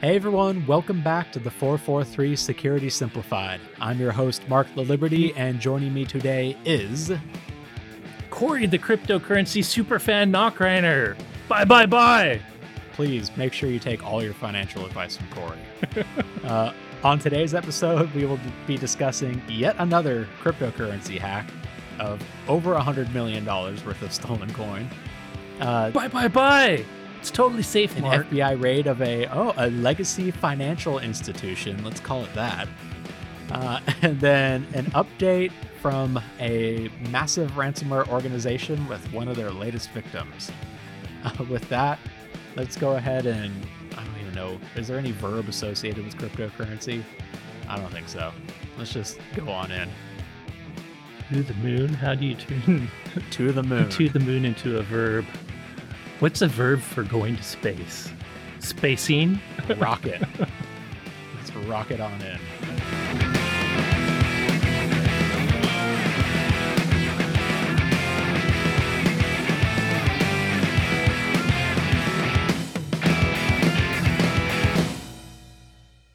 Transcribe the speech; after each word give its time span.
Hey 0.00 0.16
everyone, 0.16 0.66
welcome 0.66 1.02
back 1.02 1.30
to 1.32 1.38
the 1.38 1.50
443 1.50 2.34
Security 2.34 2.88
Simplified. 2.88 3.60
I'm 3.78 4.00
your 4.00 4.12
host, 4.12 4.40
Marc 4.48 4.66
Laliberte, 4.68 5.34
and 5.36 5.60
joining 5.60 5.92
me 5.92 6.06
today 6.06 6.56
is. 6.64 7.12
Corey, 8.30 8.64
the 8.64 8.78
cryptocurrency 8.78 9.62
superfan 9.62 10.30
Nachreiner. 10.30 11.18
Bye, 11.48 11.66
bye, 11.66 11.84
bye. 11.84 12.40
Please 12.94 13.30
make 13.36 13.52
sure 13.52 13.68
you 13.68 13.78
take 13.78 14.02
all 14.02 14.22
your 14.22 14.32
financial 14.32 14.86
advice 14.86 15.18
from 15.18 15.28
Corey. 15.32 16.06
uh, 16.44 16.72
on 17.04 17.18
today's 17.18 17.52
episode, 17.52 18.10
we 18.14 18.24
will 18.24 18.40
be 18.66 18.78
discussing 18.78 19.42
yet 19.50 19.76
another 19.80 20.26
cryptocurrency 20.42 21.18
hack 21.18 21.46
of 21.98 22.24
over 22.48 22.74
$100 22.74 23.12
million 23.12 23.44
worth 23.44 24.00
of 24.00 24.14
stolen 24.14 24.50
coin. 24.54 24.88
Uh, 25.60 25.90
bye, 25.90 26.08
bye, 26.08 26.26
bye. 26.26 26.86
It's 27.20 27.30
totally 27.30 27.62
safe, 27.62 27.94
An 27.96 28.02
Mark. 28.02 28.28
FBI 28.30 28.60
raid 28.62 28.86
of 28.86 29.00
a 29.02 29.26
oh 29.26 29.52
a 29.56 29.70
legacy 29.70 30.30
financial 30.30 30.98
institution. 30.98 31.82
Let's 31.84 32.00
call 32.00 32.24
it 32.24 32.32
that. 32.34 32.66
Uh, 33.50 33.80
and 34.02 34.18
then 34.20 34.66
an 34.74 34.86
update 34.86 35.52
from 35.82 36.20
a 36.38 36.88
massive 37.10 37.50
ransomware 37.52 38.08
organization 38.08 38.86
with 38.88 39.04
one 39.12 39.28
of 39.28 39.36
their 39.36 39.50
latest 39.50 39.90
victims. 39.90 40.50
Uh, 41.22 41.44
with 41.50 41.68
that, 41.68 41.98
let's 42.56 42.78
go 42.78 42.92
ahead 42.96 43.26
and 43.26 43.52
I 43.92 44.02
don't 44.02 44.18
even 44.22 44.34
know. 44.34 44.58
Is 44.74 44.88
there 44.88 44.96
any 44.98 45.10
verb 45.12 45.50
associated 45.50 46.02
with 46.02 46.16
cryptocurrency? 46.16 47.02
I 47.68 47.76
don't 47.76 47.92
think 47.92 48.08
so. 48.08 48.32
Let's 48.78 48.90
just 48.90 49.18
go 49.36 49.46
on 49.50 49.70
in 49.70 49.90
To 51.30 51.42
the 51.42 51.52
moon? 51.56 51.88
How 51.92 52.14
do 52.14 52.24
you 52.24 52.36
turn 52.36 52.88
to 53.32 53.52
the 53.52 53.62
moon. 53.62 53.90
to 53.90 54.08
the 54.08 54.18
moon 54.20 54.46
into 54.46 54.78
a 54.78 54.82
verb? 54.82 55.26
What's 56.20 56.42
a 56.42 56.48
verb 56.48 56.82
for 56.82 57.02
going 57.02 57.38
to 57.38 57.42
space? 57.42 58.12
Spacing? 58.58 59.40
rocket. 59.78 60.20
Let's 61.34 61.56
rocket 61.66 61.98
on 61.98 62.12
in. 62.20 62.38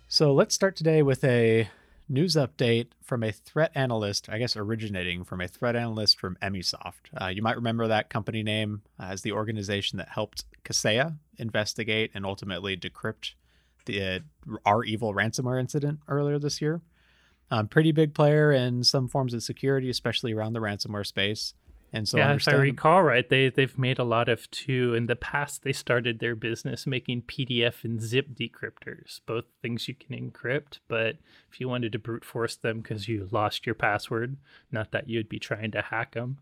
So 0.08 0.36
let's 0.36 0.54
start 0.54 0.76
today 0.76 1.02
with 1.02 1.24
a 1.24 1.68
news 2.08 2.36
update 2.36 2.88
from 3.02 3.24
a 3.24 3.32
threat 3.32 3.72
analyst, 3.76 4.30
I 4.30 4.38
guess 4.38 4.56
originating 4.56 5.24
from 5.24 5.42
a 5.42 5.48
threat 5.48 5.76
analyst 5.76 6.20
from 6.20 6.38
Emsisoft. 6.42 7.10
Uh, 7.20 7.28
you 7.28 7.42
might 7.42 7.56
remember 7.56 7.88
that 7.88 8.10
company 8.10 8.44
name 8.44 8.82
as 9.00 9.22
the 9.22 9.32
organization 9.32 9.98
that 9.98 10.10
helped 10.10 10.46
Kaseya 10.64 11.18
investigate 11.38 12.12
and 12.14 12.26
ultimately 12.26 12.78
decrypt 12.78 13.34
the 13.86 14.02
uh, 14.02 14.20
REvil 14.66 15.14
ransomware 15.14 15.60
incident 15.60 16.00
earlier 16.08 16.40
this 16.40 16.62
year. 16.62 16.82
Um, 17.52 17.68
pretty 17.68 17.92
big 17.92 18.14
player 18.14 18.52
in 18.52 18.84
some 18.84 19.08
forms 19.08 19.34
of 19.34 19.44
security, 19.44 19.90
especially 19.90 20.34
around 20.34 20.54
the 20.54 20.60
ransomware 20.60 21.06
space. 21.06 21.54
And 21.94 22.08
so, 22.08 22.18
yeah, 22.18 22.34
if 22.34 22.48
I 22.48 22.54
recall 22.54 23.04
right, 23.04 23.28
they 23.28 23.50
they've 23.50 23.78
made 23.78 24.00
a 24.00 24.04
lot 24.04 24.28
of 24.28 24.50
too. 24.52 24.94
In 24.96 25.06
the 25.06 25.16
past, 25.16 25.64
they 25.64 25.72
started 25.72 26.20
their 26.20 26.36
business 26.36 26.86
making 26.86 27.22
PDF 27.24 27.84
and 27.86 28.02
zip 28.02 28.28
decryptors, 28.34 29.22
both 29.26 29.46
things 29.62 29.88
you 29.88 29.96
can 29.96 30.14
encrypt. 30.32 30.80
But 30.90 31.18
if 31.52 31.62
you 31.62 31.70
wanted 31.70 31.94
to 31.94 32.00
brute 32.00 32.26
force 32.26 32.56
them 32.58 32.82
because 32.82 33.08
you 33.08 33.30
lost 33.32 33.66
your 33.66 33.76
password, 33.76 34.36
not 34.72 34.92
that 34.92 35.08
you'd 35.10 35.30
be 35.30 35.40
trying 35.40 35.72
to 35.72 35.82
hack 35.82 36.16
them, 36.16 36.40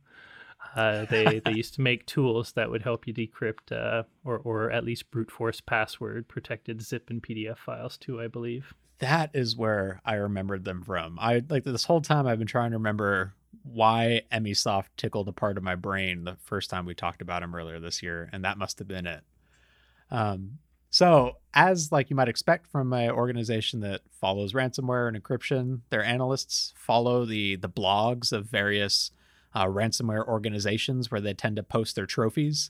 uh, 0.76 1.06
they 1.06 1.40
they 1.40 1.52
used 1.56 1.76
to 1.76 1.82
make 1.82 2.06
tools 2.08 2.54
that 2.54 2.72
would 2.72 2.82
help 2.82 3.06
you 3.06 3.14
decrypt 3.14 3.72
uh, 3.72 4.04
or 4.24 4.40
or 4.40 4.72
at 4.72 4.84
least 4.84 5.12
brute 5.12 5.30
force 5.32 5.62
password 5.62 6.28
protected 6.28 6.82
zip 6.82 7.10
and 7.10 7.22
PDF 7.22 7.58
files 7.58 7.98
too. 7.98 8.20
I 8.20 8.28
believe. 8.28 8.74
that 9.00 9.30
is 9.34 9.56
where 9.58 10.02
I 10.06 10.16
remembered 10.16 10.64
them 10.66 10.82
from. 10.82 11.20
I 11.20 11.44
like 11.50 11.64
this 11.64 11.84
whole 11.86 12.02
time 12.02 12.26
I've 12.26 12.40
been 12.40 12.48
trying 12.48 12.72
to 12.72 12.78
remember 12.78 13.34
why 13.64 14.22
Emsisoft 14.32 14.88
tickled 14.98 15.28
a 15.28 15.34
part 15.34 15.58
of 15.58 15.64
my 15.64 15.76
brain 15.76 16.24
the 16.26 16.38
first 16.44 16.70
time 16.70 16.86
we 16.86 16.94
talked 16.94 17.22
about 17.22 17.44
him 17.44 17.56
earlier 17.56 17.80
this 17.80 18.04
year, 18.04 18.30
and 18.32 18.44
that 18.44 18.58
must 18.58 18.80
have 18.80 18.88
been 18.88 19.08
it. 19.08 19.24
Um, 20.12 20.60
so 20.90 21.38
as 21.56 21.92
like 21.92 22.10
you 22.10 22.16
might 22.16 22.28
expect 22.28 22.68
from 22.68 22.94
an 22.94 23.10
organization 23.10 23.80
that 23.80 24.02
follows 24.12 24.54
ransomware 24.54 25.08
and 25.08 25.22
encryption, 25.22 25.80
their 25.90 26.04
analysts 26.04 26.74
follow 26.78 27.26
the 27.26 27.56
the 27.56 27.70
blogs 27.70 28.32
of 28.32 28.46
various 28.46 29.10
uh, 29.56 29.66
ransomware 29.66 30.28
organizations 30.28 31.10
where 31.10 31.22
they 31.22 31.34
tend 31.34 31.56
to 31.56 31.64
post 31.64 31.96
their 31.96 32.06
trophies. 32.06 32.70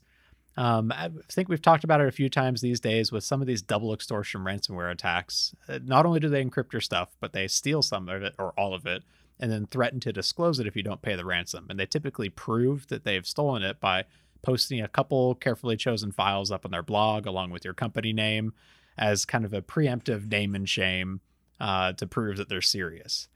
Um, 0.55 0.91
I 0.91 1.09
think 1.31 1.49
we've 1.49 1.61
talked 1.61 1.83
about 1.83 1.99
it 1.99 2.07
a 2.07 2.11
few 2.11 2.29
times 2.29 2.61
these 2.61 2.79
days 2.79 3.11
with 3.11 3.23
some 3.23 3.41
of 3.41 3.47
these 3.47 3.61
double 3.61 3.93
extortion 3.93 4.41
ransomware 4.41 4.91
attacks. 4.91 5.55
Uh, 5.67 5.79
Not 5.83 6.05
only 6.05 6.19
do 6.19 6.29
they 6.29 6.45
encrypt 6.45 6.71
your 6.71 6.81
stuff, 6.81 7.09
but 7.19 7.33
they 7.33 7.47
steal 7.47 7.81
some 7.81 8.07
of 8.07 8.21
it 8.21 8.35
or 8.37 8.51
all 8.51 8.73
of 8.75 8.85
it 8.85 9.03
and 9.43 9.51
then 9.51 9.67
threaten 9.67 9.99
to 9.99 10.13
disclose 10.13 10.57
it 10.57 10.67
if 10.67 10.73
you 10.77 10.81
don't 10.81 11.01
pay 11.01 11.17
the 11.17 11.25
ransom. 11.25 11.67
And 11.69 11.77
they 11.77 11.85
typically 11.85 12.29
prove 12.29 12.87
that 12.87 13.03
they've 13.03 13.27
stolen 13.27 13.61
it 13.61 13.81
by 13.81 14.05
posting 14.41 14.79
a 14.79 14.87
couple 14.87 15.35
carefully 15.35 15.75
chosen 15.75 16.13
files 16.13 16.49
up 16.49 16.63
on 16.63 16.71
their 16.71 16.81
blog 16.81 17.25
along 17.25 17.51
with 17.51 17.65
your 17.65 17.73
company 17.73 18.13
name 18.13 18.53
as 18.97 19.25
kind 19.25 19.43
of 19.43 19.53
a 19.53 19.61
preemptive 19.61 20.31
name 20.31 20.55
and 20.55 20.69
shame 20.69 21.19
uh, 21.59 21.91
to 21.91 22.07
prove 22.07 22.37
that 22.37 22.47
they're 22.47 22.61
serious. 22.61 23.27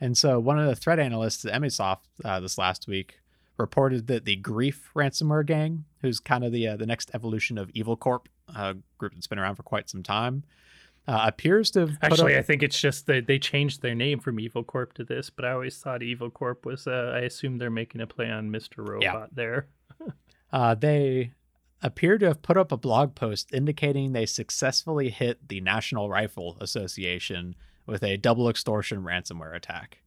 And 0.00 0.16
so 0.16 0.38
one 0.38 0.60
of 0.60 0.68
the 0.68 0.76
threat 0.76 1.00
analysts 1.00 1.44
at 1.44 1.52
Emsisoft 1.52 2.04
uh, 2.24 2.38
this 2.38 2.56
last 2.56 2.86
week 2.86 3.18
reported 3.56 4.06
that 4.06 4.26
the 4.26 4.36
Grief 4.36 4.92
ransomware 4.94 5.44
gang, 5.44 5.84
who's 6.00 6.20
kind 6.20 6.44
of 6.44 6.52
the 6.52 6.68
uh, 6.68 6.76
the 6.76 6.86
next 6.86 7.10
evolution 7.12 7.58
of 7.58 7.70
Evil 7.74 7.96
Corp, 7.96 8.28
a 8.54 8.76
group 8.98 9.14
that's 9.14 9.26
been 9.26 9.40
around 9.40 9.56
for 9.56 9.64
quite 9.64 9.90
some 9.90 10.04
time, 10.04 10.44
uh, 11.10 11.24
appears 11.26 11.70
to 11.72 11.80
have 11.80 11.90
Actually, 12.02 12.34
up- 12.34 12.40
I 12.40 12.42
think 12.42 12.62
it's 12.62 12.78
just 12.80 13.06
that 13.06 13.26
they 13.26 13.38
changed 13.38 13.82
their 13.82 13.94
name 13.94 14.20
from 14.20 14.38
Evil 14.38 14.62
Corp 14.64 14.92
to 14.94 15.04
this, 15.04 15.28
but 15.30 15.44
I 15.44 15.52
always 15.52 15.76
thought 15.78 16.02
Evil 16.02 16.30
Corp 16.30 16.64
was. 16.64 16.86
Uh, 16.86 17.12
I 17.14 17.20
assume 17.20 17.58
they're 17.58 17.70
making 17.70 18.00
a 18.00 18.06
play 18.06 18.30
on 18.30 18.50
Mr. 18.50 18.78
Robot 18.78 19.02
Yeah. 19.02 19.26
there. 19.32 19.66
Uh, 20.52 20.74
they 20.74 21.30
appear 21.80 22.18
to 22.18 22.26
have 22.26 22.42
put 22.42 22.56
up 22.56 22.72
a 22.72 22.76
blog 22.76 23.14
post 23.14 23.52
indicating 23.54 24.12
they 24.12 24.26
successfully 24.26 25.10
hit 25.10 25.48
the 25.48 25.60
National 25.60 26.08
Rifle 26.10 26.56
Association 26.60 27.54
with 27.86 28.02
a 28.02 28.16
double 28.16 28.48
extortion 28.48 29.02
ransomware 29.04 29.54
attack. 29.54 29.98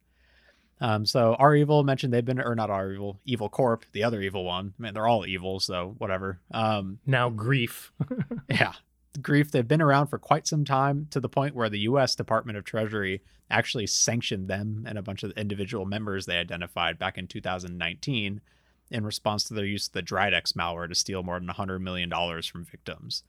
Um, 0.82 1.06
so 1.06 1.34
REvil 1.40 1.82
mentioned 1.82 2.12
they've 2.12 2.22
been, 2.24 2.38
or 2.40 2.54
not 2.54 2.68
REvil, 2.68 3.20
Evil 3.24 3.48
Corp, 3.48 3.86
the 3.92 4.04
other 4.04 4.20
evil 4.20 4.44
one. 4.44 4.74
I 4.78 4.82
mean, 4.82 4.92
they're 4.92 5.06
all 5.06 5.24
evil, 5.24 5.60
so 5.60 5.94
whatever. 5.96 6.40
Um, 6.50 6.98
Now 7.06 7.30
Grief. 7.30 7.90
yeah, 8.50 8.74
grief. 9.22 9.50
They've 9.50 9.66
been 9.66 9.82
around 9.82 10.08
for 10.08 10.18
quite 10.18 10.46
some 10.46 10.64
time 10.64 11.06
to 11.10 11.20
the 11.20 11.28
point 11.28 11.54
where 11.54 11.68
the 11.68 11.80
U.S. 11.80 12.14
Department 12.14 12.58
of 12.58 12.64
Treasury 12.64 13.22
actually 13.50 13.86
sanctioned 13.86 14.48
them 14.48 14.84
and 14.88 14.98
a 14.98 15.02
bunch 15.02 15.22
of 15.22 15.30
individual 15.32 15.84
members 15.84 16.26
they 16.26 16.38
identified 16.38 16.98
back 16.98 17.18
in 17.18 17.26
2019 17.26 18.40
in 18.90 19.04
response 19.04 19.44
to 19.44 19.54
their 19.54 19.64
use 19.64 19.86
of 19.86 19.92
the 19.92 20.02
Dridex 20.02 20.52
malware 20.52 20.88
to 20.88 20.94
steal 20.94 21.22
more 21.22 21.38
than 21.38 21.48
$100 21.48 21.80
million 21.80 22.10
from 22.42 22.64
victims. 22.64 23.22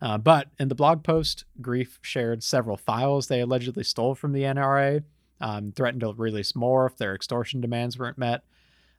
Uh, 0.00 0.18
but 0.18 0.48
in 0.58 0.68
the 0.68 0.74
blog 0.74 1.02
post, 1.02 1.44
Grief 1.60 1.98
shared 2.02 2.42
several 2.42 2.76
files 2.76 3.28
they 3.28 3.40
allegedly 3.40 3.84
stole 3.84 4.14
from 4.14 4.32
the 4.32 4.42
NRA, 4.42 5.02
um, 5.40 5.72
threatened 5.72 6.00
to 6.00 6.12
release 6.12 6.54
more 6.54 6.86
if 6.86 6.96
their 6.96 7.14
extortion 7.14 7.60
demands 7.60 7.98
weren't 7.98 8.18
met. 8.18 8.44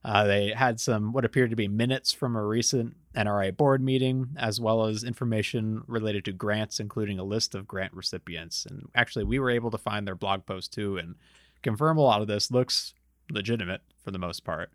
Uh, 0.07 0.23
they 0.23 0.51
had 0.51 0.79
some 0.79 1.11
what 1.11 1.25
appeared 1.25 1.49
to 1.49 1.57
be 1.57 1.67
minutes 1.67 2.13
from 2.13 2.37
a 2.37 2.41
recent 2.41 2.95
NRA 3.13 3.55
board 3.55 3.81
meeting, 3.81 4.29
as 4.37 4.57
well 4.57 4.85
as 4.85 5.03
information 5.03 5.83
related 5.85 6.23
to 6.23 6.31
grants, 6.31 6.79
including 6.79 7.19
a 7.19 7.25
list 7.25 7.53
of 7.53 7.67
grant 7.67 7.93
recipients. 7.93 8.65
And 8.65 8.87
actually, 8.95 9.25
we 9.25 9.37
were 9.37 9.49
able 9.49 9.69
to 9.69 9.77
find 9.77 10.07
their 10.07 10.15
blog 10.15 10.45
post 10.45 10.71
too 10.71 10.97
and 10.97 11.15
confirm 11.61 11.97
a 11.97 12.01
lot 12.01 12.21
of 12.21 12.27
this 12.27 12.49
looks 12.49 12.93
legitimate 13.29 13.81
for 14.01 14.11
the 14.11 14.17
most 14.17 14.45
part. 14.45 14.71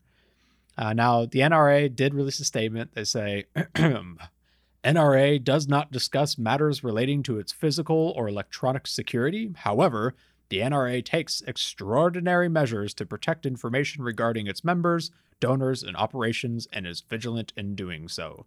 Uh, 0.77 0.93
now, 0.93 1.25
the 1.25 1.41
NRA 1.41 1.95
did 1.97 2.13
release 2.13 2.39
a 2.39 2.45
statement. 2.45 2.91
They 2.95 3.05
say 3.05 3.47
NRA 4.85 5.43
does 5.43 5.67
not 5.67 5.91
discuss 5.91 6.37
matters 6.37 6.85
relating 6.85 7.23
to 7.23 7.39
its 7.39 7.53
physical 7.53 8.13
or 8.19 8.29
electronic 8.29 8.87
security. 8.87 9.55
However, 9.57 10.15
the 10.53 10.59
NRA 10.59 11.03
takes 11.03 11.41
extraordinary 11.47 12.47
measures 12.47 12.93
to 12.93 13.07
protect 13.07 13.47
information 13.47 14.05
regarding 14.05 14.47
its 14.47 14.63
members, 14.63 15.11
donors, 15.41 15.83
and 15.83 15.97
operations 15.97 16.69
and 16.75 16.87
is 16.87 17.01
vigilant 17.01 17.55
in 17.57 17.75
doing 17.75 18.07
so. 18.07 18.45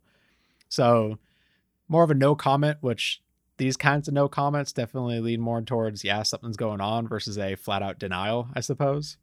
So, 0.70 1.18
more 1.88 2.04
of 2.04 2.12
a 2.12 2.14
no 2.14 2.36
comment, 2.36 2.78
which 2.82 3.24
these 3.58 3.76
kinds 3.76 4.08
of 4.08 4.14
no 4.14 4.28
comments 4.28 4.72
definitely 4.72 5.20
lean 5.20 5.42
more 5.42 5.60
towards, 5.64 6.04
yeah, 6.04 6.22
something's 6.22 6.58
going 6.58 6.80
on 6.80 7.08
versus 7.08 7.40
a 7.40 7.56
flat 7.56 7.82
out 7.82 7.98
denial, 7.98 8.50
I 8.54 8.60
suppose. 8.60 9.18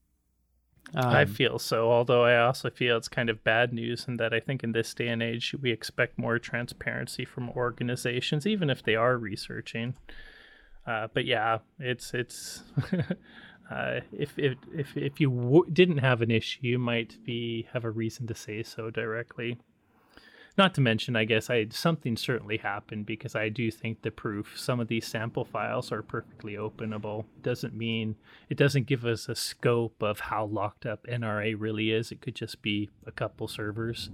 I 0.93 1.23
Um, 1.23 1.29
feel 1.29 1.61
so, 1.61 1.89
although 1.89 2.25
I 2.25 2.37
also 2.41 2.69
feel 2.69 2.97
it's 2.97 3.07
kind 3.07 3.31
of 3.31 3.45
bad 3.45 3.73
news 3.73 4.09
in 4.09 4.17
that 4.17 4.35
I 4.35 4.41
think 4.41 4.65
in 4.65 4.73
this 4.73 4.93
day 4.93 5.07
and 5.07 5.23
age 5.23 5.55
we 5.63 5.71
expect 5.71 6.19
more 6.19 6.41
transparency 6.41 7.25
from 7.25 7.49
organizations, 7.51 8.45
even 8.45 8.69
if 8.69 8.83
they 8.83 8.97
are 8.97 9.17
researching. 9.17 9.95
Uh, 10.87 11.09
but 11.15 11.25
yeah, 11.25 11.59
it's 11.79 12.13
it's 12.13 12.63
uh, 13.71 14.01
if 14.13 14.39
if 14.39 14.59
if 14.75 14.97
if 14.97 15.21
you 15.21 15.31
w- 15.31 15.71
didn't 15.73 15.99
have 15.99 16.23
an 16.23 16.31
issue, 16.31 16.61
you 16.63 16.79
might 16.79 17.17
be 17.25 17.69
have 17.73 17.85
a 17.85 17.91
reason 17.91 18.27
to 18.27 18.35
say 18.35 18.63
so 18.63 18.91
directly. 18.91 19.59
Not 20.59 20.75
to 20.75 20.81
mention, 20.81 21.17
I 21.17 21.25
guess 21.25 21.49
I 21.49 21.67
something 21.71 22.17
certainly 22.17 22.59
happened 22.59 23.07
because 23.07 23.35
I 23.35 23.49
do 23.49 23.71
think 23.71 24.03
the 24.03 24.11
proof, 24.11 24.55
some 24.59 24.81
of 24.81 24.89
these 24.89 25.07
sample 25.07 25.45
files 25.45 25.91
are 25.93 26.03
perfectly 26.03 26.55
openable. 26.55 27.25
Doesn't 27.43 27.75
mean 27.75 28.17
it 28.51 28.59
doesn't 28.59 28.87
give 28.87 29.05
us 29.05 29.29
a 29.29 29.35
scope 29.35 30.03
of 30.03 30.21
how 30.21 30.47
locked 30.47 30.85
up 30.85 31.07
NRA 31.07 31.55
really 31.59 31.91
is. 31.91 32.13
It 32.13 32.21
could 32.21 32.35
just 32.35 32.61
be 32.61 32.91
a 33.07 33.13
couple 33.13 33.49
servers. 33.49 34.11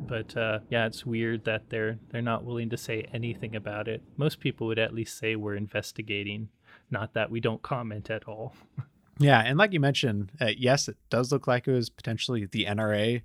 But 0.00 0.36
uh, 0.36 0.60
yeah, 0.70 0.86
it's 0.86 1.06
weird 1.06 1.44
that 1.44 1.70
they're 1.70 1.98
they're 2.10 2.22
not 2.22 2.44
willing 2.44 2.70
to 2.70 2.76
say 2.76 3.06
anything 3.12 3.54
about 3.54 3.88
it. 3.88 4.02
Most 4.16 4.40
people 4.40 4.66
would 4.66 4.78
at 4.78 4.94
least 4.94 5.18
say 5.18 5.36
we're 5.36 5.54
investigating, 5.54 6.48
not 6.90 7.14
that 7.14 7.30
we 7.30 7.40
don't 7.40 7.62
comment 7.62 8.10
at 8.10 8.24
all. 8.24 8.54
Yeah, 9.20 9.40
and 9.40 9.58
like 9.58 9.72
you 9.72 9.80
mentioned, 9.80 10.30
uh, 10.40 10.52
yes, 10.56 10.86
it 10.86 10.96
does 11.10 11.32
look 11.32 11.48
like 11.48 11.66
it 11.66 11.72
was 11.72 11.90
potentially 11.90 12.46
the 12.46 12.66
NRA 12.66 13.22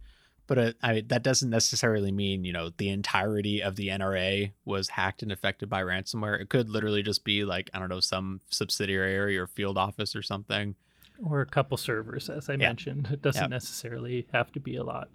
but 0.47 0.57
uh, 0.57 0.73
I, 0.81 1.03
that 1.07 1.23
doesn't 1.23 1.49
necessarily 1.49 2.11
mean 2.11 2.43
you 2.43 2.53
know 2.53 2.71
the 2.77 2.89
entirety 2.89 3.61
of 3.61 3.75
the 3.75 3.89
NRA 3.89 4.51
was 4.65 4.89
hacked 4.89 5.23
and 5.23 5.31
affected 5.31 5.69
by 5.69 5.81
ransomware. 5.81 6.39
It 6.39 6.49
could 6.49 6.69
literally 6.69 7.03
just 7.03 7.23
be 7.23 7.45
like 7.45 7.69
I 7.73 7.79
don't 7.79 7.89
know 7.89 7.99
some 7.99 8.41
subsidiary 8.49 9.37
or 9.37 9.47
field 9.47 9.77
office 9.77 10.15
or 10.15 10.21
something, 10.21 10.75
or 11.23 11.41
a 11.41 11.45
couple 11.45 11.77
servers, 11.77 12.29
as 12.29 12.49
I 12.49 12.53
yeah. 12.53 12.67
mentioned. 12.67 13.09
It 13.11 13.21
doesn't 13.21 13.49
necessarily 13.49 14.27
have 14.33 14.51
to 14.53 14.59
be 14.59 14.75
a 14.75 14.83
lot. 14.83 15.09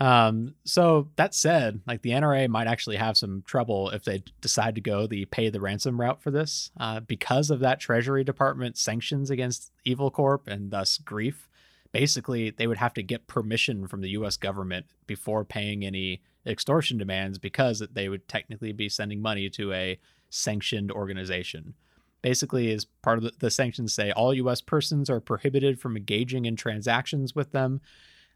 Um, 0.00 0.54
so 0.64 1.08
that 1.16 1.34
said, 1.34 1.82
like 1.86 2.00
the 2.00 2.10
NRA 2.10 2.48
might 2.48 2.66
actually 2.66 2.96
have 2.96 3.18
some 3.18 3.42
trouble 3.46 3.90
if 3.90 4.02
they 4.04 4.22
decide 4.40 4.74
to 4.76 4.80
go 4.80 5.06
the 5.06 5.26
pay 5.26 5.50
the 5.50 5.60
ransom 5.60 6.00
route 6.00 6.22
for 6.22 6.30
this, 6.30 6.70
uh, 6.80 7.00
because 7.00 7.50
of 7.50 7.60
that 7.60 7.80
Treasury 7.80 8.24
Department 8.24 8.78
sanctions 8.78 9.30
against 9.30 9.70
Evil 9.84 10.10
Corp 10.10 10.48
and 10.48 10.70
thus 10.70 10.96
grief 10.96 11.49
basically 11.92 12.50
they 12.50 12.66
would 12.66 12.78
have 12.78 12.94
to 12.94 13.02
get 13.02 13.26
permission 13.26 13.86
from 13.86 14.00
the 14.00 14.10
US 14.10 14.36
government 14.36 14.86
before 15.06 15.44
paying 15.44 15.84
any 15.84 16.22
extortion 16.46 16.98
demands 16.98 17.38
because 17.38 17.82
they 17.92 18.08
would 18.08 18.28
technically 18.28 18.72
be 18.72 18.88
sending 18.88 19.20
money 19.20 19.50
to 19.50 19.72
a 19.72 19.98
sanctioned 20.30 20.90
organization. 20.90 21.74
Basically, 22.22 22.70
as 22.72 22.84
part 22.84 23.18
of 23.18 23.24
the, 23.24 23.32
the 23.38 23.50
sanctions 23.50 23.92
say 23.92 24.12
all 24.12 24.34
US 24.34 24.60
persons 24.60 25.10
are 25.10 25.20
prohibited 25.20 25.80
from 25.80 25.96
engaging 25.96 26.44
in 26.44 26.56
transactions 26.56 27.34
with 27.34 27.52
them. 27.52 27.80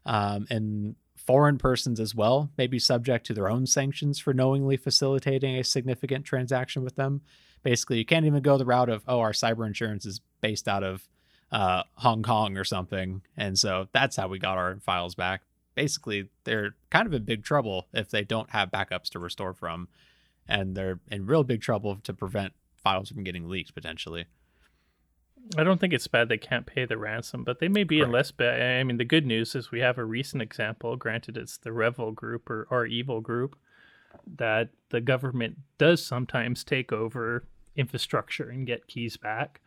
Um, 0.05 0.45
and 0.49 0.95
foreign 1.15 1.57
persons 1.57 1.99
as 1.99 2.13
well 2.13 2.51
may 2.57 2.67
be 2.67 2.77
subject 2.77 3.25
to 3.25 3.33
their 3.33 3.49
own 3.49 3.65
sanctions 3.65 4.19
for 4.19 4.33
knowingly 4.33 4.77
facilitating 4.77 5.55
a 5.55 5.63
significant 5.63 6.25
transaction 6.25 6.83
with 6.83 6.95
them. 6.95 7.21
Basically, 7.63 7.97
you 7.97 8.05
can't 8.05 8.25
even 8.25 8.43
go 8.43 8.57
the 8.57 8.65
route 8.65 8.89
of, 8.89 9.03
oh, 9.07 9.19
our 9.19 9.31
cyber 9.31 9.65
insurance 9.65 10.05
is 10.05 10.21
based 10.41 10.67
out 10.67 10.83
of 10.83 11.07
uh, 11.51 11.83
Hong 11.95 12.23
Kong 12.23 12.57
or 12.57 12.63
something. 12.63 13.21
And 13.37 13.57
so 13.57 13.87
that's 13.91 14.15
how 14.15 14.27
we 14.27 14.39
got 14.39 14.57
our 14.57 14.77
files 14.77 15.15
back. 15.15 15.41
Basically, 15.75 16.29
they're 16.43 16.75
kind 16.89 17.05
of 17.05 17.13
in 17.13 17.23
big 17.23 17.43
trouble 17.43 17.87
if 17.93 18.09
they 18.09 18.23
don't 18.23 18.51
have 18.51 18.71
backups 18.71 19.09
to 19.09 19.19
restore 19.19 19.53
from. 19.53 19.87
And 20.47 20.75
they're 20.75 20.99
in 21.09 21.25
real 21.25 21.43
big 21.43 21.61
trouble 21.61 21.97
to 22.03 22.13
prevent 22.13 22.53
files 22.75 23.09
from 23.09 23.23
getting 23.23 23.49
leaked 23.49 23.73
potentially. 23.73 24.25
I 25.57 25.63
don't 25.63 25.79
think 25.79 25.93
it's 25.93 26.07
bad 26.07 26.29
they 26.29 26.37
can't 26.37 26.65
pay 26.65 26.85
the 26.85 26.97
ransom, 26.97 27.43
but 27.43 27.59
they 27.59 27.67
may 27.67 27.83
be 27.83 27.99
in 27.99 28.11
less 28.11 28.31
bad. 28.31 28.79
I 28.79 28.83
mean, 28.83 28.97
the 28.97 29.05
good 29.05 29.27
news 29.27 29.53
is 29.53 29.69
we 29.69 29.79
have 29.79 29.97
a 29.97 30.05
recent 30.05 30.41
example. 30.41 30.95
Granted, 30.95 31.37
it's 31.37 31.57
the 31.57 31.71
REvil 31.71 32.13
group 32.13 32.49
or 32.49 32.85
evil 32.85 33.21
group 33.21 33.55
that 34.25 34.69
the 34.89 35.01
government 35.01 35.57
does 35.77 36.03
sometimes 36.03 36.63
take 36.63 36.91
over 36.91 37.45
infrastructure 37.75 38.49
and 38.49 38.65
get 38.65 38.87
keys 38.87 39.17
back. 39.17 39.61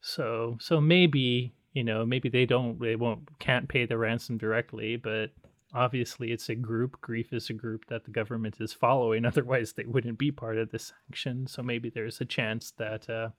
So 0.00 0.56
so 0.60 0.80
maybe 0.80 1.52
you 1.72 1.84
know 1.84 2.04
maybe 2.04 2.28
they 2.28 2.46
don't 2.46 2.80
they 2.80 2.96
won't 2.96 3.38
can't 3.38 3.68
pay 3.68 3.86
the 3.86 3.98
ransom 3.98 4.38
directly, 4.38 4.96
but 4.96 5.30
obviously 5.74 6.32
it's 6.32 6.48
a 6.48 6.54
group. 6.54 7.00
Grief 7.00 7.32
is 7.32 7.50
a 7.50 7.54
group 7.54 7.86
that 7.86 8.04
the 8.04 8.10
government 8.10 8.56
is 8.60 8.72
following. 8.72 9.24
Otherwise, 9.26 9.72
they 9.72 9.84
wouldn't 9.84 10.18
be 10.18 10.30
part 10.30 10.58
of 10.58 10.70
the 10.70 10.78
sanction. 10.78 11.46
So 11.46 11.62
maybe 11.62 11.90
there's 11.90 12.20
a 12.20 12.26
chance 12.26 12.72
that. 12.78 13.08
Uh, 13.08 13.30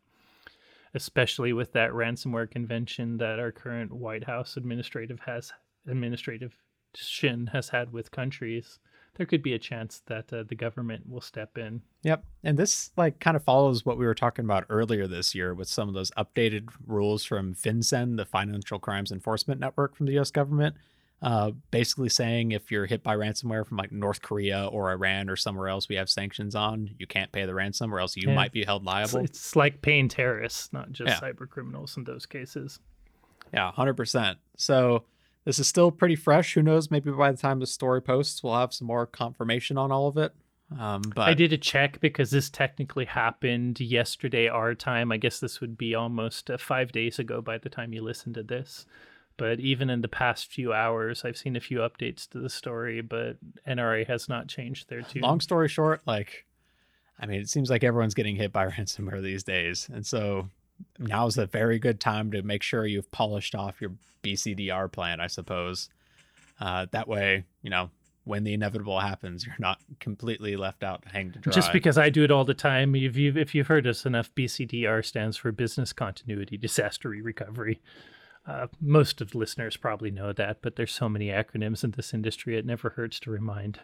especially 0.93 1.53
with 1.53 1.71
that 1.71 1.91
ransomware 1.91 2.51
convention 2.51 3.17
that 3.17 3.39
our 3.39 3.49
current 3.49 3.93
White 3.93 4.25
House 4.25 4.57
administrative 4.57 5.21
has 5.21 5.53
administrative 5.87 6.53
shin 6.95 7.47
has 7.47 7.69
had 7.69 7.93
with 7.93 8.11
countries 8.11 8.79
there 9.15 9.25
could 9.25 9.43
be 9.43 9.53
a 9.53 9.59
chance 9.59 10.01
that 10.07 10.31
uh, 10.31 10.43
the 10.47 10.55
government 10.55 11.09
will 11.09 11.21
step 11.21 11.57
in. 11.57 11.81
Yep. 12.03 12.23
And 12.43 12.57
this 12.57 12.91
like 12.95 13.19
kind 13.19 13.35
of 13.35 13.43
follows 13.43 13.85
what 13.85 13.97
we 13.97 14.05
were 14.05 14.15
talking 14.15 14.45
about 14.45 14.65
earlier 14.69 15.07
this 15.07 15.35
year 15.35 15.53
with 15.53 15.67
some 15.67 15.87
of 15.87 15.93
those 15.93 16.11
updated 16.11 16.69
rules 16.87 17.23
from 17.23 17.53
FinCEN, 17.53 18.17
the 18.17 18.25
Financial 18.25 18.79
Crimes 18.79 19.11
Enforcement 19.11 19.59
Network 19.59 19.95
from 19.95 20.05
the 20.05 20.17
US 20.19 20.31
government. 20.31 20.75
Uh, 21.21 21.51
basically 21.69 22.09
saying 22.09 22.51
if 22.51 22.71
you're 22.71 22.87
hit 22.87 23.03
by 23.03 23.15
ransomware 23.15 23.63
from 23.63 23.77
like 23.77 23.91
North 23.91 24.23
Korea 24.23 24.65
or 24.65 24.89
Iran 24.89 25.29
or 25.29 25.35
somewhere 25.35 25.67
else 25.67 25.87
we 25.87 25.95
have 25.95 26.09
sanctions 26.09 26.55
on, 26.55 26.89
you 26.97 27.05
can't 27.05 27.31
pay 27.31 27.45
the 27.45 27.53
ransom 27.53 27.93
or 27.93 27.99
else 27.99 28.17
you 28.17 28.29
yeah. 28.29 28.33
might 28.33 28.51
be 28.51 28.63
held 28.63 28.83
liable. 28.85 29.19
It's, 29.19 29.37
it's 29.37 29.55
like 29.55 29.83
paying 29.83 30.07
terrorists, 30.09 30.73
not 30.73 30.91
just 30.91 31.09
yeah. 31.09 31.19
cyber 31.19 31.47
criminals 31.47 31.95
in 31.95 32.05
those 32.05 32.25
cases. 32.25 32.79
Yeah, 33.53 33.71
100%. 33.71 34.37
So 34.57 35.03
this 35.45 35.59
is 35.59 35.67
still 35.67 35.91
pretty 35.91 36.15
fresh. 36.15 36.53
Who 36.53 36.61
knows? 36.61 36.91
Maybe 36.91 37.11
by 37.11 37.31
the 37.31 37.37
time 37.37 37.59
the 37.59 37.67
story 37.67 38.01
posts, 38.01 38.43
we'll 38.43 38.55
have 38.55 38.73
some 38.73 38.87
more 38.87 39.05
confirmation 39.05 39.77
on 39.77 39.91
all 39.91 40.07
of 40.07 40.17
it. 40.17 40.33
Um, 40.79 41.01
but 41.15 41.27
I 41.27 41.33
did 41.33 41.51
a 41.51 41.57
check 41.57 41.99
because 41.99 42.31
this 42.31 42.49
technically 42.49 43.05
happened 43.05 43.79
yesterday, 43.79 44.47
our 44.47 44.73
time. 44.73 45.11
I 45.11 45.17
guess 45.17 45.39
this 45.39 45.59
would 45.59 45.77
be 45.77 45.95
almost 45.95 46.49
uh, 46.49 46.57
five 46.57 46.91
days 46.91 47.19
ago 47.19 47.41
by 47.41 47.57
the 47.57 47.69
time 47.69 47.93
you 47.93 48.01
listen 48.01 48.33
to 48.33 48.43
this. 48.43 48.85
But 49.37 49.59
even 49.59 49.89
in 49.89 50.01
the 50.01 50.07
past 50.07 50.51
few 50.51 50.71
hours, 50.71 51.25
I've 51.25 51.37
seen 51.37 51.55
a 51.55 51.59
few 51.61 51.79
updates 51.79 52.29
to 52.29 52.39
the 52.39 52.49
story, 52.49 53.01
but 53.01 53.37
NRA 53.67 54.05
has 54.07 54.29
not 54.29 54.47
changed 54.47 54.87
their 54.87 55.01
tune. 55.01 55.23
Long 55.23 55.41
story 55.41 55.67
short, 55.67 56.01
like, 56.05 56.45
I 57.19 57.25
mean, 57.25 57.41
it 57.41 57.49
seems 57.49 57.69
like 57.69 57.83
everyone's 57.83 58.13
getting 58.13 58.35
hit 58.35 58.53
by 58.53 58.67
ransomware 58.69 59.21
these 59.21 59.43
days. 59.43 59.89
And 59.91 60.05
so 60.05 60.49
now 60.99 61.27
is 61.27 61.37
a 61.37 61.45
very 61.45 61.79
good 61.79 61.99
time 61.99 62.31
to 62.31 62.41
make 62.41 62.63
sure 62.63 62.85
you've 62.85 63.11
polished 63.11 63.55
off 63.55 63.81
your 63.81 63.91
BCDR 64.23 64.91
plan, 64.91 65.19
I 65.19 65.27
suppose. 65.27 65.89
Uh, 66.59 66.85
that 66.91 67.07
way, 67.07 67.45
you 67.61 67.69
know, 67.69 67.89
when 68.23 68.43
the 68.43 68.53
inevitable 68.53 68.99
happens, 68.99 69.45
you're 69.45 69.55
not 69.57 69.79
completely 69.99 70.55
left 70.55 70.83
out 70.83 71.03
hanging 71.11 71.31
to 71.33 71.39
dry. 71.39 71.53
Just 71.53 71.73
because 71.73 71.97
I 71.97 72.09
do 72.09 72.23
it 72.23 72.31
all 72.31 72.45
the 72.45 72.53
time, 72.53 72.95
if 72.95 73.17
you've, 73.17 73.37
if 73.37 73.55
you've 73.55 73.67
heard 73.67 73.87
us 73.87 74.05
enough, 74.05 74.33
BCDR 74.35 75.03
stands 75.03 75.37
for 75.37 75.51
Business 75.51 75.91
Continuity 75.91 76.57
Disaster 76.57 77.09
Recovery. 77.09 77.81
Uh, 78.45 78.67
most 78.79 79.21
of 79.21 79.31
the 79.31 79.37
listeners 79.37 79.77
probably 79.77 80.11
know 80.11 80.33
that, 80.33 80.59
but 80.61 80.75
there's 80.75 80.91
so 80.91 81.07
many 81.07 81.27
acronyms 81.27 81.83
in 81.83 81.91
this 81.91 82.13
industry, 82.13 82.57
it 82.57 82.65
never 82.65 82.89
hurts 82.91 83.19
to 83.19 83.31
remind. 83.31 83.79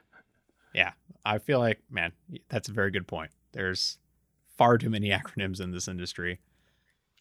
Yeah, 0.74 0.92
I 1.26 1.38
feel 1.38 1.60
like, 1.60 1.80
man, 1.90 2.12
that's 2.50 2.70
a 2.70 2.72
very 2.72 2.92
good 2.92 3.08
point. 3.08 3.32
There's 3.52 3.98
far 4.58 4.78
too 4.78 4.90
many 4.90 5.10
acronyms 5.12 5.62
in 5.62 5.72
this 5.72 5.88
industry. 5.88 6.40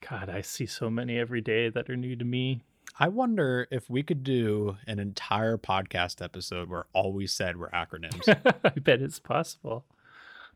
God, 0.01 0.29
I 0.29 0.41
see 0.41 0.67
so 0.67 0.91
many 0.91 1.19
every 1.19 1.41
day 1.41 1.69
that 1.69 1.89
are 1.91 1.97
new 1.97 2.17
to 2.17 2.25
me. 2.25 2.61
I 2.99 3.09
wonder 3.09 3.67
if 3.71 3.91
we 3.91 4.03
could 4.03 4.25
do 4.25 4.77
an 4.87 4.99
entire 4.99 5.59
podcast 5.59 6.23
episode 6.23 6.69
where 6.69 6.87
all 6.93 7.13
we 7.13 7.27
said 7.27 7.57
were 7.57 7.71
acronyms. 7.75 8.29
I 8.65 8.71
bet 8.81 9.03
it's 9.03 9.19
possible. 9.19 9.85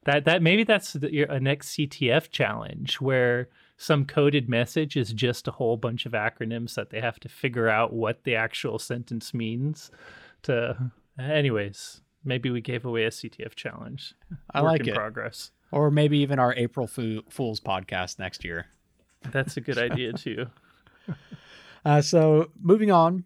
That 0.04 0.24
that 0.24 0.40
maybe 0.40 0.64
that's 0.64 0.94
the, 0.94 1.26
a 1.28 1.38
next 1.38 1.70
CTF 1.70 2.30
challenge 2.30 3.00
where 3.00 3.48
some 3.76 4.06
coded 4.06 4.48
message 4.48 4.96
is 4.96 5.12
just 5.12 5.48
a 5.48 5.52
whole 5.52 5.76
bunch 5.76 6.06
of 6.06 6.12
acronyms 6.12 6.74
that 6.74 6.90
they 6.90 7.00
have 7.00 7.20
to 7.20 7.28
figure 7.28 7.68
out 7.68 7.92
what 7.92 8.24
the 8.24 8.34
actual 8.34 8.78
sentence 8.78 9.34
means. 9.34 9.90
To, 10.42 10.90
anyways, 11.18 12.00
maybe 12.24 12.50
we 12.50 12.62
gave 12.62 12.86
away 12.86 13.04
a 13.04 13.10
CTF 13.10 13.54
challenge. 13.54 14.14
I 14.52 14.62
Work 14.62 14.70
like 14.72 14.86
it. 14.86 14.94
Progress, 14.94 15.50
or 15.70 15.90
maybe 15.90 16.18
even 16.18 16.38
our 16.38 16.54
April 16.54 16.86
Fool's 16.86 17.60
podcast 17.60 18.18
next 18.18 18.44
year. 18.44 18.66
That's 19.22 19.56
a 19.56 19.60
good 19.60 19.78
idea 19.78 20.12
too. 20.12 20.46
uh, 21.84 22.02
so 22.02 22.50
moving 22.60 22.90
on, 22.90 23.24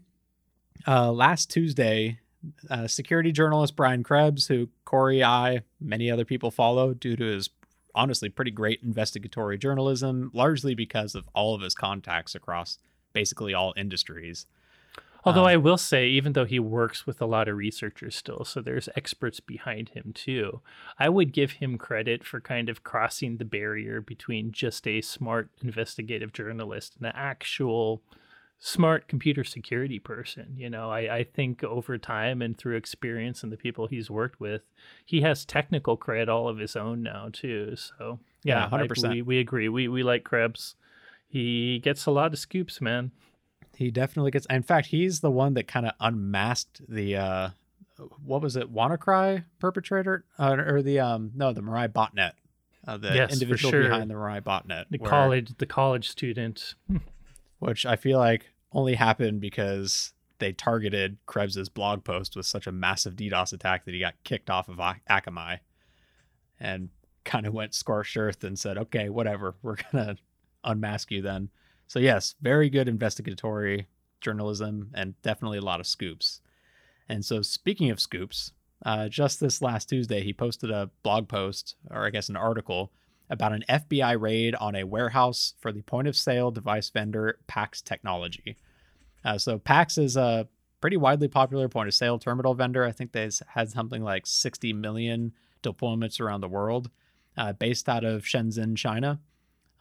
uh, 0.87 1.13
last 1.13 1.51
Tuesday, 1.51 2.21
uh, 2.69 2.87
security 2.87 3.33
journalist 3.33 3.77
Brian 3.77 4.03
Krebs, 4.03 4.49
who 4.49 4.69
Corey, 4.85 5.25
I, 5.25 5.63
many 5.81 6.11
other 6.11 6.25
people 6.25 6.51
follow 6.51 6.95
due 6.95 7.17
to 7.17 7.25
his 7.25 7.51
honestly 7.95 8.29
pretty 8.29 8.51
great 8.51 8.83
investigatory 8.83 9.57
journalism, 9.57 10.31
largely 10.35 10.75
because 10.75 11.15
of 11.15 11.29
all 11.35 11.55
of 11.55 11.63
his 11.63 11.75
contacts 11.75 12.35
across 12.35 12.79
basically 13.13 13.55
all 13.55 13.73
industries. 13.77 14.47
Although 15.25 15.43
um, 15.43 15.49
I 15.49 15.57
will 15.57 15.79
say, 15.79 16.09
even 16.09 16.35
though 16.35 16.45
he 16.45 16.59
works 16.59 17.07
with 17.07 17.21
a 17.21 17.27
lot 17.27 17.49
of 17.49 17.57
researchers 17.57 18.15
still, 18.15 18.45
so 18.45 18.61
there's 18.61 18.89
experts 18.95 19.41
behind 19.41 19.91
him 19.91 20.13
too, 20.15 20.61
I 20.99 21.09
would 21.09 21.33
give 21.33 21.53
him 21.53 21.79
credit 21.79 22.25
for 22.25 22.41
kind 22.41 22.69
of 22.69 22.85
crossing 22.85 23.39
the 23.39 23.45
barrier 23.45 24.01
between 24.01 24.53
just 24.53 24.87
a 24.87 25.01
smart 25.01 25.51
investigative 25.63 26.33
journalist 26.33 26.97
and 26.97 27.07
an 27.07 27.13
actual 27.15 28.03
smart 28.59 29.09
computer 29.09 29.45
security 29.45 29.99
person. 29.99 30.55
You 30.57 30.71
know, 30.71 30.91
I, 30.91 31.17
I 31.17 31.25
think 31.25 31.65
over 31.65 31.99
time 31.99 32.43
and 32.43 32.57
through 32.57 32.77
experience 32.77 33.43
and 33.43 33.53
the 33.53 33.57
people 33.57 33.87
he's 33.87 34.11
worked 34.11 34.41
with, 34.41 34.63
he 35.05 35.23
has 35.23 35.45
technical 35.45 35.97
cred 35.97 36.29
all 36.29 36.49
of 36.49 36.59
his 36.59 36.77
own 36.77 37.03
now 37.03 37.31
too. 37.33 37.77
So 37.77 38.21
yeah, 38.43 38.69
hundred 38.69 38.89
percent. 38.89 39.15
We, 39.15 39.23
we 39.23 39.39
agree. 39.39 39.69
We 39.69 39.89
we 39.89 40.03
like 40.03 40.25
Krebs. 40.25 40.77
He 41.27 41.79
gets 41.81 42.07
a 42.07 42.11
lot 42.11 42.33
of 42.33 42.39
scoops, 42.39 42.81
man. 42.81 43.11
He 43.77 43.91
definitely 43.91 44.31
gets. 44.31 44.47
In 44.51 44.63
fact, 44.63 44.89
he's 44.89 45.21
the 45.21 45.31
one 45.31 45.55
that 45.55 45.67
kind 45.69 45.87
of 45.87 45.93
unmasked 46.01 46.81
the 46.89 47.17
uh, 47.17 47.49
what 48.25 48.43
was 48.43 48.57
it, 48.57 48.73
WannaCry 48.73 49.45
perpetrator 49.59 50.25
uh, 50.39 50.57
or 50.67 50.83
the 50.83 51.01
um 51.01 51.31
no 51.35 51.53
the 51.53 51.61
Mirai 51.63 51.89
botnet, 51.89 52.33
uh, 52.87 52.97
the 52.97 53.15
Yes, 53.15 53.33
individual 53.33 53.71
sure. 53.71 53.83
behind 53.85 54.11
the 54.11 54.15
Mirai 54.15 54.41
botnet, 54.43 54.85
The 54.91 54.99
where- 54.99 55.11
college, 55.11 55.53
the 55.59 55.67
college 55.67 56.09
student. 56.09 56.75
which 57.61 57.87
I 57.87 57.97
feel 57.97 58.19
like 58.19 58.53
only 58.73 58.95
happened 58.95 59.41
because 59.41 60.13
they 60.39 60.53
targeted 60.53 61.17
Krebs's 61.27 61.69
blog 61.69 62.05
post 62.05 62.37
with 62.37 62.45
such 62.45 62.67
a 62.67 62.73
massive 62.73 63.15
DDoS 63.15 63.53
attack 63.53 63.85
that 63.85 63.95
he 63.95 64.01
got 64.01 64.15
kicked 64.25 64.51
off 64.51 64.69
of 64.69 64.81
Ak- 64.81 65.01
Akamai, 65.09 65.61
and 66.61 66.91
kind 67.25 67.47
of 67.47 67.55
went 67.55 67.75
scorched 67.75 68.17
earth 68.17 68.45
and 68.45 68.59
said, 68.59 68.77
"Okay, 68.77 69.09
whatever, 69.09 69.55
we're 69.63 69.77
gonna 69.93 70.17
unmask 70.65 71.11
you 71.11 71.23
then." 71.23 71.49
So 71.95 72.01
yes, 72.01 72.35
very 72.43 72.71
good 72.71 72.89
investigatory 72.89 73.87
journalism 74.21 74.91
and 74.95 75.15
definitely 75.23 75.59
a 75.59 75.65
lot 75.65 75.79
of 75.79 75.87
scoops. 75.87 76.41
And 77.09 77.25
so 77.25 77.41
speaking 77.41 77.89
of 77.89 78.01
scoops, 78.01 78.51
uh, 78.85 79.09
just 79.09 79.39
this 79.39 79.63
last 79.63 79.91
Tuesday, 79.91 80.21
he 80.25 80.33
posted 80.33 80.73
a 80.73 80.91
blog 81.05 81.29
post, 81.29 81.77
or 81.89 82.05
I 82.05 82.11
guess 82.11 82.29
an 82.29 82.35
article, 82.35 82.91
about 83.31 83.53
an 83.53 83.65
FBI 83.69 84.21
raid 84.21 84.57
on 84.57 84.75
a 84.75 84.83
warehouse 84.83 85.55
for 85.61 85.71
the 85.71 85.83
point 85.83 86.09
of 86.09 86.17
sale 86.17 86.51
device 86.51 86.91
vendor 86.91 87.39
PAX 87.47 87.81
Technology. 87.81 88.57
Uh, 89.25 89.39
so 89.39 89.61
PAX 89.61 89.97
is 89.97 90.17
a 90.17 90.49
pretty 90.81 90.97
widely 90.97 91.29
popular 91.29 91.69
point 91.69 91.87
of 91.87 91.95
sale 91.95 92.19
terminal 92.19 92.55
vendor. 92.55 92.83
I 92.83 92.91
think 92.91 93.13
they 93.13 93.31
had 93.47 93.71
something 93.71 94.03
like 94.03 94.27
60 94.27 94.73
million 94.73 95.33
deployments 95.63 96.21
around 96.21 96.41
the 96.41 96.49
world, 96.49 96.91
uh, 97.37 97.53
based 97.53 97.89
out 97.89 98.03
of 98.03 98.25
Shenzhen, 98.25 98.77
China. 98.77 99.21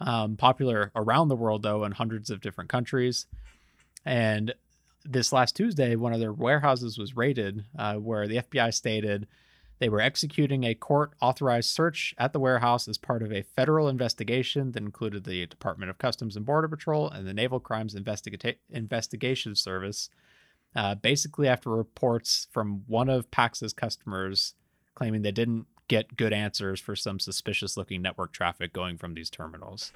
Um, 0.05 0.36
popular 0.36 0.91
around 0.95 1.29
the 1.29 1.36
world, 1.36 1.63
though, 1.63 1.86
in 1.86 1.93
hundreds 1.93 2.29
of 2.29 2.41
different 2.41 2.69
countries. 2.69 3.25
And 4.05 4.53
this 5.05 5.31
last 5.31 5.55
Tuesday, 5.55 5.95
one 5.95 6.13
of 6.13 6.19
their 6.19 6.33
warehouses 6.33 6.98
was 6.98 7.15
raided, 7.15 7.63
uh, 7.77 7.95
where 7.95 8.27
the 8.27 8.38
FBI 8.38 8.74
stated 8.74 9.27
they 9.79 9.89
were 9.89 10.01
executing 10.01 10.63
a 10.63 10.75
court 10.75 11.13
authorized 11.22 11.69
search 11.69 12.15
at 12.17 12.31
the 12.31 12.39
warehouse 12.39 12.88
as 12.88 12.98
part 12.98 13.22
of 13.22 13.33
a 13.33 13.41
federal 13.41 13.89
investigation 13.89 14.72
that 14.72 14.83
included 14.83 15.24
the 15.24 15.45
Department 15.45 15.89
of 15.89 15.98
Customs 15.98 16.38
and 16.38 16.45
Border 16.45 16.67
Patrol 16.67 17.10
and 17.10 17.27
the 17.27 17.33
Naval 17.33 17.60
Crimes 17.60 17.95
Investigata- 17.95 18.55
Investigation 18.69 19.55
Service. 19.55 20.10
Uh, 20.75 20.95
basically, 20.95 21.48
after 21.48 21.69
reports 21.69 22.48
from 22.51 22.83
one 22.88 23.10
of 23.10 23.29
PAX's 23.29 23.74
customers 23.74 24.53
claiming 24.95 25.22
they 25.22 25.31
didn't 25.31 25.67
get 25.93 26.17
good 26.17 26.33
answers 26.33 26.79
for 26.79 26.95
some 26.95 27.19
suspicious 27.19 27.77
looking 27.77 28.01
network 28.01 28.33
traffic 28.33 28.73
going 28.73 28.97
from 28.97 29.13
these 29.13 29.29
terminals. 29.29 29.91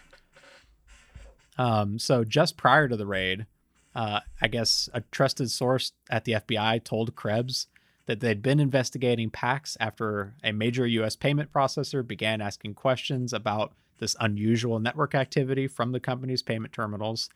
Um, 1.58 1.98
so, 1.98 2.24
just 2.24 2.56
prior 2.56 2.88
to 2.88 2.96
the 2.96 3.08
raid, 3.08 3.48
uh, 3.96 4.20
I 4.40 4.48
guess 4.48 4.90
a 4.94 5.02
trusted 5.10 5.50
source 5.50 5.94
at 6.08 6.26
the 6.26 6.34
FBI 6.34 6.84
told 6.84 7.16
Krebs 7.16 7.66
that 8.06 8.20
they'd 8.20 8.44
been 8.44 8.60
investigating 8.60 9.32
PAX 9.32 9.76
after 9.80 10.36
a 10.44 10.52
major 10.52 10.86
US 10.86 11.16
payment 11.16 11.52
processor 11.52 12.06
began 12.06 12.42
asking 12.42 12.76
questions 12.76 13.34
about 13.34 13.74
this 13.98 14.16
unusual 14.20 14.80
network 14.80 15.16
activity 15.16 15.68
from 15.68 15.94
the 15.94 16.00
company's 16.00 16.44
payment 16.44 16.74
terminals. 16.74 17.28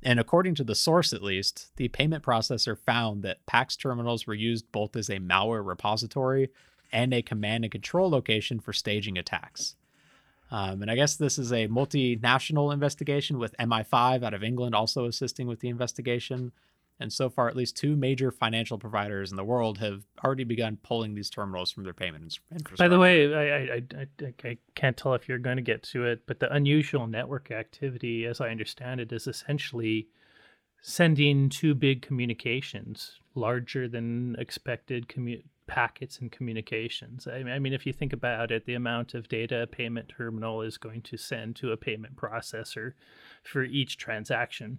And 0.00 0.20
according 0.20 0.54
to 0.56 0.64
the 0.64 0.76
source, 0.76 1.12
at 1.12 1.22
least, 1.22 1.74
the 1.76 1.88
payment 1.88 2.22
processor 2.22 2.78
found 2.78 3.24
that 3.24 3.44
PAX 3.46 3.74
terminals 3.74 4.28
were 4.28 4.34
used 4.34 4.70
both 4.70 4.94
as 4.94 5.10
a 5.10 5.18
malware 5.18 5.66
repository 5.66 6.50
and 6.92 7.12
a 7.12 7.22
command 7.22 7.64
and 7.64 7.72
control 7.72 8.10
location 8.10 8.60
for 8.60 8.72
staging 8.72 9.18
attacks. 9.18 9.76
Um, 10.50 10.82
and 10.82 10.90
I 10.90 10.94
guess 10.94 11.16
this 11.16 11.38
is 11.38 11.52
a 11.52 11.66
multinational 11.68 12.72
investigation 12.72 13.38
with 13.38 13.54
MI5 13.58 14.22
out 14.22 14.34
of 14.34 14.44
England 14.44 14.74
also 14.74 15.06
assisting 15.06 15.46
with 15.46 15.60
the 15.60 15.68
investigation. 15.68 16.52
And 16.98 17.12
so 17.12 17.28
far, 17.28 17.48
at 17.48 17.56
least 17.56 17.76
two 17.76 17.94
major 17.94 18.30
financial 18.30 18.78
providers 18.78 19.30
in 19.30 19.36
the 19.36 19.44
world 19.44 19.78
have 19.78 20.04
already 20.24 20.44
begun 20.44 20.78
pulling 20.82 21.14
these 21.14 21.28
terminals 21.28 21.70
from 21.70 21.84
their 21.84 21.92
payment 21.92 22.38
infrastructure. 22.50 22.76
By 22.82 22.88
the 22.88 22.98
way, 22.98 23.34
I, 23.34 23.40
I, 23.40 23.82
I, 23.98 24.06
I, 24.24 24.48
I 24.48 24.58
can't 24.74 24.96
tell 24.96 25.14
if 25.14 25.28
you're 25.28 25.38
going 25.38 25.56
to 25.56 25.62
get 25.62 25.82
to 25.84 26.06
it, 26.06 26.22
but 26.26 26.40
the 26.40 26.50
unusual 26.50 27.06
network 27.06 27.50
activity, 27.50 28.24
as 28.24 28.40
I 28.40 28.48
understand 28.48 29.00
it, 29.00 29.12
is 29.12 29.26
essentially 29.26 30.08
sending 30.80 31.50
two 31.50 31.74
big 31.74 32.00
communications, 32.00 33.20
larger 33.34 33.88
than 33.88 34.36
expected 34.38 35.08
commu- 35.08 35.42
packets 35.66 36.18
and 36.18 36.30
communications. 36.30 37.26
I, 37.26 37.38
I 37.38 37.58
mean, 37.58 37.72
if 37.72 37.86
you 37.86 37.92
think 37.92 38.12
about 38.12 38.50
it, 38.50 38.66
the 38.66 38.74
amount 38.74 39.14
of 39.14 39.28
data 39.28 39.62
a 39.62 39.66
payment 39.66 40.08
terminal 40.16 40.62
is 40.62 40.78
going 40.78 41.02
to 41.02 41.16
send 41.16 41.56
to 41.56 41.72
a 41.72 41.76
payment 41.76 42.16
processor 42.16 42.92
for 43.42 43.62
each 43.62 43.96
transaction 43.96 44.78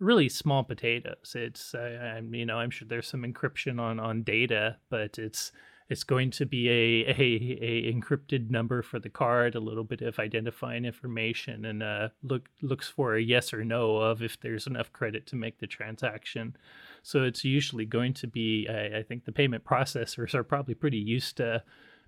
really 0.00 0.28
small 0.28 0.64
potatoes. 0.64 1.34
It's 1.34 1.74
uh, 1.74 2.16
I'm 2.16 2.34
you 2.34 2.46
know 2.46 2.58
I'm 2.58 2.70
sure 2.70 2.86
there's 2.86 3.08
some 3.08 3.22
encryption 3.22 3.80
on 3.80 3.98
on 4.00 4.22
data, 4.22 4.76
but 4.90 5.18
it's 5.18 5.52
it's 5.88 6.04
going 6.04 6.30
to 6.30 6.46
be 6.46 6.68
a, 6.68 7.04
a, 7.08 7.58
a 7.60 7.92
encrypted 7.92 8.50
number 8.50 8.80
for 8.80 8.98
the 8.98 9.10
card, 9.10 9.54
a 9.54 9.60
little 9.60 9.84
bit 9.84 10.00
of 10.00 10.18
identifying 10.18 10.84
information, 10.84 11.64
and 11.64 11.82
uh, 11.82 12.08
look 12.22 12.48
looks 12.62 12.88
for 12.88 13.16
a 13.16 13.22
yes 13.22 13.52
or 13.52 13.64
no 13.64 13.96
of 13.96 14.22
if 14.22 14.40
there's 14.40 14.66
enough 14.66 14.92
credit 14.92 15.26
to 15.26 15.36
make 15.36 15.58
the 15.58 15.66
transaction. 15.66 16.56
So 17.04 17.22
it's 17.22 17.44
usually 17.44 17.84
going 17.84 18.14
to 18.14 18.26
be. 18.26 18.66
I, 18.66 18.98
I 18.98 19.02
think 19.02 19.26
the 19.26 19.32
payment 19.32 19.62
processors 19.62 20.34
are 20.34 20.42
probably 20.42 20.74
pretty 20.74 20.98
used 20.98 21.36
to 21.36 21.62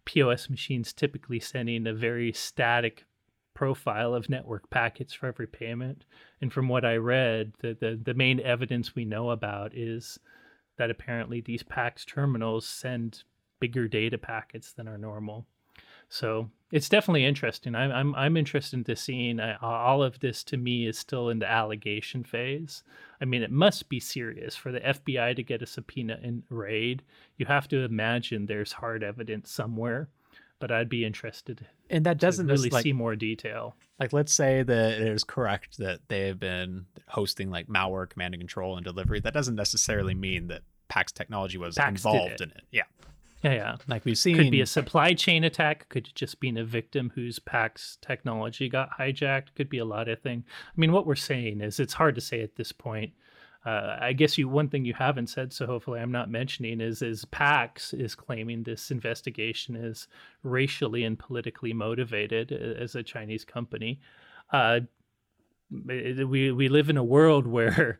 POS 0.06 0.48
machines 0.48 0.94
typically 0.94 1.38
sending 1.38 1.86
a 1.86 1.92
very 1.92 2.32
static 2.32 3.04
profile 3.52 4.14
of 4.14 4.30
network 4.30 4.70
packets 4.70 5.12
for 5.12 5.26
every 5.26 5.46
payment. 5.46 6.06
And 6.40 6.50
from 6.50 6.68
what 6.68 6.84
I 6.84 6.96
read, 6.96 7.52
the, 7.60 7.76
the, 7.78 8.00
the 8.02 8.14
main 8.14 8.40
evidence 8.40 8.94
we 8.94 9.04
know 9.04 9.30
about 9.30 9.76
is 9.76 10.18
that 10.78 10.90
apparently 10.90 11.42
these 11.42 11.62
PAX 11.62 12.04
terminals 12.06 12.66
send 12.66 13.22
bigger 13.60 13.88
data 13.88 14.16
packets 14.16 14.72
than 14.72 14.88
are 14.88 14.98
normal. 14.98 15.46
So 16.08 16.50
it's 16.72 16.88
definitely 16.88 17.24
interesting. 17.24 17.74
I'm, 17.74 17.92
I'm, 17.92 18.14
I'm 18.14 18.36
interested 18.36 18.76
into 18.76 18.96
seeing 18.96 19.40
uh, 19.40 19.56
all 19.60 20.02
of 20.02 20.20
this 20.20 20.42
to 20.44 20.56
me 20.56 20.86
is 20.86 20.98
still 20.98 21.30
in 21.30 21.38
the 21.38 21.50
allegation 21.50 22.24
phase. 22.24 22.82
I 23.20 23.24
mean, 23.24 23.42
it 23.42 23.50
must 23.50 23.88
be 23.88 24.00
serious 24.00 24.56
for 24.56 24.72
the 24.72 24.80
FBI 24.80 25.36
to 25.36 25.42
get 25.42 25.62
a 25.62 25.66
subpoena 25.66 26.18
and 26.22 26.42
raid. 26.48 27.02
You 27.38 27.46
have 27.46 27.68
to 27.68 27.84
imagine 27.84 28.46
there's 28.46 28.72
hard 28.72 29.02
evidence 29.02 29.50
somewhere, 29.50 30.08
but 30.58 30.70
I'd 30.70 30.88
be 30.88 31.04
interested 31.04 31.66
and 31.90 32.04
that 32.06 32.18
doesn't 32.18 32.46
really 32.46 32.70
like, 32.70 32.82
see 32.82 32.92
more 32.92 33.16
detail. 33.16 33.76
like 34.00 34.12
let's 34.12 34.32
say 34.32 34.62
that 34.62 34.92
it 35.00 35.08
is 35.08 35.24
correct 35.24 35.78
that 35.78 36.00
they 36.08 36.26
have 36.26 36.40
been 36.40 36.86
hosting 37.08 37.50
like 37.50 37.68
malware 37.68 38.08
command 38.08 38.34
and 38.34 38.40
control 38.40 38.76
and 38.76 38.84
delivery. 38.84 39.20
That 39.20 39.34
doesn't 39.34 39.54
necessarily 39.54 40.14
mean 40.14 40.48
that 40.48 40.62
PAX 40.88 41.12
technology 41.12 41.58
was 41.58 41.76
PAX 41.76 42.04
involved 42.04 42.32
it. 42.32 42.40
in 42.40 42.50
it. 42.50 42.62
Yeah, 42.70 42.84
Yeah, 43.42 43.52
yeah. 43.52 43.76
like 43.86 44.04
we've 44.04 44.18
seen. 44.18 44.36
Could 44.36 44.50
be 44.50 44.60
a 44.60 44.66
supply 44.66 45.14
chain 45.14 45.44
attack. 45.44 45.88
Could 45.88 46.10
just 46.14 46.40
be 46.40 46.48
a 46.56 46.64
victim 46.64 47.12
whose 47.14 47.38
PAX 47.38 47.98
technology 48.00 48.68
got 48.68 48.90
hijacked. 48.98 49.54
Could 49.54 49.68
be 49.68 49.78
a 49.78 49.84
lot 49.84 50.08
of 50.08 50.20
things. 50.20 50.44
I 50.48 50.80
mean, 50.80 50.92
what 50.92 51.06
we're 51.06 51.14
saying 51.14 51.60
is 51.60 51.78
it's 51.78 51.94
hard 51.94 52.14
to 52.14 52.20
say 52.20 52.42
at 52.42 52.56
this 52.56 52.72
point. 52.72 53.12
Uh, 53.66 53.98
I 54.00 54.12
guess 54.12 54.38
you 54.38 54.48
one 54.48 54.68
thing 54.68 54.84
you 54.84 54.94
haven't 54.94 55.26
said, 55.26 55.52
so 55.52 55.66
hopefully 55.66 56.00
I'm 56.00 56.12
not 56.12 56.30
mentioning 56.30 56.80
is 56.80 57.02
is 57.02 57.24
PAX 57.26 57.92
is 57.92 58.14
claiming 58.14 58.62
this 58.62 58.92
investigation 58.92 59.74
is 59.74 60.06
racially 60.44 61.02
and 61.02 61.18
politically 61.18 61.72
motivated 61.72 62.52
uh, 62.52 62.80
as 62.80 62.94
a 62.94 63.02
Chinese 63.02 63.44
company. 63.44 64.00
Uh, 64.52 64.80
we 65.70 66.52
we 66.52 66.68
live 66.68 66.90
in 66.90 66.96
a 66.96 67.04
world 67.04 67.46
where 67.48 67.98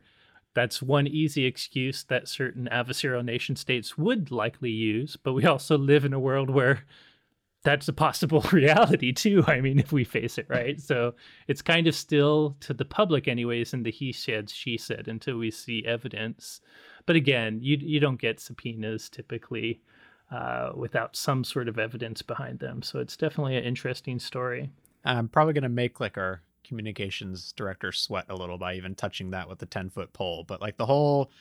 that's 0.57 0.81
one 0.81 1.05
easy 1.05 1.45
excuse 1.45 2.03
that 2.05 2.27
certain 2.27 2.67
adversarial 2.71 3.23
nation 3.23 3.55
states 3.55 3.95
would 3.95 4.31
likely 4.31 4.71
use, 4.71 5.15
but 5.15 5.33
we 5.33 5.45
also 5.45 5.77
live 5.77 6.03
in 6.03 6.13
a 6.13 6.19
world 6.19 6.49
where 6.49 6.83
that's 7.63 7.87
a 7.87 7.93
possible 7.93 8.41
reality 8.51 9.13
too. 9.13 9.43
I 9.45 9.61
mean, 9.61 9.77
if 9.77 9.91
we 9.91 10.03
face 10.03 10.39
it, 10.39 10.47
right? 10.49 10.81
So 10.81 11.13
it's 11.47 11.61
kind 11.61 11.85
of 11.85 11.93
still 11.93 12.57
to 12.61 12.73
the 12.73 12.85
public, 12.85 13.27
anyways, 13.27 13.75
in 13.75 13.83
the 13.83 13.91
he 13.91 14.11
said, 14.11 14.49
she 14.49 14.79
said 14.79 15.07
until 15.07 15.37
we 15.37 15.51
see 15.51 15.85
evidence. 15.85 16.59
But 17.05 17.17
again, 17.17 17.59
you 17.61 17.77
you 17.79 17.99
don't 17.99 18.19
get 18.19 18.39
subpoenas 18.39 19.09
typically 19.09 19.83
uh, 20.31 20.71
without 20.75 21.15
some 21.15 21.43
sort 21.43 21.67
of 21.67 21.77
evidence 21.77 22.23
behind 22.23 22.57
them. 22.57 22.81
So 22.81 22.97
it's 22.97 23.15
definitely 23.15 23.57
an 23.57 23.63
interesting 23.63 24.17
story. 24.17 24.71
I'm 25.05 25.27
probably 25.27 25.53
gonna 25.53 25.69
make 25.69 25.99
like 25.99 26.17
our 26.17 26.41
communications 26.67 27.53
director 27.53 27.91
sweat 27.91 28.25
a 28.29 28.35
little 28.35 28.57
by 28.57 28.75
even 28.75 28.95
touching 28.95 29.31
that 29.31 29.49
with 29.49 29.59
the 29.59 29.65
10 29.65 29.89
foot 29.89 30.13
pole. 30.13 30.43
But 30.47 30.61
like 30.61 30.77
the 30.77 30.85
whole, 30.85 31.31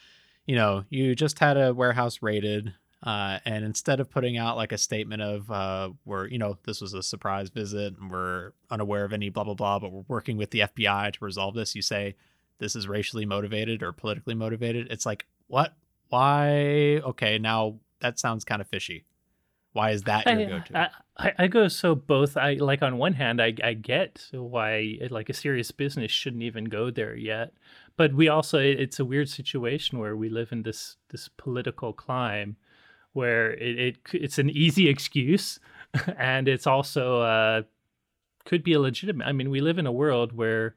you 0.47 0.57
know, 0.57 0.85
you 0.89 1.15
just 1.15 1.39
had 1.39 1.57
a 1.57 1.75
warehouse 1.75 2.23
raided. 2.23 2.75
Uh, 3.03 3.39
and 3.45 3.65
instead 3.65 4.01
of 4.01 4.11
putting 4.11 4.39
out 4.39 4.57
like 4.57 4.73
a 4.73 4.79
statement 4.79 5.23
of 5.23 5.51
uh, 5.51 5.91
we're 6.07 6.27
you 6.27 6.39
know 6.39 6.57
this 6.65 6.81
was 6.81 6.95
a 6.95 7.03
surprise 7.03 7.51
visit 7.51 7.95
and 8.01 8.11
we're 8.11 8.53
unaware 8.71 9.05
of 9.05 9.13
any 9.13 9.29
blah 9.29 9.45
blah 9.45 9.55
blah, 9.55 9.79
but 9.79 9.93
we're 9.93 10.05
working 10.09 10.37
with 10.37 10.51
the 10.51 10.61
FBI 10.61 11.13
to 11.13 11.25
resolve 11.25 11.55
this, 11.55 11.75
you 11.75 11.83
say 11.83 12.17
this 12.59 12.75
is 12.75 12.89
racially 12.89 13.27
motivated 13.27 13.83
or 13.83 13.93
politically 13.93 14.35
motivated. 14.35 14.91
It's 14.91 15.07
like 15.07 15.27
what? 15.47 15.75
Why? 16.09 17.01
Okay, 17.05 17.39
now 17.39 17.77
that 18.01 18.19
sounds 18.19 18.45
kind 18.45 18.63
of 18.63 18.69
fishy. 18.69 19.05
Why 19.77 19.91
is 19.91 20.05
that 20.05 20.25
your 20.25 20.41
I, 20.41 20.45
go-to? 20.45 20.79
I, 20.79 20.89
I, 21.19 21.33
I 21.41 21.47
go 21.49 21.69
so 21.69 21.95
both. 21.95 22.39
I 22.39 22.55
like 22.55 22.83
on 22.83 22.97
one 22.97 23.13
hand, 23.13 23.43
I, 23.43 23.53
I 23.63 23.75
get 23.75 24.27
why 24.33 24.99
like 25.11 25.29
a 25.29 25.35
serious 25.35 25.71
business 25.71 26.11
shouldn't 26.11 26.43
even 26.43 26.65
go 26.65 26.91
there 26.91 27.15
yet, 27.15 27.53
but 27.99 28.15
we 28.15 28.29
also 28.29 28.59
it's 28.59 28.99
a 29.01 29.05
weird 29.05 29.29
situation 29.29 29.99
where 29.99 30.17
we 30.17 30.31
live 30.31 30.51
in 30.51 30.63
this 30.63 30.97
this 31.11 31.29
political 31.29 31.93
climb 31.93 32.57
where 33.13 33.53
it, 33.53 33.79
it 33.79 33.97
it's 34.15 34.39
an 34.39 34.49
easy 34.49 34.89
excuse, 34.89 35.61
and 36.19 36.49
it's 36.49 36.67
also 36.67 37.21
uh, 37.21 37.63
could 38.47 38.63
be 38.63 38.73
a 38.73 38.81
legitimate. 38.81 39.27
I 39.27 39.33
mean, 39.33 39.51
we 39.51 39.61
live 39.61 39.77
in 39.77 39.87
a 39.87 39.93
world 39.93 40.33
where 40.33 40.75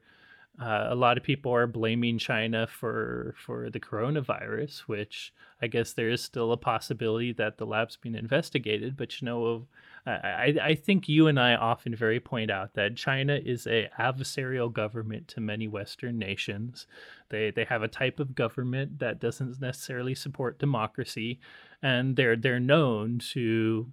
uh, 0.60 0.88
a 0.90 0.94
lot 0.94 1.16
of 1.16 1.22
people 1.22 1.52
are 1.52 1.66
blaming 1.66 2.18
China 2.18 2.66
for 2.66 3.34
for 3.38 3.70
the 3.70 3.80
coronavirus, 3.80 4.80
which 4.80 5.32
I 5.62 5.68
guess 5.68 5.94
there 5.94 6.10
is 6.10 6.22
still 6.22 6.52
a 6.52 6.58
possibility 6.58 7.32
that 7.32 7.56
the 7.56 7.64
lab's 7.64 7.96
being 7.96 8.14
investigated. 8.14 8.94
But 8.96 9.20
you 9.20 9.26
know, 9.26 9.66
I, 10.06 10.54
I 10.62 10.74
think 10.74 11.08
you 11.08 11.28
and 11.28 11.40
I 11.40 11.54
often 11.54 11.94
very 11.94 12.20
point 12.20 12.50
out 12.50 12.74
that 12.74 12.96
China 12.96 13.40
is 13.42 13.66
a 13.66 13.88
adversarial 13.98 14.70
government 14.70 15.28
to 15.28 15.40
many 15.40 15.66
Western 15.66 16.18
nations. 16.18 16.86
They 17.30 17.50
they 17.50 17.64
have 17.64 17.82
a 17.82 17.88
type 17.88 18.20
of 18.20 18.34
government 18.34 18.98
that 18.98 19.18
doesn't 19.18 19.62
necessarily 19.62 20.14
support 20.14 20.58
democracy, 20.58 21.40
and 21.82 22.16
they're 22.16 22.36
they're 22.36 22.60
known 22.60 23.18
to 23.32 23.90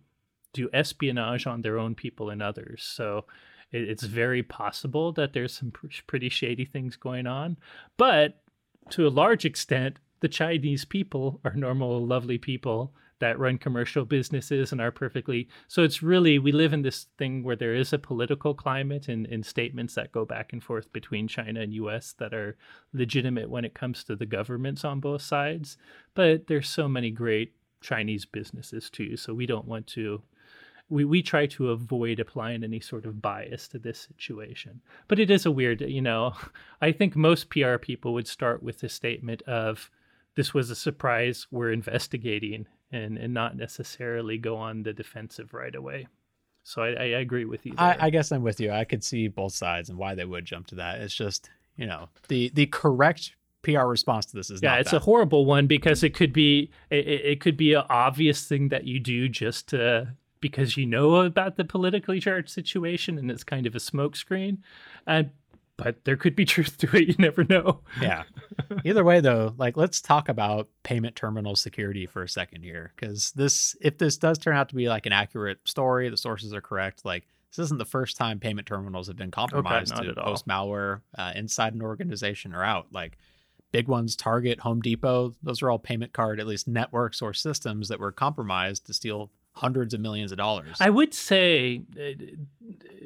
do 0.52 0.70
espionage 0.74 1.48
on 1.48 1.62
their 1.62 1.78
own 1.78 1.96
people 1.96 2.30
and 2.30 2.42
others. 2.42 2.84
So 2.84 3.26
it's 3.72 4.04
very 4.04 4.44
possible 4.44 5.12
that 5.14 5.34
there's 5.34 5.54
some 5.54 5.72
pretty 6.08 6.30
shady 6.30 6.66
things 6.66 6.96
going 6.96 7.28
on. 7.28 7.58
But 7.98 8.42
to 8.92 9.08
a 9.08 9.10
large 9.10 9.46
extent, 9.46 9.98
the 10.20 10.30
Chinese 10.30 10.86
people 10.86 11.40
are 11.44 11.54
normal, 11.54 12.06
lovely 12.06 12.38
people 12.38 12.94
that 13.20 13.40
run 13.40 13.58
commercial 13.58 14.06
businesses 14.06 14.72
and 14.72 14.80
are 14.80 14.92
perfectly. 14.92 15.50
So 15.68 15.84
it's 15.84 16.04
really, 16.04 16.38
we 16.38 16.52
live 16.52 16.74
in 16.74 16.84
this 16.84 17.08
thing 17.18 17.44
where 17.44 17.56
there 17.56 17.74
is 17.74 17.92
a 17.92 17.98
political 17.98 18.54
climate 18.54 19.08
and, 19.08 19.26
and 19.26 19.46
statements 19.46 19.96
that 19.96 20.12
go 20.12 20.24
back 20.24 20.54
and 20.54 20.64
forth 20.64 20.92
between 20.94 21.28
China 21.28 21.62
and 21.62 21.74
US 21.74 22.14
that 22.20 22.34
are 22.34 22.58
legitimate 22.94 23.50
when 23.50 23.66
it 23.66 23.74
comes 23.74 24.04
to 24.04 24.16
the 24.16 24.26
governments 24.26 24.86
on 24.86 25.00
both 25.00 25.24
sides. 25.24 25.78
But 26.14 26.48
there's 26.48 26.70
so 26.70 26.88
many 26.88 27.10
great 27.10 27.54
Chinese 27.82 28.26
businesses 28.26 28.90
too. 28.90 29.18
So 29.18 29.34
we 29.34 29.46
don't 29.46 29.68
want 29.68 29.88
to 29.88 30.22
we, 30.90 31.06
we 31.06 31.22
try 31.22 31.46
to 31.48 31.72
avoid 31.72 32.20
applying 32.20 32.64
any 32.64 32.80
sort 32.80 33.06
of 33.06 33.22
bias 33.22 33.68
to 33.70 33.80
this 33.80 34.00
situation. 34.00 34.82
But 35.08 35.20
it 35.20 35.30
is 35.30 35.46
a 35.46 35.52
weird, 35.52 35.82
you 35.82 36.02
know, 36.02 36.34
I 36.82 36.92
think 36.92 37.16
most 37.16 37.50
PR 37.50 37.78
people 37.78 38.14
would 38.14 38.28
start 38.28 38.64
with 38.64 38.80
the 38.80 38.90
statement 38.90 39.42
of 39.44 39.90
this 40.36 40.54
was 40.54 40.70
a 40.70 40.76
surprise, 40.76 41.48
we're 41.52 41.72
investigating, 41.72 42.68
and, 42.92 43.18
and 43.18 43.34
not 43.34 43.58
necessarily 43.58 44.38
go 44.38 44.56
on 44.56 44.84
the 44.84 44.94
defensive 44.94 45.54
right 45.54 45.76
away. 45.76 46.08
So 46.64 46.82
I, 46.82 46.90
I 46.90 47.06
agree 47.20 47.46
with 47.46 47.66
you. 47.66 47.74
I, 47.78 47.96
I, 48.00 48.10
guess 48.10 48.32
I'm 48.32 48.44
with 48.44 48.60
you. 48.60 48.72
I 48.72 48.84
could 48.84 49.04
see 49.04 49.30
both 49.30 49.54
sides 49.54 49.90
and 49.90 49.98
why 49.98 50.16
they 50.16 50.26
would 50.26 50.46
jump 50.46 50.68
to 50.68 50.76
that. 50.76 51.00
It's 51.00 51.14
just, 51.14 51.50
you 51.78 51.86
know, 51.86 52.10
the 52.28 52.52
the 52.54 52.66
correct 52.66 53.32
PR 53.62 53.86
response 53.86 54.26
to 54.28 54.36
this 54.36 54.50
is 54.50 54.62
not. 54.62 54.74
yeah, 54.74 54.80
it's 54.80 54.92
that. 54.92 54.98
a 54.98 55.00
horrible 55.00 55.46
one 55.46 55.68
because 55.68 56.04
it 56.04 56.14
could 56.14 56.34
be 56.34 56.70
it, 56.90 57.08
it 57.08 57.40
could 57.40 57.56
be 57.56 57.74
an 57.74 57.84
obvious 57.90 58.46
thing 58.46 58.68
that 58.70 58.84
you 58.84 59.00
do 59.00 59.30
just 59.30 59.70
to 59.70 60.10
because 60.40 60.78
you 60.78 60.86
know 60.86 61.16
about 61.18 61.58
the 61.58 61.66
politically 61.66 62.20
charged 62.20 62.50
situation 62.50 63.18
and 63.18 63.30
it's 63.32 63.44
kind 63.44 63.66
of 63.66 63.76
a 63.76 63.80
smokescreen. 63.80 64.60
And 65.06 65.32
but 65.78 66.04
there 66.06 66.18
could 66.18 66.36
be 66.36 66.46
truth 66.54 66.78
to 66.80 66.98
it. 66.98 67.08
You 67.08 67.16
never 67.20 67.44
know. 67.44 67.82
Yeah. 68.02 68.24
Either 68.84 69.04
way, 69.04 69.22
though, 69.22 69.54
like 69.58 69.78
let's 69.78 70.02
talk 70.02 70.28
about 70.28 70.68
payment 70.84 71.16
terminal 71.16 71.56
security 71.56 72.06
for 72.06 72.24
a 72.24 72.30
second 72.30 72.64
here, 72.64 72.92
because 72.96 73.32
this, 73.32 73.76
if 73.80 73.98
this 73.98 74.18
does 74.18 74.38
turn 74.38 74.56
out 74.56 74.70
to 74.70 74.76
be 74.76 74.90
like 74.90 75.06
an 75.06 75.14
accurate 75.14 75.60
story, 75.66 76.10
the 76.10 76.18
sources 76.18 76.54
are 76.54 76.62
correct. 76.62 77.06
Like 77.06 77.28
this 77.52 77.66
isn't 77.66 77.78
the 77.78 77.86
first 77.86 78.18
time 78.18 78.40
payment 78.40 78.68
terminals 78.68 79.08
have 79.08 79.16
been 79.16 79.32
compromised 79.32 79.94
okay, 79.94 80.08
to 80.08 80.16
post 80.16 80.48
malware 80.48 81.02
uh, 81.18 81.32
inside 81.36 81.74
an 81.74 81.82
organization 81.82 82.54
or 82.54 82.64
out. 82.64 82.88
Like 82.92 83.18
big 83.72 83.88
ones, 83.88 84.16
Target, 84.16 84.60
Home 84.62 84.82
Depot, 84.82 85.34
those 85.44 85.62
are 85.62 85.70
all 85.70 85.80
payment 85.80 86.14
card, 86.14 86.40
at 86.40 86.48
least 86.48 86.68
networks 86.68 87.22
or 87.22 87.34
systems 87.34 87.90
that 87.90 88.00
were 88.00 88.12
compromised 88.12 88.86
to 88.88 88.94
steal 88.94 89.30
hundreds 89.58 89.94
of 89.94 90.00
millions 90.00 90.32
of 90.32 90.38
dollars. 90.38 90.78
I 90.80 90.90
would 90.90 91.14
say 91.14 91.82
uh, 92.00 92.24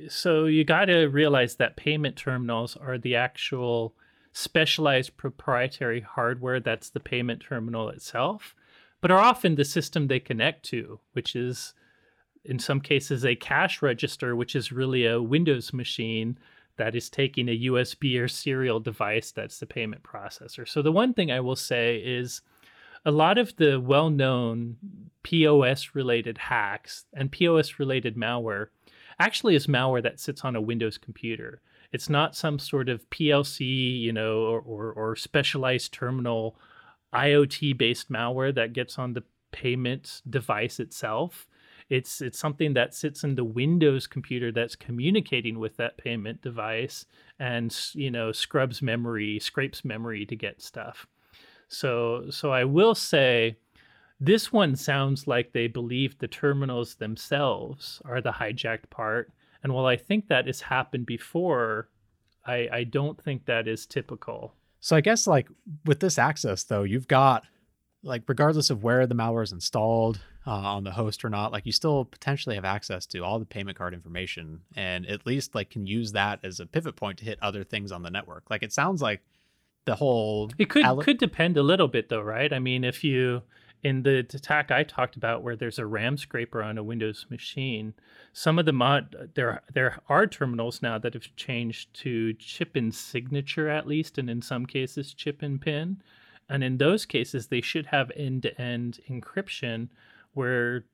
so 0.09 0.45
you 0.45 0.63
got 0.63 0.85
to 0.85 1.07
realize 1.07 1.55
that 1.55 1.75
payment 1.75 2.15
terminals 2.15 2.77
are 2.77 2.97
the 2.97 3.15
actual 3.15 3.93
specialized 4.33 5.17
proprietary 5.17 6.01
hardware 6.01 6.59
that's 6.59 6.89
the 6.89 6.99
payment 6.99 7.41
terminal 7.41 7.89
itself, 7.89 8.55
but 9.01 9.11
are 9.11 9.19
often 9.19 9.55
the 9.55 9.65
system 9.65 10.07
they 10.07 10.19
connect 10.19 10.63
to, 10.63 10.99
which 11.13 11.35
is 11.35 11.73
in 12.43 12.57
some 12.57 12.81
cases 12.81 13.23
a 13.23 13.35
cash 13.35 13.81
register, 13.81 14.35
which 14.35 14.55
is 14.55 14.71
really 14.71 15.05
a 15.05 15.21
Windows 15.21 15.73
machine 15.73 16.37
that 16.77 16.95
is 16.95 17.09
taking 17.09 17.47
a 17.47 17.59
USB 17.65 18.19
or 18.19 18.27
serial 18.27 18.79
device 18.79 19.31
that's 19.31 19.59
the 19.59 19.65
payment 19.65 20.01
processor. 20.01 20.67
So 20.67 20.81
the 20.81 20.91
one 20.91 21.13
thing 21.13 21.31
I 21.31 21.39
will 21.39 21.55
say 21.55 21.97
is 21.97 22.41
a 23.05 23.11
lot 23.11 23.37
of 23.37 23.55
the 23.57 23.79
well 23.79 24.09
known 24.09 24.77
POS 25.23 25.91
related 25.93 26.37
hacks 26.37 27.05
and 27.13 27.31
POS 27.31 27.79
related 27.79 28.15
malware 28.15 28.67
actually 29.19 29.55
is 29.55 29.67
malware 29.67 30.03
that 30.03 30.19
sits 30.19 30.43
on 30.43 30.55
a 30.55 30.61
Windows 30.61 30.97
computer. 30.97 31.61
It's 31.91 32.09
not 32.09 32.35
some 32.35 32.57
sort 32.57 32.89
of 32.89 33.09
PLC, 33.09 33.99
you 33.99 34.13
know, 34.13 34.43
or, 34.43 34.61
or, 34.61 34.93
or 34.93 35.15
specialized 35.15 35.93
terminal 35.93 36.57
IoT 37.13 37.77
based 37.77 38.11
malware 38.11 38.55
that 38.55 38.73
gets 38.73 38.97
on 38.97 39.13
the 39.13 39.23
payment 39.51 40.21
device 40.29 40.79
itself. 40.79 41.47
It's 41.89 42.21
it's 42.21 42.39
something 42.39 42.73
that 42.75 42.95
sits 42.95 43.23
in 43.25 43.35
the 43.35 43.43
Windows 43.43 44.07
computer 44.07 44.49
that's 44.51 44.77
communicating 44.77 45.59
with 45.59 45.75
that 45.75 45.97
payment 45.97 46.41
device 46.41 47.05
and 47.37 47.77
you 47.93 48.09
know 48.09 48.31
scrubs 48.31 48.81
memory, 48.81 49.39
scrapes 49.39 49.83
memory 49.83 50.25
to 50.25 50.35
get 50.35 50.61
stuff. 50.61 51.05
So 51.71 52.25
so 52.29 52.51
I 52.51 52.65
will 52.65 52.93
say 52.93 53.55
this 54.19 54.51
one 54.51 54.75
sounds 54.75 55.25
like 55.25 55.51
they 55.51 55.67
believe 55.67 56.17
the 56.17 56.27
terminals 56.27 56.95
themselves 56.95 58.01
are 58.05 58.21
the 58.21 58.33
hijacked 58.33 58.89
part. 58.89 59.31
And 59.63 59.73
while 59.73 59.85
I 59.85 59.95
think 59.95 60.27
that 60.27 60.47
has 60.47 60.61
happened 60.61 61.05
before, 61.05 61.89
I, 62.45 62.67
I 62.71 62.83
don't 62.83 63.21
think 63.23 63.45
that 63.45 63.67
is 63.67 63.85
typical. 63.85 64.53
So 64.79 64.95
I 64.95 65.01
guess 65.01 65.27
like 65.27 65.47
with 65.85 66.01
this 66.01 66.19
access 66.19 66.63
though, 66.63 66.83
you've 66.83 67.07
got 67.07 67.43
like 68.03 68.23
regardless 68.27 68.69
of 68.69 68.83
where 68.83 69.07
the 69.07 69.15
malware 69.15 69.43
is 69.43 69.51
installed 69.53 70.19
uh, 70.45 70.51
on 70.51 70.83
the 70.83 70.91
host 70.91 71.23
or 71.23 71.29
not, 71.29 71.51
like 71.51 71.65
you 71.65 71.71
still 71.71 72.03
potentially 72.03 72.55
have 72.55 72.65
access 72.65 73.05
to 73.07 73.19
all 73.23 73.39
the 73.39 73.45
payment 73.45 73.77
card 73.77 73.93
information 73.93 74.61
and 74.75 75.05
at 75.07 75.25
least 75.25 75.55
like 75.55 75.69
can 75.69 75.87
use 75.87 76.11
that 76.11 76.39
as 76.43 76.59
a 76.59 76.65
pivot 76.65 76.95
point 76.95 77.17
to 77.19 77.25
hit 77.25 77.39
other 77.41 77.63
things 77.63 77.91
on 77.91 78.03
the 78.03 78.11
network. 78.11 78.49
Like 78.49 78.61
it 78.61 78.73
sounds 78.73 79.01
like 79.01 79.21
the 79.85 79.95
whole 79.95 80.51
it 80.57 80.69
could 80.69 80.85
could 81.01 81.17
depend 81.17 81.57
a 81.57 81.63
little 81.63 81.87
bit 81.87 82.09
though 82.09 82.21
right? 82.21 82.53
I 82.53 82.59
mean 82.59 82.83
if 82.83 83.03
you 83.03 83.41
in 83.83 84.03
the 84.03 84.19
attack 84.19 84.69
i 84.69 84.83
talked 84.83 85.15
about 85.15 85.41
where 85.41 85.55
there's 85.55 85.79
a 85.79 85.85
ram 85.85 86.15
scraper 86.15 86.61
on 86.61 86.77
a 86.77 86.83
windows 86.83 87.25
machine 87.31 87.95
some 88.33 88.57
of 88.57 88.65
the 88.65 88.73
mod 88.73 89.31
there 89.35 89.61
there 89.73 89.99
are 90.07 90.25
terminals 90.25 90.81
now 90.81 90.97
that 90.97 91.13
have 91.13 91.35
changed 91.35 91.93
to 91.93 92.33
chip 92.33 92.77
in 92.77 92.91
signature 92.91 93.67
at 93.67 93.87
least 93.87 94.17
and 94.17 94.29
in 94.29 94.41
some 94.41 94.65
cases 94.65 95.13
chip 95.13 95.43
in 95.43 95.59
pin. 95.59 96.01
And 96.49 96.63
in 96.63 96.77
those 96.77 97.05
cases 97.05 97.47
they 97.47 97.61
should 97.61 97.87
have 97.87 98.11
end-to-end 98.15 98.99
encryption 99.09 99.89
where 100.33 100.85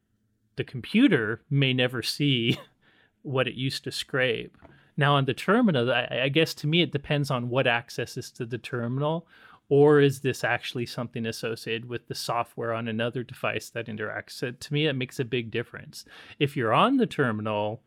the 0.55 0.63
computer 0.63 1.41
may 1.49 1.73
never 1.73 2.01
see 2.01 2.59
what 3.21 3.47
it 3.47 3.55
used 3.55 3.83
to 3.83 3.91
scrape 3.91 4.57
now 4.97 5.15
on 5.15 5.25
the 5.25 5.33
terminal, 5.33 5.91
I, 5.91 6.21
I 6.23 6.29
guess 6.29 6.53
to 6.55 6.67
me 6.67 6.81
it 6.81 6.91
depends 6.91 7.31
on 7.31 7.49
what 7.49 7.67
access 7.67 8.17
is 8.17 8.31
to 8.31 8.45
the 8.45 8.57
terminal, 8.57 9.27
or 9.69 9.99
is 9.99 10.21
this 10.21 10.43
actually 10.43 10.85
something 10.85 11.25
associated 11.25 11.89
with 11.89 12.07
the 12.07 12.15
software 12.15 12.73
on 12.73 12.87
another 12.87 13.23
device 13.23 13.69
that 13.69 13.87
interacts? 13.87 14.31
So 14.31 14.51
to 14.51 14.73
me, 14.73 14.87
it 14.87 14.93
makes 14.93 15.19
a 15.19 15.25
big 15.25 15.51
difference. 15.51 16.05
If 16.39 16.55
you're 16.55 16.73
on 16.73 16.97
the 16.97 17.05
terminal, 17.05 17.81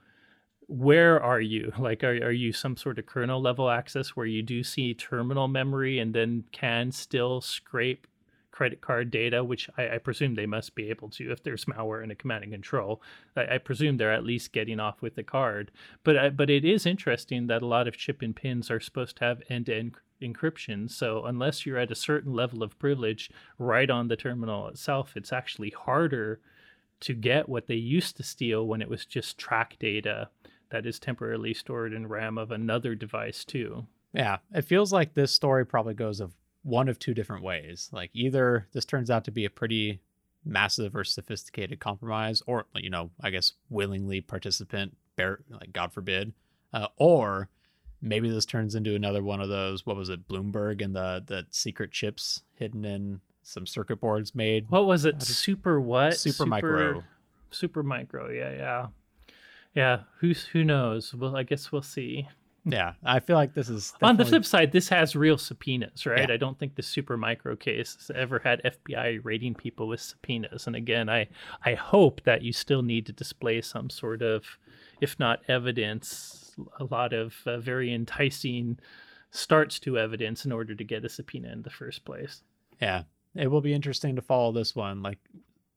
where 0.67 1.21
are 1.23 1.41
you? 1.41 1.73
Like, 1.79 2.05
are, 2.05 2.13
are 2.13 2.33
you 2.33 2.53
some 2.53 2.77
sort 2.77 2.99
of 2.99 3.07
kernel 3.07 3.41
level 3.41 3.71
access 3.71 4.11
where 4.11 4.27
you 4.27 4.43
do 4.43 4.63
see 4.63 4.95
terminal 4.95 5.49
memory 5.49 5.99
and 5.99 6.15
then 6.15 6.45
can 6.53 6.93
still 6.93 7.41
scrape 7.41 8.07
credit 8.61 8.83
card 8.83 9.11
data, 9.11 9.43
which 9.43 9.71
I, 9.79 9.95
I, 9.95 9.99
presume 9.99 10.35
they 10.35 10.45
must 10.45 10.75
be 10.75 10.91
able 10.91 11.09
to 11.09 11.33
if 11.33 11.43
there's 11.43 11.65
malware 11.65 12.05
in 12.05 12.11
a 12.11 12.15
command 12.15 12.45
and 12.45 12.53
control. 12.53 13.01
I, 13.35 13.55
I 13.55 13.59
presume 13.59 13.97
they're 13.97 14.13
at 14.13 14.23
least 14.23 14.53
getting 14.53 14.79
off 14.79 15.01
with 15.01 15.15
the 15.15 15.23
card. 15.23 15.71
But 16.05 16.17
uh, 16.19 16.29
but 16.29 16.51
it 16.51 16.63
is 16.63 16.85
interesting 16.85 17.47
that 17.47 17.63
a 17.63 17.67
lot 17.67 17.89
of 17.89 17.97
chip 17.97 18.21
and 18.21 18.37
pins 18.37 18.71
are 18.71 18.79
supposed 18.79 19.17
to 19.17 19.25
have 19.25 19.43
end-to-end 19.49 19.95
encryption. 20.21 20.91
So 20.91 21.25
unless 21.25 21.65
you're 21.65 21.79
at 21.79 21.91
a 21.91 21.95
certain 21.95 22.35
level 22.35 22.63
of 22.63 22.79
privilege 22.79 23.31
right 23.57 23.89
on 23.89 24.09
the 24.09 24.17
terminal 24.17 24.69
itself, 24.69 25.17
it's 25.17 25.33
actually 25.33 25.71
harder 25.71 26.39
to 27.01 27.15
get 27.15 27.49
what 27.49 27.67
they 27.67 27.77
used 27.77 28.19
to 28.19 28.23
steal 28.23 28.67
when 28.67 28.83
it 28.83 28.91
was 28.91 29.07
just 29.07 29.39
track 29.39 29.77
data 29.81 30.29
that 30.69 30.85
is 30.85 30.99
temporarily 30.99 31.55
stored 31.55 31.95
in 31.95 32.09
RAM 32.09 32.37
of 32.37 32.51
another 32.51 32.95
device 32.95 33.43
too. 33.43 33.87
Yeah, 34.13 34.37
it 34.53 34.67
feels 34.67 34.93
like 34.93 35.15
this 35.15 35.33
story 35.33 35.65
probably 35.65 35.95
goes 35.95 36.21
of 36.21 36.35
one 36.63 36.89
of 36.89 36.99
two 36.99 37.15
different 37.15 37.43
ways. 37.43 37.89
Like 37.93 38.11
either 38.13 38.67
this 38.73 38.85
turns 38.85 39.11
out 39.11 39.25
to 39.25 39.31
be 39.31 39.45
a 39.45 39.51
pretty 39.51 40.01
massive 40.45 40.95
or 40.97 41.05
sophisticated 41.05 41.81
compromise, 41.81 42.43
or 42.47 42.67
you 42.75 42.91
know, 42.91 43.11
I 43.21 43.31
guess 43.31 43.53
willingly 43.69 44.21
participant, 44.21 44.97
bear 45.17 45.41
like 45.51 45.73
God 45.73 45.93
forbid, 45.93 46.33
uh, 46.73 46.89
or 46.97 47.49
maybe 48.03 48.31
this 48.31 48.47
turns 48.47 48.75
into 48.75 48.95
another 48.95 49.23
one 49.23 49.41
of 49.41 49.49
those. 49.49 49.85
What 49.85 49.97
was 49.97 50.09
it, 50.09 50.29
Bloomberg 50.29 50.83
and 50.83 50.95
the 50.95 51.23
the 51.27 51.47
secret 51.51 51.93
chips 51.93 52.43
hidden 52.55 52.85
in 52.85 53.21
some 53.43 53.67
circuit 53.67 54.01
boards 54.01 54.35
made. 54.35 54.71
What 54.71 54.87
was 54.87 55.05
it? 55.05 55.23
Super 55.23 55.81
what? 55.81 56.17
Super 56.17 56.47
micro. 56.47 57.05
Super 57.51 57.83
micro. 57.83 58.31
Yeah, 58.31 58.53
yeah, 58.53 58.87
yeah. 59.75 60.01
Who's 60.21 60.47
who 60.47 60.65
knows? 60.65 61.15
Well, 61.15 61.37
I 61.37 61.43
guess 61.43 61.73
we'll 61.73 61.83
see. 61.83 62.29
Yeah, 62.65 62.93
I 63.05 63.21
feel 63.21 63.37
like 63.37 63.55
this 63.55 63.71
is 63.71 63.95
On 64.03 64.17
the 64.17 64.25
flip 64.25 64.45
side, 64.45 64.73
this 64.73 64.89
has 64.91 65.17
real 65.17 65.39
subpoenas, 65.39 66.05
right? 66.05 66.29
Yeah. 66.29 66.35
I 66.35 66.37
don't 66.37 66.59
think 66.59 66.75
the 66.75 66.83
super 66.83 67.17
micro 67.17 67.57
case 67.57 67.97
has 67.97 68.11
ever 68.15 68.39
had 68.39 68.61
FBI 68.63 69.21
raiding 69.23 69.55
people 69.55 69.89
with 69.89 70.01
subpoenas. 70.01 70.67
And 70.67 70.77
again, 70.77 71.09
I 71.09 71.29
I 71.65 71.75
hope 71.75 72.23
that 72.25 72.43
you 72.43 72.53
still 72.53 72.83
need 72.83 73.07
to 73.07 73.13
display 73.13 73.63
some 73.63 73.89
sort 73.89 74.21
of, 74.21 74.45
if 75.01 75.19
not 75.19 75.41
evidence, 75.49 76.55
a 76.79 76.85
lot 76.85 77.13
of 77.13 77.35
uh, 77.47 77.59
very 77.59 77.95
enticing 77.95 78.79
starts 79.31 79.79
to 79.81 79.99
evidence 79.99 80.45
in 80.45 80.53
order 80.53 80.75
to 80.75 80.85
get 80.85 81.05
a 81.05 81.09
subpoena 81.09 81.51
in 81.53 81.63
the 81.63 81.71
first 81.71 82.05
place. 82.05 82.43
Yeah, 82.81 83.05
it 83.35 83.47
will 83.47 83.61
be 83.61 83.73
interesting 83.73 84.17
to 84.17 84.23
follow 84.23 84.53
this 84.53 84.75
one. 84.75 85.03
Like 85.03 85.19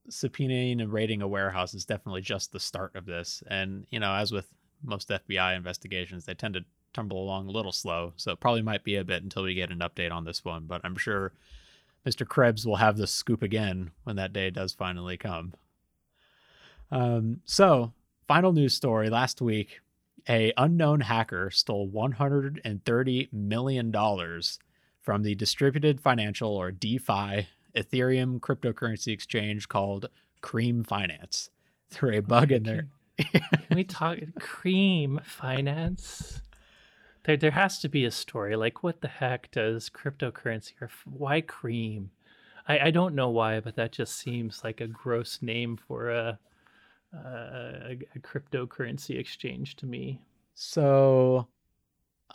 subpoenaing 0.09 0.81
and 0.81 0.91
raiding 0.91 1.21
a 1.21 1.27
warehouse 1.27 1.73
is 1.73 1.85
definitely 1.85 2.21
just 2.21 2.51
the 2.51 2.59
start 2.59 2.95
of 2.95 3.05
this. 3.05 3.43
And, 3.47 3.85
you 3.89 3.99
know, 3.99 4.13
as 4.13 4.31
with 4.31 4.47
most 4.83 5.09
FBI 5.09 5.55
investigations, 5.55 6.25
they 6.25 6.33
tend 6.33 6.55
to 6.55 6.65
tumble 6.93 7.21
along 7.23 7.47
a 7.47 7.51
little 7.51 7.71
slow. 7.71 8.13
So 8.17 8.31
it 8.31 8.39
probably 8.39 8.61
might 8.61 8.83
be 8.83 8.95
a 8.95 9.03
bit 9.03 9.23
until 9.23 9.43
we 9.43 9.53
get 9.53 9.71
an 9.71 9.79
update 9.79 10.11
on 10.11 10.25
this 10.25 10.45
one. 10.45 10.65
But 10.65 10.81
I'm 10.83 10.95
sure 10.95 11.33
Mr. 12.05 12.27
Krebs 12.27 12.65
will 12.65 12.75
have 12.77 12.97
the 12.97 13.07
scoop 13.07 13.41
again 13.41 13.91
when 14.03 14.15
that 14.17 14.33
day 14.33 14.49
does 14.49 14.73
finally 14.73 15.17
come. 15.17 15.53
Um, 16.91 17.41
so, 17.45 17.93
final 18.27 18.53
news 18.53 18.73
story 18.73 19.09
last 19.09 19.41
week 19.41 19.79
a 20.29 20.53
unknown 20.57 21.01
hacker 21.01 21.49
stole 21.49 21.87
130 21.87 23.29
million 23.31 23.91
dollars 23.91 24.59
from 25.01 25.23
the 25.23 25.35
distributed 25.35 25.99
financial 25.99 26.55
or 26.55 26.71
DeFi 26.71 27.47
Ethereum 27.75 28.39
cryptocurrency 28.39 29.11
exchange 29.11 29.67
called 29.67 30.07
Cream 30.41 30.83
Finance 30.83 31.49
through 31.89 32.17
a 32.17 32.21
bug 32.21 32.51
in 32.51 32.63
their 32.63 32.87
Can 33.17 33.75
we 33.75 33.83
talk 33.83 34.17
cream 34.39 35.19
finance? 35.23 36.41
There, 37.25 37.37
there 37.37 37.51
has 37.51 37.79
to 37.79 37.89
be 37.89 38.05
a 38.05 38.11
story. 38.11 38.55
Like, 38.55 38.83
what 38.83 39.01
the 39.01 39.07
heck 39.07 39.51
does 39.51 39.89
cryptocurrency 39.89 40.73
or 40.81 40.89
why 41.05 41.41
cream? 41.41 42.11
I, 42.67 42.79
I 42.79 42.91
don't 42.91 43.15
know 43.15 43.29
why, 43.29 43.59
but 43.59 43.75
that 43.75 43.91
just 43.91 44.15
seems 44.15 44.63
like 44.63 44.81
a 44.81 44.87
gross 44.87 45.39
name 45.41 45.77
for 45.77 46.09
a 46.09 46.39
a, 47.13 47.97
a 48.15 48.19
cryptocurrency 48.19 49.19
exchange 49.19 49.75
to 49.77 49.85
me. 49.85 50.21
So 50.55 51.47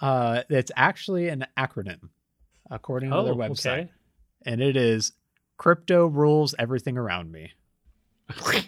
uh 0.00 0.42
it's 0.48 0.70
actually 0.76 1.28
an 1.28 1.46
acronym 1.56 2.10
according 2.70 3.10
to 3.10 3.22
their 3.22 3.34
website. 3.34 3.66
okay. 3.66 3.90
And 4.44 4.60
it 4.60 4.76
is 4.76 5.12
crypto 5.56 6.06
rules 6.06 6.54
everything 6.58 6.96
around 6.96 7.32
me. 7.32 7.52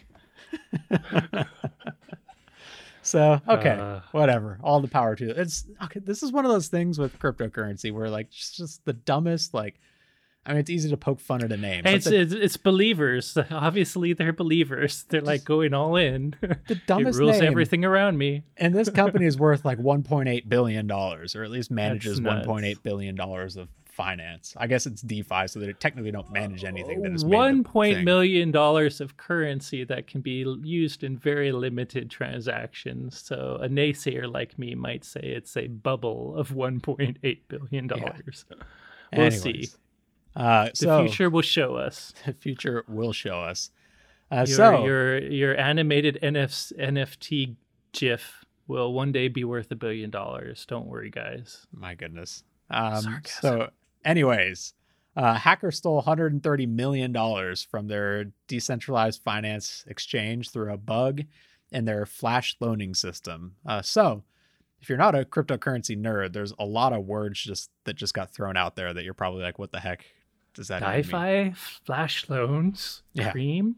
so 3.02 3.40
okay, 3.48 3.70
Uh. 3.70 4.00
whatever. 4.12 4.58
All 4.62 4.80
the 4.80 4.88
power 4.88 5.16
to 5.16 5.30
it. 5.30 5.38
It's 5.38 5.64
okay. 5.84 6.00
This 6.00 6.22
is 6.22 6.32
one 6.32 6.44
of 6.44 6.50
those 6.50 6.68
things 6.68 6.98
with 6.98 7.18
cryptocurrency 7.18 7.92
where 7.92 8.10
like 8.10 8.26
it's 8.28 8.56
just 8.56 8.84
the 8.84 8.92
dumbest. 8.92 9.54
Like, 9.54 9.80
I 10.44 10.50
mean, 10.50 10.58
it's 10.60 10.70
easy 10.70 10.88
to 10.90 10.96
poke 10.96 11.20
fun 11.20 11.42
at 11.44 11.52
a 11.52 11.56
name. 11.56 11.82
It's, 11.86 12.06
the, 12.06 12.20
it's 12.20 12.32
it's 12.32 12.56
believers. 12.56 13.36
Obviously, 13.50 14.12
they're 14.12 14.32
believers. 14.32 15.04
They're 15.08 15.20
like 15.20 15.44
going 15.44 15.74
all 15.74 15.96
in. 15.96 16.34
the 16.40 16.58
it 16.68 16.86
dumbest 16.86 17.18
rules 17.18 17.40
name. 17.40 17.50
everything 17.50 17.84
around 17.84 18.18
me. 18.18 18.42
And 18.56 18.74
this 18.74 18.90
company 18.90 19.26
is 19.32 19.38
worth 19.38 19.64
like 19.64 19.78
1.8 19.78 20.48
billion 20.48 20.86
dollars, 20.86 21.34
or 21.36 21.44
at 21.44 21.50
least 21.50 21.70
manages 21.70 22.20
1.8 22.20 22.82
billion 22.82 23.14
dollars 23.14 23.56
of 23.56 23.68
finance. 23.90 24.54
I 24.56 24.66
guess 24.66 24.86
it's 24.86 25.02
DeFi, 25.02 25.46
so 25.46 25.60
they 25.60 25.72
technically 25.74 26.10
don't 26.10 26.30
manage 26.32 26.64
anything 26.64 27.02
that 27.02 27.12
is 27.12 27.24
one 27.24 27.64
point 27.64 28.04
million 28.04 28.50
dollars 28.50 29.00
of 29.00 29.16
currency 29.16 29.84
that 29.84 30.06
can 30.06 30.20
be 30.20 30.44
used 30.62 31.04
in 31.04 31.16
very 31.18 31.52
limited 31.52 32.10
transactions. 32.10 33.20
So 33.20 33.58
a 33.60 33.68
naysayer 33.68 34.32
like 34.32 34.58
me 34.58 34.74
might 34.74 35.04
say 35.04 35.20
it's 35.20 35.56
a 35.56 35.66
bubble 35.68 36.36
of 36.36 36.50
1.8 36.50 37.38
billion 37.48 37.86
dollars. 37.86 38.44
We'll 39.16 39.30
see. 39.30 39.48
Anyways. 39.50 39.78
Uh, 40.36 40.64
The 40.70 40.76
so 40.76 41.04
future 41.06 41.30
will 41.30 41.42
show 41.42 41.74
us. 41.76 42.14
the 42.26 42.32
future 42.32 42.84
will 42.88 43.12
show 43.12 43.40
us. 43.40 43.70
Uh, 44.30 44.44
Your, 44.46 44.56
so 44.56 44.84
your 44.84 45.18
your 45.18 45.56
animated 45.58 46.16
NF, 46.22 46.72
NFT 46.78 47.56
GIF 47.92 48.44
will 48.68 48.92
one 48.92 49.10
day 49.10 49.26
be 49.26 49.42
worth 49.42 49.70
a 49.72 49.74
billion 49.74 50.10
dollars. 50.10 50.64
Don't 50.66 50.86
worry, 50.86 51.10
guys. 51.10 51.66
my 51.72 51.94
goodness. 51.96 52.44
Um, 52.70 53.02
Sarcasm. 53.02 53.40
so, 53.40 53.70
anyways, 54.04 54.74
uh, 55.16 55.34
hacker 55.34 55.70
stole 55.70 55.96
130 55.96 56.66
million 56.66 57.12
dollars 57.12 57.62
from 57.62 57.88
their 57.88 58.26
decentralized 58.48 59.22
finance 59.22 59.84
exchange 59.88 60.50
through 60.50 60.72
a 60.72 60.76
bug 60.76 61.22
in 61.72 61.84
their 61.84 62.06
flash 62.06 62.56
loaning 62.60 62.94
system. 62.94 63.54
Uh, 63.66 63.82
so, 63.82 64.22
if 64.80 64.88
you're 64.88 64.98
not 64.98 65.14
a 65.14 65.24
cryptocurrency 65.24 65.96
nerd, 66.00 66.32
there's 66.32 66.54
a 66.58 66.64
lot 66.64 66.92
of 66.92 67.04
words 67.04 67.40
just 67.40 67.70
that 67.84 67.94
just 67.96 68.14
got 68.14 68.32
thrown 68.32 68.56
out 68.56 68.76
there 68.76 68.92
that 68.94 69.04
you're 69.04 69.14
probably 69.14 69.42
like, 69.42 69.58
"What 69.58 69.72
the 69.72 69.80
heck 69.80 70.06
does 70.54 70.68
that 70.68 70.80
even 70.82 71.10
mean?" 71.42 71.52
Flash 71.84 72.28
loans, 72.30 73.02
Yeah. 73.12 73.30
cream. 73.32 73.76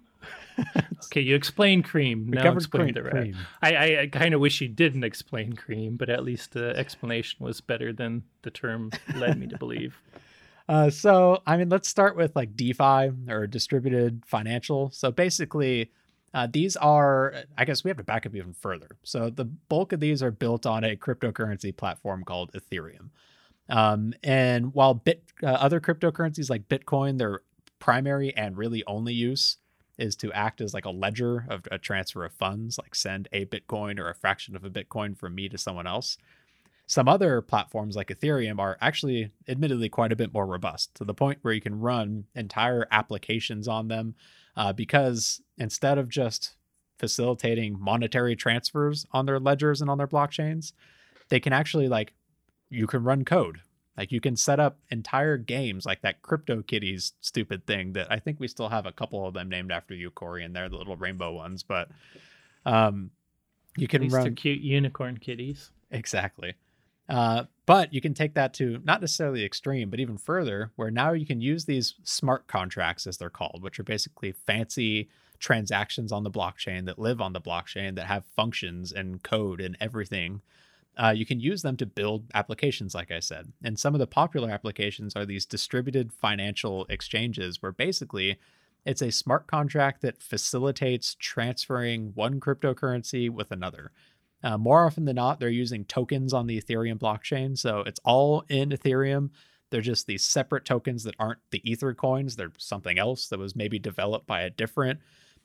Okay, 1.04 1.20
you 1.20 1.34
explain 1.34 1.82
cream. 1.82 2.26
We 2.30 2.36
Now 2.36 2.52
explain 2.52 2.92
cream- 2.92 3.04
the 3.04 3.10
cream. 3.10 3.36
I, 3.62 3.74
I, 3.74 4.00
I 4.02 4.06
kind 4.06 4.34
of 4.34 4.40
wish 4.40 4.60
you 4.60 4.68
didn't 4.68 5.04
explain 5.04 5.54
cream, 5.54 5.96
but 5.96 6.08
at 6.08 6.24
least 6.24 6.52
the 6.52 6.76
explanation 6.76 7.44
was 7.44 7.60
better 7.60 7.92
than 7.92 8.22
the 8.42 8.50
term 8.50 8.90
led 9.14 9.38
me 9.38 9.46
to 9.48 9.58
believe. 9.58 9.96
Uh, 10.68 10.88
so, 10.88 11.42
I 11.44 11.56
mean, 11.56 11.68
let's 11.68 11.88
start 11.88 12.16
with 12.16 12.36
like 12.36 12.56
DeFi 12.56 13.10
or 13.28 13.48
distributed 13.48 14.22
financial. 14.24 14.90
So, 14.92 15.10
basically, 15.10 15.90
uh, 16.32 16.46
these 16.50 16.76
are, 16.76 17.34
I 17.58 17.64
guess 17.64 17.82
we 17.82 17.90
have 17.90 17.96
to 17.98 18.04
back 18.04 18.26
up 18.26 18.34
even 18.36 18.54
further. 18.54 18.96
So, 19.02 19.28
the 19.28 19.44
bulk 19.44 19.92
of 19.92 19.98
these 19.98 20.22
are 20.22 20.30
built 20.30 20.64
on 20.64 20.84
a 20.84 20.96
cryptocurrency 20.96 21.76
platform 21.76 22.22
called 22.22 22.52
Ethereum. 22.52 23.10
Um, 23.68 24.14
and 24.22 24.72
while 24.72 24.94
bit 24.94 25.24
uh, 25.42 25.46
other 25.46 25.80
cryptocurrencies 25.80 26.48
like 26.48 26.68
Bitcoin, 26.68 27.18
their 27.18 27.40
primary 27.78 28.34
and 28.36 28.56
really 28.56 28.84
only 28.86 29.12
use 29.14 29.56
is 30.02 30.16
to 30.16 30.32
act 30.32 30.60
as 30.60 30.74
like 30.74 30.84
a 30.84 30.90
ledger 30.90 31.46
of 31.48 31.62
a 31.70 31.78
transfer 31.78 32.24
of 32.24 32.32
funds, 32.32 32.76
like 32.76 32.94
send 32.94 33.28
a 33.32 33.46
Bitcoin 33.46 33.98
or 33.98 34.10
a 34.10 34.14
fraction 34.14 34.56
of 34.56 34.64
a 34.64 34.70
Bitcoin 34.70 35.16
from 35.16 35.34
me 35.34 35.48
to 35.48 35.56
someone 35.56 35.86
else. 35.86 36.18
Some 36.86 37.08
other 37.08 37.40
platforms 37.40 37.94
like 37.94 38.08
Ethereum 38.08 38.58
are 38.58 38.76
actually 38.80 39.30
admittedly 39.48 39.88
quite 39.88 40.12
a 40.12 40.16
bit 40.16 40.34
more 40.34 40.44
robust 40.44 40.94
to 40.96 41.04
the 41.04 41.14
point 41.14 41.38
where 41.42 41.54
you 41.54 41.60
can 41.60 41.78
run 41.78 42.24
entire 42.34 42.86
applications 42.90 43.68
on 43.68 43.88
them 43.88 44.14
uh, 44.56 44.72
because 44.72 45.40
instead 45.56 45.96
of 45.96 46.08
just 46.08 46.56
facilitating 46.98 47.80
monetary 47.80 48.36
transfers 48.36 49.06
on 49.12 49.24
their 49.24 49.38
ledgers 49.38 49.80
and 49.80 49.88
on 49.88 49.98
their 49.98 50.08
blockchains, 50.08 50.72
they 51.28 51.40
can 51.40 51.52
actually 51.52 51.88
like 51.88 52.12
you 52.68 52.86
can 52.86 53.04
run 53.04 53.24
code. 53.24 53.60
Like 53.96 54.10
you 54.10 54.20
can 54.20 54.36
set 54.36 54.58
up 54.58 54.78
entire 54.90 55.36
games 55.36 55.84
like 55.84 56.00
that 56.02 56.22
Crypto 56.22 56.62
CryptoKitties 56.62 57.12
stupid 57.20 57.66
thing 57.66 57.92
that 57.92 58.10
I 58.10 58.18
think 58.18 58.40
we 58.40 58.48
still 58.48 58.68
have 58.68 58.86
a 58.86 58.92
couple 58.92 59.26
of 59.26 59.34
them 59.34 59.48
named 59.48 59.70
after 59.70 59.94
you, 59.94 60.10
Corey, 60.10 60.44
and 60.44 60.56
they're 60.56 60.68
the 60.68 60.76
little 60.76 60.96
rainbow 60.96 61.32
ones. 61.32 61.62
But 61.62 61.88
um, 62.64 63.10
you 63.76 63.88
can 63.88 64.08
run 64.08 64.34
cute 64.34 64.60
unicorn 64.60 65.18
kitties. 65.18 65.70
Exactly. 65.90 66.54
Uh, 67.08 67.44
but 67.66 67.92
you 67.92 68.00
can 68.00 68.14
take 68.14 68.34
that 68.34 68.54
to 68.54 68.80
not 68.84 69.00
necessarily 69.00 69.44
extreme, 69.44 69.90
but 69.90 70.00
even 70.00 70.16
further, 70.16 70.70
where 70.76 70.90
now 70.90 71.12
you 71.12 71.26
can 71.26 71.40
use 71.40 71.64
these 71.64 71.94
smart 72.02 72.46
contracts, 72.46 73.06
as 73.06 73.18
they're 73.18 73.28
called, 73.30 73.62
which 73.62 73.78
are 73.78 73.84
basically 73.84 74.32
fancy 74.32 75.08
transactions 75.38 76.12
on 76.12 76.22
the 76.22 76.30
blockchain 76.30 76.86
that 76.86 76.98
live 76.98 77.20
on 77.20 77.32
the 77.32 77.40
blockchain 77.40 77.96
that 77.96 78.06
have 78.06 78.24
functions 78.36 78.92
and 78.92 79.22
code 79.22 79.60
and 79.60 79.76
everything. 79.80 80.40
Uh, 80.96 81.12
you 81.16 81.24
can 81.24 81.40
use 81.40 81.62
them 81.62 81.76
to 81.78 81.86
build 81.86 82.24
applications, 82.34 82.94
like 82.94 83.10
I 83.10 83.20
said. 83.20 83.52
And 83.64 83.78
some 83.78 83.94
of 83.94 83.98
the 83.98 84.06
popular 84.06 84.50
applications 84.50 85.16
are 85.16 85.24
these 85.24 85.46
distributed 85.46 86.12
financial 86.12 86.84
exchanges, 86.90 87.62
where 87.62 87.72
basically 87.72 88.38
it's 88.84 89.02
a 89.02 89.12
smart 89.12 89.46
contract 89.46 90.02
that 90.02 90.22
facilitates 90.22 91.14
transferring 91.18 92.12
one 92.14 92.40
cryptocurrency 92.40 93.30
with 93.30 93.50
another. 93.50 93.92
Uh, 94.42 94.58
more 94.58 94.84
often 94.84 95.04
than 95.04 95.16
not, 95.16 95.38
they're 95.38 95.48
using 95.48 95.84
tokens 95.84 96.32
on 96.32 96.46
the 96.46 96.60
Ethereum 96.60 96.98
blockchain. 96.98 97.56
So 97.56 97.80
it's 97.80 98.00
all 98.04 98.44
in 98.48 98.70
Ethereum. 98.70 99.30
They're 99.70 99.80
just 99.80 100.06
these 100.06 100.24
separate 100.24 100.64
tokens 100.64 101.04
that 101.04 101.14
aren't 101.18 101.38
the 101.50 101.62
Ether 101.70 101.94
coins. 101.94 102.36
They're 102.36 102.52
something 102.58 102.98
else 102.98 103.28
that 103.28 103.38
was 103.38 103.56
maybe 103.56 103.78
developed 103.78 104.26
by 104.26 104.42
a 104.42 104.50
different 104.50 105.00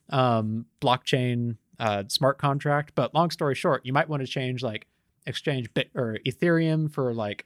um, 0.10 0.66
blockchain 0.82 1.58
uh, 1.80 2.04
smart 2.08 2.38
contract. 2.38 2.94
But 2.96 3.14
long 3.14 3.30
story 3.30 3.56
short, 3.56 3.86
you 3.86 3.94
might 3.94 4.10
want 4.10 4.22
to 4.22 4.28
change 4.28 4.64
like 4.64 4.88
exchange 5.28 5.74
bit 5.74 5.92
or 5.94 6.18
Ethereum 6.26 6.92
for 6.92 7.13
like, 7.13 7.46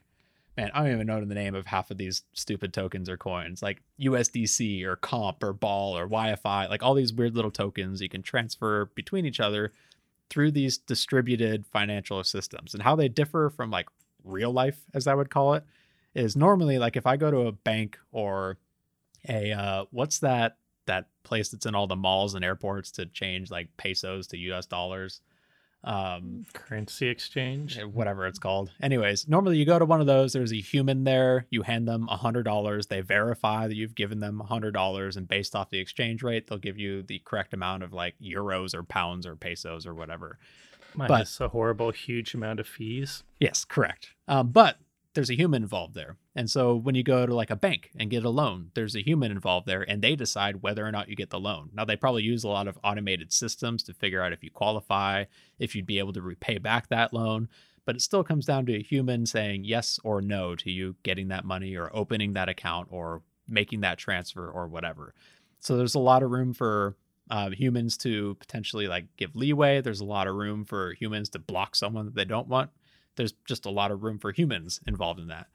man, 0.56 0.70
I 0.74 0.84
don't 0.84 0.92
even 0.92 1.06
know 1.06 1.24
the 1.24 1.34
name 1.34 1.54
of 1.54 1.66
half 1.66 1.90
of 1.90 1.98
these 1.98 2.22
stupid 2.32 2.72
tokens 2.72 3.08
or 3.08 3.16
coins, 3.16 3.62
like 3.62 3.82
USDC 4.00 4.84
or 4.84 4.96
Comp 4.96 5.42
or 5.42 5.52
Ball 5.52 5.96
or 5.98 6.08
YFI, 6.08 6.68
like 6.70 6.82
all 6.82 6.94
these 6.94 7.12
weird 7.12 7.34
little 7.34 7.50
tokens 7.50 8.00
you 8.00 8.08
can 8.08 8.22
transfer 8.22 8.86
between 8.94 9.26
each 9.26 9.40
other 9.40 9.72
through 10.30 10.52
these 10.52 10.78
distributed 10.78 11.66
financial 11.66 12.24
systems 12.24 12.72
and 12.72 12.82
how 12.82 12.96
they 12.96 13.08
differ 13.08 13.50
from 13.50 13.70
like 13.70 13.86
real 14.24 14.52
life 14.52 14.80
as 14.94 15.06
i 15.06 15.14
would 15.14 15.28
call 15.28 15.52
it 15.52 15.64
is 16.14 16.36
normally 16.36 16.78
like 16.78 16.96
if 16.96 17.06
i 17.06 17.18
go 17.18 17.30
to 17.30 17.40
a 17.40 17.52
bank 17.52 17.98
or 18.12 18.56
a 19.28 19.52
uh, 19.52 19.84
what's 19.90 20.20
that 20.20 20.56
that 20.86 21.08
place 21.22 21.50
that's 21.50 21.66
in 21.66 21.74
all 21.74 21.86
the 21.86 21.96
malls 21.96 22.34
and 22.34 22.44
airports 22.44 22.90
to 22.92 23.06
change 23.06 23.50
like 23.50 23.68
pesos 23.76 24.26
to 24.28 24.38
US 24.38 24.66
dollars? 24.66 25.20
Um, 25.84 26.46
Currency 26.52 27.08
exchange. 27.08 27.76
eh, 27.78 27.82
whatever 27.82 28.26
it's 28.26 28.38
called. 28.38 28.70
Anyways, 28.80 29.26
normally 29.28 29.56
you 29.56 29.64
go 29.64 29.78
to 29.78 29.84
one 29.84 30.00
of 30.00 30.06
those, 30.06 30.32
there's 30.32 30.52
a 30.52 30.60
human 30.60 31.04
there, 31.04 31.46
you 31.50 31.62
hand 31.62 31.88
them 31.88 32.08
a 32.08 32.16
hundred 32.16 32.44
dollars, 32.44 32.86
they 32.86 33.00
verify 33.00 33.66
that 33.66 33.74
you've 33.74 33.94
given 33.94 34.20
them 34.20 34.40
a 34.40 34.44
hundred 34.44 34.72
dollars, 34.74 35.16
and 35.16 35.26
based 35.26 35.56
off 35.56 35.70
the 35.70 35.78
exchange 35.78 36.22
rate, 36.22 36.46
they'll 36.46 36.58
give 36.58 36.78
you 36.78 37.02
the 37.02 37.20
correct 37.24 37.52
amount 37.52 37.82
of 37.82 37.92
like 37.92 38.14
euros 38.22 38.74
or 38.74 38.82
pounds 38.84 39.26
or 39.26 39.34
pesos 39.34 39.86
or 39.86 39.94
whatever. 39.94 40.38
Minus 40.94 41.40
a 41.40 41.48
horrible, 41.48 41.90
huge 41.90 42.34
amount 42.34 42.60
of 42.60 42.66
fees. 42.66 43.22
Yes, 43.40 43.64
correct. 43.64 44.10
Um, 44.28 44.50
but 44.50 44.76
there's 45.14 45.30
a 45.30 45.36
human 45.36 45.62
involved 45.62 45.94
there. 45.94 46.16
And 46.34 46.50
so 46.50 46.74
when 46.74 46.94
you 46.94 47.02
go 47.02 47.26
to 47.26 47.34
like 47.34 47.50
a 47.50 47.56
bank 47.56 47.90
and 47.98 48.10
get 48.10 48.24
a 48.24 48.30
loan, 48.30 48.70
there's 48.74 48.96
a 48.96 49.02
human 49.02 49.30
involved 49.30 49.66
there 49.66 49.82
and 49.82 50.00
they 50.00 50.16
decide 50.16 50.62
whether 50.62 50.86
or 50.86 50.90
not 50.90 51.08
you 51.08 51.16
get 51.16 51.30
the 51.30 51.40
loan. 51.40 51.70
Now, 51.74 51.84
they 51.84 51.96
probably 51.96 52.22
use 52.22 52.44
a 52.44 52.48
lot 52.48 52.68
of 52.68 52.78
automated 52.82 53.32
systems 53.32 53.82
to 53.84 53.94
figure 53.94 54.22
out 54.22 54.32
if 54.32 54.42
you 54.42 54.50
qualify, 54.50 55.24
if 55.58 55.74
you'd 55.74 55.86
be 55.86 55.98
able 55.98 56.14
to 56.14 56.22
repay 56.22 56.58
back 56.58 56.88
that 56.88 57.12
loan. 57.12 57.48
But 57.84 57.96
it 57.96 58.02
still 58.02 58.24
comes 58.24 58.46
down 58.46 58.66
to 58.66 58.74
a 58.74 58.82
human 58.82 59.26
saying 59.26 59.64
yes 59.64 59.98
or 60.04 60.22
no 60.22 60.54
to 60.56 60.70
you 60.70 60.96
getting 61.02 61.28
that 61.28 61.44
money 61.44 61.76
or 61.76 61.94
opening 61.94 62.32
that 62.32 62.48
account 62.48 62.88
or 62.90 63.22
making 63.48 63.80
that 63.80 63.98
transfer 63.98 64.48
or 64.48 64.68
whatever. 64.68 65.14
So 65.60 65.76
there's 65.76 65.94
a 65.94 66.00
lot 66.00 66.22
of 66.22 66.30
room 66.30 66.54
for 66.54 66.96
uh, 67.30 67.50
humans 67.50 67.96
to 67.98 68.36
potentially 68.36 68.86
like 68.86 69.06
give 69.16 69.36
leeway. 69.36 69.80
There's 69.80 70.00
a 70.00 70.04
lot 70.04 70.26
of 70.26 70.36
room 70.36 70.64
for 70.64 70.94
humans 70.94 71.28
to 71.30 71.38
block 71.38 71.76
someone 71.76 72.06
that 72.06 72.14
they 72.14 72.24
don't 72.24 72.48
want 72.48 72.70
there's 73.16 73.34
just 73.46 73.66
a 73.66 73.70
lot 73.70 73.90
of 73.90 74.02
room 74.02 74.18
for 74.18 74.32
humans 74.32 74.80
involved 74.86 75.20
in 75.20 75.28
that. 75.28 75.48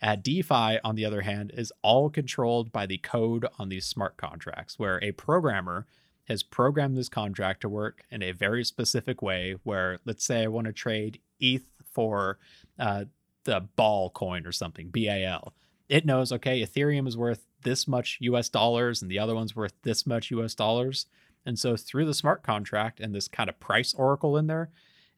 At 0.00 0.22
DeFi, 0.22 0.78
on 0.84 0.94
the 0.94 1.04
other 1.04 1.22
hand, 1.22 1.52
is 1.54 1.72
all 1.82 2.10
controlled 2.10 2.70
by 2.70 2.86
the 2.86 2.98
code 2.98 3.46
on 3.58 3.70
these 3.70 3.86
smart 3.86 4.16
contracts, 4.16 4.78
where 4.78 5.02
a 5.02 5.12
programmer 5.12 5.86
has 6.28 6.42
programmed 6.42 6.96
this 6.96 7.08
contract 7.08 7.62
to 7.62 7.68
work 7.68 8.02
in 8.10 8.22
a 8.22 8.32
very 8.32 8.64
specific 8.64 9.22
way. 9.22 9.56
Where, 9.62 9.98
let's 10.04 10.24
say, 10.24 10.42
I 10.42 10.48
want 10.48 10.66
to 10.66 10.72
trade 10.72 11.20
ETH 11.40 11.64
for 11.92 12.38
uh, 12.78 13.04
the 13.44 13.60
Ball 13.76 14.10
coin 14.10 14.46
or 14.46 14.52
something, 14.52 14.90
BAL. 14.90 15.54
It 15.88 16.04
knows, 16.04 16.32
okay, 16.32 16.62
Ethereum 16.62 17.08
is 17.08 17.16
worth 17.16 17.46
this 17.62 17.88
much 17.88 18.18
US 18.20 18.48
dollars 18.48 19.00
and 19.00 19.10
the 19.10 19.18
other 19.18 19.34
one's 19.34 19.56
worth 19.56 19.72
this 19.82 20.06
much 20.06 20.30
US 20.30 20.54
dollars. 20.54 21.06
And 21.46 21.58
so, 21.58 21.76
through 21.76 22.04
the 22.04 22.14
smart 22.14 22.42
contract 22.42 23.00
and 23.00 23.14
this 23.14 23.28
kind 23.28 23.48
of 23.48 23.58
price 23.60 23.94
oracle 23.94 24.36
in 24.36 24.46
there, 24.46 24.68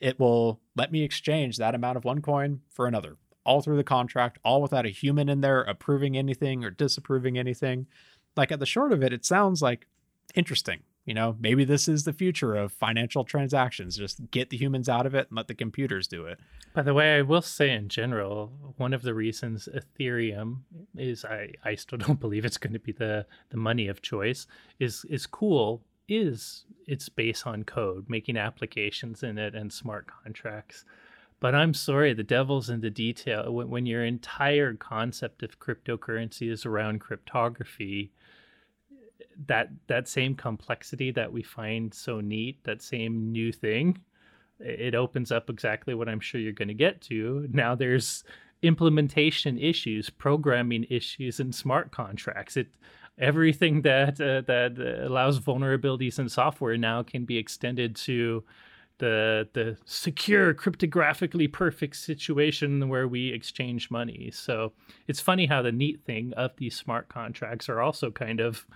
it 0.01 0.19
will 0.19 0.61
let 0.77 0.93
me 0.93 1.03
exchange 1.03 1.57
that 1.57 1.75
amount 1.75 1.97
of 1.97 2.05
one 2.05 2.23
coin 2.23 2.61
for 2.71 2.87
another 2.87 3.17
all 3.49 3.63
through 3.63 3.79
the 3.79 3.85
contract, 3.85 4.39
all 4.45 4.61
without 4.61 4.85
a 4.85 4.91
human 4.91 5.31
in 5.31 5.41
there 5.41 5.63
approving 5.63 6.19
anything 6.19 6.63
or 6.63 6.71
disapproving 6.71 7.39
anything. 7.39 7.87
Like 8.37 8.53
at 8.53 8.61
the 8.61 8.67
short 8.67 8.93
of 8.93 9.03
it, 9.03 9.11
it 9.11 9.25
sounds 9.25 9.63
like 9.63 9.87
interesting. 10.35 10.83
You 11.07 11.15
know, 11.15 11.35
maybe 11.41 11.65
this 11.65 11.89
is 11.89 12.05
the 12.05 12.13
future 12.13 12.55
of 12.55 12.71
financial 12.71 13.25
transactions. 13.25 13.97
Just 13.97 14.31
get 14.31 14.51
the 14.51 14.59
humans 14.59 14.91
out 14.91 15.07
of 15.07 15.15
it 15.15 15.29
and 15.31 15.37
let 15.39 15.49
the 15.49 15.55
computers 15.55 16.07
do 16.07 16.27
it. 16.27 16.39
By 16.75 16.83
the 16.83 16.93
way, 16.93 17.17
I 17.17 17.23
will 17.23 17.41
say 17.41 17.71
in 17.71 17.89
general, 17.89 18.53
one 18.77 18.93
of 18.93 19.01
the 19.01 19.15
reasons 19.15 19.67
Ethereum 19.75 20.59
is 20.95 21.25
I, 21.25 21.53
I 21.65 21.77
still 21.77 21.97
don't 22.07 22.21
believe 22.21 22.45
it's 22.45 22.59
going 22.59 22.75
to 22.75 22.79
be 22.79 22.93
the, 22.93 23.25
the 23.49 23.57
money 23.57 23.89
of 23.89 24.03
choice 24.03 24.47
is 24.79 25.07
is 25.07 25.27
cool 25.27 25.81
is 26.09 26.64
it's 26.87 27.09
based 27.09 27.47
on 27.47 27.64
code, 27.64 28.07
making 28.09 28.37
applications 28.37 29.23
in 29.23 29.38
it 29.38 29.55
and 29.55 29.73
smart 29.73 30.07
contracts. 30.25 30.85
But 31.40 31.55
I'm 31.55 31.75
sorry, 31.75 32.14
the 32.14 32.23
devil's 32.23 32.71
in 32.71 32.81
the 32.81 32.90
detail. 32.90 33.53
When, 33.53 33.71
when 33.71 33.87
your 33.87 34.05
entire 34.05 34.75
concept 34.75 35.42
of 35.42 35.61
cryptocurrency 35.61 36.51
is 36.51 36.66
around 36.66 37.01
cryptography, 37.01 38.11
that 39.47 39.71
that 39.87 40.09
same 40.09 40.35
complexity 40.35 41.12
that 41.12 41.33
we 41.33 41.42
find 41.42 41.94
so 41.94 42.21
neat, 42.21 42.64
that 42.64 42.83
same 42.83 43.31
new 43.31 43.53
thing, 43.53 44.01
it 44.59 44.94
opens 44.94 45.31
up 45.31 45.49
exactly 45.49 45.94
what 45.94 46.09
I'm 46.09 46.21
sure 46.21 46.40
you're 46.40 46.53
going 46.53 46.68
to 46.68 46.75
get 46.75 47.01
to. 47.03 47.47
Now 47.53 47.75
there's 47.75 48.25
implementation 48.62 49.59
issues, 49.59 50.11
programming 50.11 50.87
issues, 50.90 51.38
and 51.38 51.55
smart 51.55 51.92
contracts. 51.92 52.57
It 52.57 52.68
everything 53.18 53.83
that 53.83 54.20
uh, 54.20 54.42
that 54.42 55.02
allows 55.04 55.40
vulnerabilities 55.40 56.18
in 56.18 56.28
software 56.28 56.76
now 56.76 57.02
can 57.02 57.24
be 57.24 57.37
extended 57.37 57.96
to 57.96 58.44
the 58.98 59.48
the 59.52 59.76
secure 59.85 60.52
cryptographically 60.54 61.50
perfect 61.50 61.96
situation 61.96 62.88
where 62.88 63.09
we 63.09 63.33
exchange 63.33 63.90
money. 63.90 64.31
So 64.33 64.72
it's 65.07 65.20
funny 65.20 65.46
how 65.46 65.62
the 65.62 65.72
neat 65.72 66.04
thing 66.04 66.33
of 66.35 66.52
these 66.57 66.76
smart 66.76 67.09
contracts 67.09 67.68
are 67.68 67.81
also 67.81 68.11
kind 68.11 68.40
of 68.40 68.66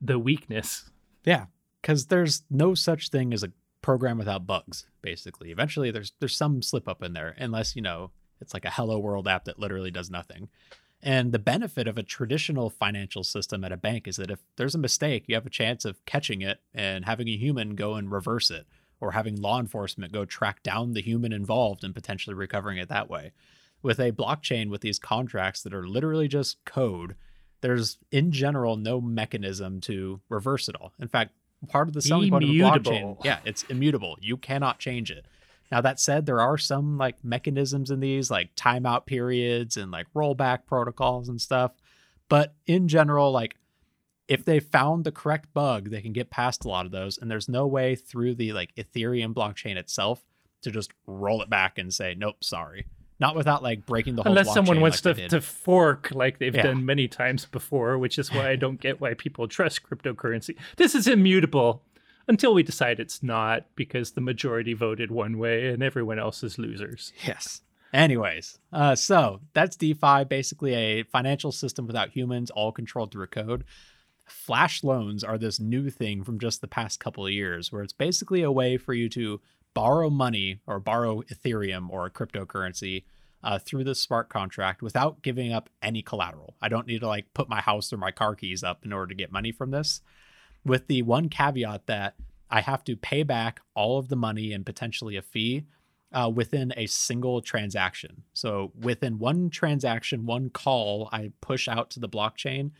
the 0.00 0.18
weakness. 0.18 0.90
Yeah, 1.24 1.46
because 1.80 2.06
there's 2.06 2.42
no 2.50 2.74
such 2.74 3.08
thing 3.08 3.32
as 3.32 3.42
a 3.42 3.52
program 3.82 4.18
without 4.18 4.46
bugs. 4.46 4.86
Basically, 5.02 5.50
eventually 5.50 5.90
there's 5.90 6.12
there's 6.20 6.36
some 6.36 6.62
slip 6.62 6.88
up 6.88 7.02
in 7.02 7.14
there, 7.14 7.34
unless 7.38 7.74
you 7.74 7.82
know 7.82 8.10
it's 8.40 8.54
like 8.54 8.64
a 8.64 8.70
Hello 8.70 8.98
World 8.98 9.28
app 9.28 9.44
that 9.44 9.58
literally 9.58 9.90
does 9.90 10.10
nothing. 10.10 10.48
And 11.02 11.32
the 11.32 11.38
benefit 11.38 11.88
of 11.88 11.96
a 11.96 12.02
traditional 12.02 12.68
financial 12.68 13.24
system 13.24 13.64
at 13.64 13.72
a 13.72 13.76
bank 13.76 14.06
is 14.06 14.16
that 14.16 14.30
if 14.30 14.40
there's 14.56 14.74
a 14.74 14.78
mistake, 14.78 15.24
you 15.26 15.34
have 15.34 15.46
a 15.46 15.50
chance 15.50 15.84
of 15.84 16.04
catching 16.04 16.42
it 16.42 16.60
and 16.74 17.06
having 17.06 17.28
a 17.28 17.36
human 17.36 17.74
go 17.74 17.94
and 17.94 18.10
reverse 18.12 18.50
it, 18.50 18.66
or 19.00 19.12
having 19.12 19.40
law 19.40 19.58
enforcement 19.58 20.12
go 20.12 20.26
track 20.26 20.62
down 20.62 20.92
the 20.92 21.00
human 21.00 21.32
involved 21.32 21.84
and 21.84 21.94
potentially 21.94 22.34
recovering 22.34 22.76
it 22.76 22.90
that 22.90 23.08
way. 23.08 23.32
With 23.82 23.98
a 23.98 24.12
blockchain 24.12 24.68
with 24.68 24.82
these 24.82 24.98
contracts 24.98 25.62
that 25.62 25.72
are 25.72 25.88
literally 25.88 26.28
just 26.28 26.62
code, 26.66 27.16
there's 27.62 27.96
in 28.10 28.30
general 28.30 28.76
no 28.76 29.00
mechanism 29.00 29.80
to 29.82 30.20
reverse 30.28 30.68
it 30.68 30.76
all. 30.78 30.92
In 31.00 31.08
fact, 31.08 31.32
part 31.68 31.88
of 31.88 31.94
the 31.94 32.02
selling 32.02 32.30
point 32.30 32.44
of 32.44 32.50
a 32.50 32.52
blockchain, 32.52 33.16
yeah, 33.24 33.38
it's 33.46 33.62
immutable. 33.64 34.18
You 34.20 34.36
cannot 34.36 34.78
change 34.78 35.10
it. 35.10 35.24
Now 35.70 35.80
that 35.80 36.00
said, 36.00 36.26
there 36.26 36.40
are 36.40 36.58
some 36.58 36.98
like 36.98 37.22
mechanisms 37.24 37.90
in 37.90 38.00
these, 38.00 38.30
like 38.30 38.54
timeout 38.56 39.06
periods 39.06 39.76
and 39.76 39.90
like 39.90 40.06
rollback 40.14 40.66
protocols 40.66 41.28
and 41.28 41.40
stuff. 41.40 41.72
But 42.28 42.54
in 42.66 42.88
general, 42.88 43.30
like 43.30 43.56
if 44.28 44.44
they 44.44 44.60
found 44.60 45.04
the 45.04 45.12
correct 45.12 45.52
bug, 45.54 45.90
they 45.90 46.00
can 46.02 46.12
get 46.12 46.30
past 46.30 46.64
a 46.64 46.68
lot 46.68 46.86
of 46.86 46.92
those. 46.92 47.18
And 47.18 47.30
there's 47.30 47.48
no 47.48 47.66
way 47.66 47.94
through 47.96 48.34
the 48.36 48.52
like 48.52 48.74
Ethereum 48.76 49.32
blockchain 49.34 49.76
itself 49.76 50.22
to 50.62 50.70
just 50.70 50.90
roll 51.06 51.40
it 51.42 51.50
back 51.50 51.78
and 51.78 51.92
say, 51.92 52.14
nope, 52.16 52.42
sorry. 52.42 52.86
Not 53.18 53.36
without 53.36 53.62
like 53.62 53.84
breaking 53.86 54.16
the 54.16 54.22
whole 54.22 54.32
Unless 54.32 54.54
someone 54.54 54.80
wants 54.80 55.04
like 55.04 55.16
to, 55.16 55.28
to 55.28 55.40
fork 55.40 56.10
like 56.12 56.38
they've 56.38 56.54
Yeah. 56.54 56.62
done 56.62 56.86
many 56.86 57.06
times 57.06 57.44
before, 57.44 57.98
which 57.98 58.18
is 58.18 58.32
why 58.32 58.48
I 58.50 58.56
don't 58.56 58.80
get 58.80 59.00
why 59.00 59.14
people 59.14 59.46
trust 59.46 59.82
cryptocurrency. 59.82 60.56
This 60.76 60.94
is 60.94 61.06
immutable 61.06 61.82
until 62.30 62.54
we 62.54 62.62
decide 62.62 63.00
it's 63.00 63.24
not 63.24 63.66
because 63.74 64.12
the 64.12 64.20
majority 64.20 64.72
voted 64.72 65.10
one 65.10 65.36
way 65.36 65.68
and 65.68 65.82
everyone 65.82 66.18
else 66.18 66.44
is 66.44 66.58
losers. 66.58 67.12
Yes. 67.26 67.62
Anyways, 67.92 68.60
uh, 68.72 68.94
so 68.94 69.40
that's 69.52 69.74
DeFi, 69.74 70.24
basically 70.24 70.74
a 70.74 71.02
financial 71.02 71.50
system 71.50 71.88
without 71.88 72.10
humans, 72.10 72.50
all 72.50 72.70
controlled 72.70 73.10
through 73.10 73.24
a 73.24 73.26
code. 73.26 73.64
Flash 74.28 74.84
loans 74.84 75.24
are 75.24 75.38
this 75.38 75.58
new 75.58 75.90
thing 75.90 76.22
from 76.22 76.38
just 76.38 76.60
the 76.60 76.68
past 76.68 77.00
couple 77.00 77.26
of 77.26 77.32
years, 77.32 77.72
where 77.72 77.82
it's 77.82 77.92
basically 77.92 78.42
a 78.42 78.52
way 78.52 78.76
for 78.76 78.94
you 78.94 79.08
to 79.08 79.40
borrow 79.74 80.08
money 80.08 80.60
or 80.68 80.78
borrow 80.78 81.22
Ethereum 81.22 81.90
or 81.90 82.06
a 82.06 82.10
cryptocurrency 82.10 83.02
uh, 83.42 83.58
through 83.58 83.82
this 83.82 84.00
smart 84.00 84.28
contract 84.28 84.82
without 84.82 85.20
giving 85.22 85.52
up 85.52 85.68
any 85.82 86.00
collateral. 86.00 86.54
I 86.62 86.68
don't 86.68 86.86
need 86.86 87.00
to 87.00 87.08
like 87.08 87.34
put 87.34 87.48
my 87.48 87.60
house 87.60 87.92
or 87.92 87.96
my 87.96 88.12
car 88.12 88.36
keys 88.36 88.62
up 88.62 88.84
in 88.84 88.92
order 88.92 89.08
to 89.08 89.16
get 89.16 89.32
money 89.32 89.50
from 89.50 89.72
this, 89.72 90.00
with 90.64 90.86
the 90.86 91.02
one 91.02 91.28
caveat 91.28 91.86
that 91.86 92.14
I 92.50 92.60
have 92.60 92.84
to 92.84 92.96
pay 92.96 93.22
back 93.22 93.60
all 93.74 93.98
of 93.98 94.08
the 94.08 94.16
money 94.16 94.52
and 94.52 94.66
potentially 94.66 95.16
a 95.16 95.22
fee 95.22 95.64
uh, 96.12 96.30
within 96.34 96.72
a 96.76 96.86
single 96.86 97.40
transaction. 97.40 98.24
So 98.32 98.72
within 98.78 99.18
one 99.18 99.50
transaction, 99.50 100.26
one 100.26 100.50
call 100.50 101.08
I 101.12 101.32
push 101.40 101.68
out 101.68 101.90
to 101.90 102.00
the 102.00 102.08
blockchain, 102.08 102.72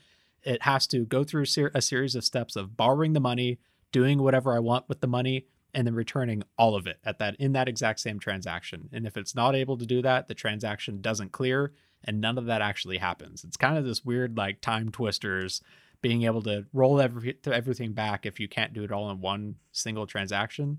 it 0.43 0.63
has 0.63 0.87
to 0.89 1.05
go 1.05 1.23
through 1.23 1.45
ser- 1.45 1.71
a 1.75 1.83
series 1.83 2.15
of 2.15 2.25
steps 2.25 2.57
of 2.57 2.77
borrowing 2.77 3.13
the 3.13 3.21
money, 3.21 3.59
doing 3.93 4.23
whatever 4.23 4.55
I 4.55 4.59
want 4.59 4.89
with 4.89 5.01
the 5.01 5.07
money, 5.07 5.47
and 5.73 5.87
then 5.87 5.95
returning 5.95 6.43
all 6.59 6.75
of 6.75 6.89
it 6.89 6.99
at 7.05 7.19
that 7.21 7.37
in 7.39 7.53
that 7.53 7.69
exact 7.69 8.01
same 8.01 8.19
transaction. 8.19 8.89
And 8.93 9.07
if 9.07 9.17
it's 9.17 9.37
not 9.37 9.55
able 9.55 9.79
to 9.79 9.87
do 9.87 10.03
that, 10.03 10.27
the 10.27 10.35
transaction 10.35 11.01
doesn't 11.01 11.31
clear 11.31 11.73
and 12.05 12.21
none 12.21 12.39
of 12.39 12.47
that 12.47 12.63
actually 12.63 12.99
happens. 12.99 13.45
It's 13.45 13.57
kind 13.57 13.77
of 13.77 13.85
this 13.85 14.05
weird 14.05 14.37
like 14.37 14.61
time 14.61 14.91
twisters 14.91 15.61
being 16.03 16.23
able 16.23 16.43
to 16.43 16.65
roll 16.73 17.01
every, 17.01 17.37
everything 17.45 17.93
back 17.93 18.25
if 18.27 18.41
you 18.41 18.49
can't 18.49 18.73
do 18.73 18.85
it 18.85 18.93
all 18.93 19.11
in 19.11 19.21
one 19.21 19.57
single 19.73 20.07
transaction. 20.07 20.79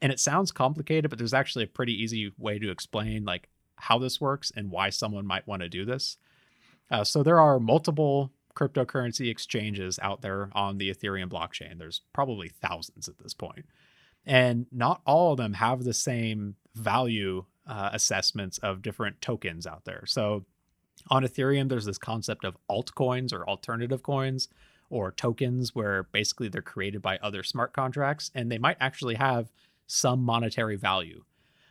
And 0.00 0.12
it 0.12 0.20
sounds 0.20 0.52
complicated 0.52 1.10
but 1.10 1.18
there's 1.18 1.34
actually 1.34 1.64
a 1.64 1.68
pretty 1.68 1.92
easy 1.92 2.32
way 2.38 2.58
to 2.58 2.70
explain 2.70 3.24
like 3.24 3.48
how 3.76 3.98
this 3.98 4.20
works 4.20 4.52
and 4.56 4.70
why 4.70 4.90
someone 4.90 5.26
might 5.26 5.46
want 5.46 5.62
to 5.62 5.68
do 5.68 5.84
this. 5.84 6.16
Uh, 6.90 7.04
so 7.04 7.22
there 7.22 7.40
are 7.40 7.58
multiple 7.58 8.32
cryptocurrency 8.54 9.30
exchanges 9.30 9.98
out 10.00 10.22
there 10.22 10.50
on 10.52 10.78
the 10.78 10.92
ethereum 10.92 11.28
blockchain. 11.28 11.78
There's 11.78 12.02
probably 12.12 12.48
thousands 12.48 13.08
at 13.08 13.18
this 13.18 13.34
point. 13.34 13.66
And 14.26 14.66
not 14.70 15.02
all 15.04 15.32
of 15.32 15.38
them 15.38 15.54
have 15.54 15.84
the 15.84 15.92
same 15.92 16.56
value 16.74 17.44
uh, 17.66 17.90
assessments 17.92 18.58
of 18.58 18.82
different 18.82 19.20
tokens 19.20 19.66
out 19.66 19.84
there. 19.84 20.04
So 20.06 20.44
On 21.10 21.22
Ethereum, 21.22 21.68
there's 21.68 21.84
this 21.84 21.98
concept 21.98 22.44
of 22.44 22.56
altcoins 22.70 23.32
or 23.32 23.48
alternative 23.48 24.02
coins 24.02 24.48
or 24.90 25.12
tokens 25.12 25.74
where 25.74 26.04
basically 26.04 26.48
they're 26.48 26.62
created 26.62 27.02
by 27.02 27.18
other 27.18 27.42
smart 27.42 27.72
contracts 27.72 28.30
and 28.34 28.50
they 28.50 28.58
might 28.58 28.76
actually 28.80 29.16
have 29.16 29.50
some 29.86 30.22
monetary 30.22 30.76
value. 30.76 31.24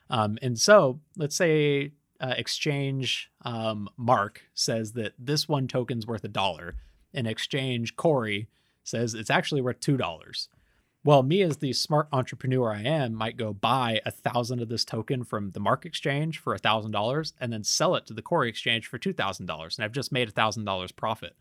Um, 0.10 0.38
and 0.42 0.60
so 0.60 1.00
let's 1.18 1.36
say 1.36 1.92
uh, 2.20 2.34
exchange 2.38 3.32
um, 3.44 3.90
Mark 3.98 4.44
says 4.54 4.94
that 4.94 5.14
this 5.18 5.48
one 5.48 5.68
token's 5.68 6.08
worth 6.08 6.24
a 6.24 6.30
dollar, 6.30 6.76
and 7.14 7.28
exchange 7.28 7.96
Corey 7.96 8.48
says 8.84 9.14
it's 9.14 9.30
actually 9.30 9.62
worth 9.62 9.80
two 9.80 9.98
dollars. 9.98 10.50
Well, 11.06 11.22
me 11.22 11.42
as 11.42 11.58
the 11.58 11.74
smart 11.74 12.08
entrepreneur 12.14 12.72
I 12.72 12.82
am 12.82 13.14
might 13.14 13.36
go 13.36 13.52
buy 13.52 14.00
a 14.06 14.12
thousand 14.12 14.62
of 14.62 14.70
this 14.70 14.86
token 14.86 15.26
from 15.26 15.52
the 15.52 15.60
Marc 15.60 15.86
exchange 15.86 16.40
for 16.40 16.54
a 16.54 16.58
thousand 16.58 16.92
dollars 16.92 17.34
and 17.42 17.52
then 17.52 17.66
sell 17.66 17.96
it 17.96 18.06
to 18.06 18.14
the 18.14 18.22
Corey 18.22 18.48
exchange 18.48 18.88
for 18.88 18.98
two 18.98 19.12
thousand 19.12 19.46
dollars, 19.46 19.78
and 19.78 19.84
I've 19.84 19.92
just 19.92 20.14
made 20.14 20.30
a 20.30 20.32
thousand 20.32 20.64
dollars 20.64 20.94
profit. 20.94 21.36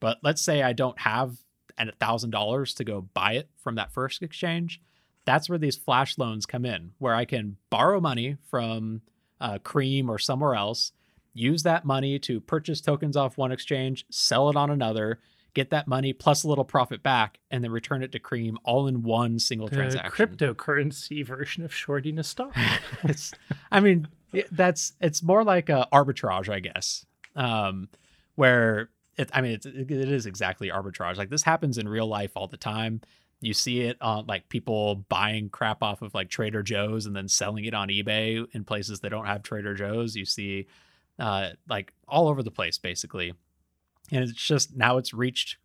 But 0.00 0.18
let's 0.22 0.40
say 0.40 0.62
I 0.62 0.72
don't 0.72 0.98
have 1.00 1.36
a 1.76 1.92
thousand 1.92 2.30
dollars 2.30 2.72
to 2.74 2.84
go 2.84 3.02
buy 3.12 3.32
it 3.32 3.50
from 3.58 3.74
that 3.74 3.92
first 3.92 4.22
exchange. 4.22 4.80
That's 5.26 5.48
where 5.48 5.58
these 5.58 5.76
flash 5.76 6.16
loans 6.16 6.46
come 6.46 6.64
in, 6.64 6.92
where 6.98 7.14
I 7.14 7.26
can 7.26 7.58
borrow 7.68 8.00
money 8.00 8.38
from 8.50 9.02
uh, 9.40 9.58
Cream 9.58 10.10
or 10.10 10.18
somewhere 10.18 10.54
else, 10.54 10.92
use 11.34 11.62
that 11.64 11.84
money 11.84 12.18
to 12.20 12.40
purchase 12.40 12.80
tokens 12.80 13.16
off 13.16 13.36
one 13.36 13.52
exchange, 13.52 14.06
sell 14.10 14.48
it 14.48 14.56
on 14.56 14.70
another, 14.70 15.20
get 15.54 15.70
that 15.70 15.86
money 15.86 16.12
plus 16.12 16.44
a 16.44 16.48
little 16.48 16.64
profit 16.64 17.02
back, 17.02 17.38
and 17.50 17.62
then 17.62 17.70
return 17.70 18.02
it 18.02 18.12
to 18.12 18.18
Cream 18.18 18.58
all 18.64 18.86
in 18.86 19.02
one 19.02 19.38
single 19.38 19.68
The 19.68 19.76
transaction. 19.76 20.26
cryptocurrency 20.28 21.24
version 21.26 21.64
of 21.64 21.74
shorting 21.74 22.18
a 22.18 22.24
stock. 22.24 22.56
I 23.70 23.80
mean, 23.80 24.08
it- 24.32 24.48
that's 24.54 24.92
it's 25.00 25.22
more 25.22 25.44
like 25.44 25.68
a 25.68 25.86
arbitrage, 25.92 26.48
I 26.48 26.60
guess, 26.60 27.04
um, 27.36 27.88
where 28.34 28.90
it. 29.16 29.30
I 29.34 29.40
mean, 29.42 29.58
it 29.64 29.90
is 29.90 30.26
exactly 30.26 30.68
arbitrage. 30.70 31.16
Like 31.16 31.30
this 31.30 31.42
happens 31.42 31.78
in 31.78 31.88
real 31.88 32.06
life 32.06 32.32
all 32.34 32.48
the 32.48 32.56
time. 32.56 33.00
You 33.40 33.52
see 33.54 33.80
it 33.80 33.96
on 34.00 34.26
like 34.26 34.48
people 34.48 35.04
buying 35.08 35.48
crap 35.50 35.82
off 35.82 36.00
of 36.00 36.14
like 36.14 36.30
Trader 36.30 36.62
Joe's 36.62 37.06
and 37.06 37.14
then 37.16 37.26
selling 37.28 37.64
it 37.64 37.74
on 37.74 37.88
eBay 37.88 38.46
in 38.52 38.64
places 38.64 39.00
that 39.00 39.10
don't 39.10 39.26
have 39.26 39.42
Trader 39.42 39.74
Joe's. 39.74 40.14
You 40.16 40.24
see, 40.24 40.66
uh, 41.18 41.50
like 41.68 41.92
all 42.08 42.28
over 42.28 42.42
the 42.42 42.52
place, 42.52 42.78
basically. 42.78 43.34
And 44.12 44.22
it's 44.22 44.32
just 44.32 44.76
now 44.76 44.98
it's 44.98 45.12
reached 45.12 45.56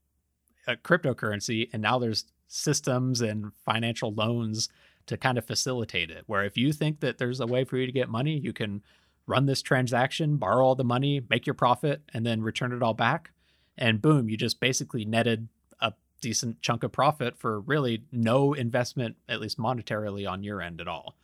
a 0.67 0.75
cryptocurrency, 0.75 1.69
and 1.71 1.81
now 1.81 1.99
there's 1.99 2.25
systems 2.47 3.21
and 3.21 3.51
financial 3.65 4.13
loans 4.13 4.69
to 5.05 5.17
kind 5.17 5.37
of 5.37 5.45
facilitate 5.45 6.09
it. 6.09 6.23
Where 6.27 6.43
if 6.43 6.57
you 6.57 6.71
think 6.73 7.01
that 7.01 7.17
there's 7.17 7.39
a 7.39 7.45
way 7.45 7.63
for 7.63 7.77
you 7.77 7.85
to 7.85 7.91
get 7.91 8.09
money, 8.09 8.37
you 8.37 8.53
can 8.53 8.81
run 9.27 9.45
this 9.45 9.61
transaction, 9.61 10.37
borrow 10.37 10.65
all 10.65 10.75
the 10.75 10.83
money, 10.83 11.21
make 11.29 11.45
your 11.45 11.53
profit, 11.53 12.01
and 12.13 12.25
then 12.25 12.41
return 12.41 12.71
it 12.71 12.81
all 12.81 12.93
back. 12.93 13.31
And 13.77 14.01
boom, 14.01 14.29
you 14.29 14.37
just 14.37 14.59
basically 14.59 15.05
netted 15.05 15.49
a 15.81 15.93
decent 16.21 16.61
chunk 16.61 16.83
of 16.83 16.91
profit 16.91 17.37
for 17.37 17.59
really 17.59 18.03
no 18.11 18.53
investment, 18.53 19.17
at 19.27 19.41
least 19.41 19.59
monetarily, 19.59 20.29
on 20.29 20.43
your 20.43 20.61
end 20.61 20.81
at 20.81 20.87
all. 20.87 21.15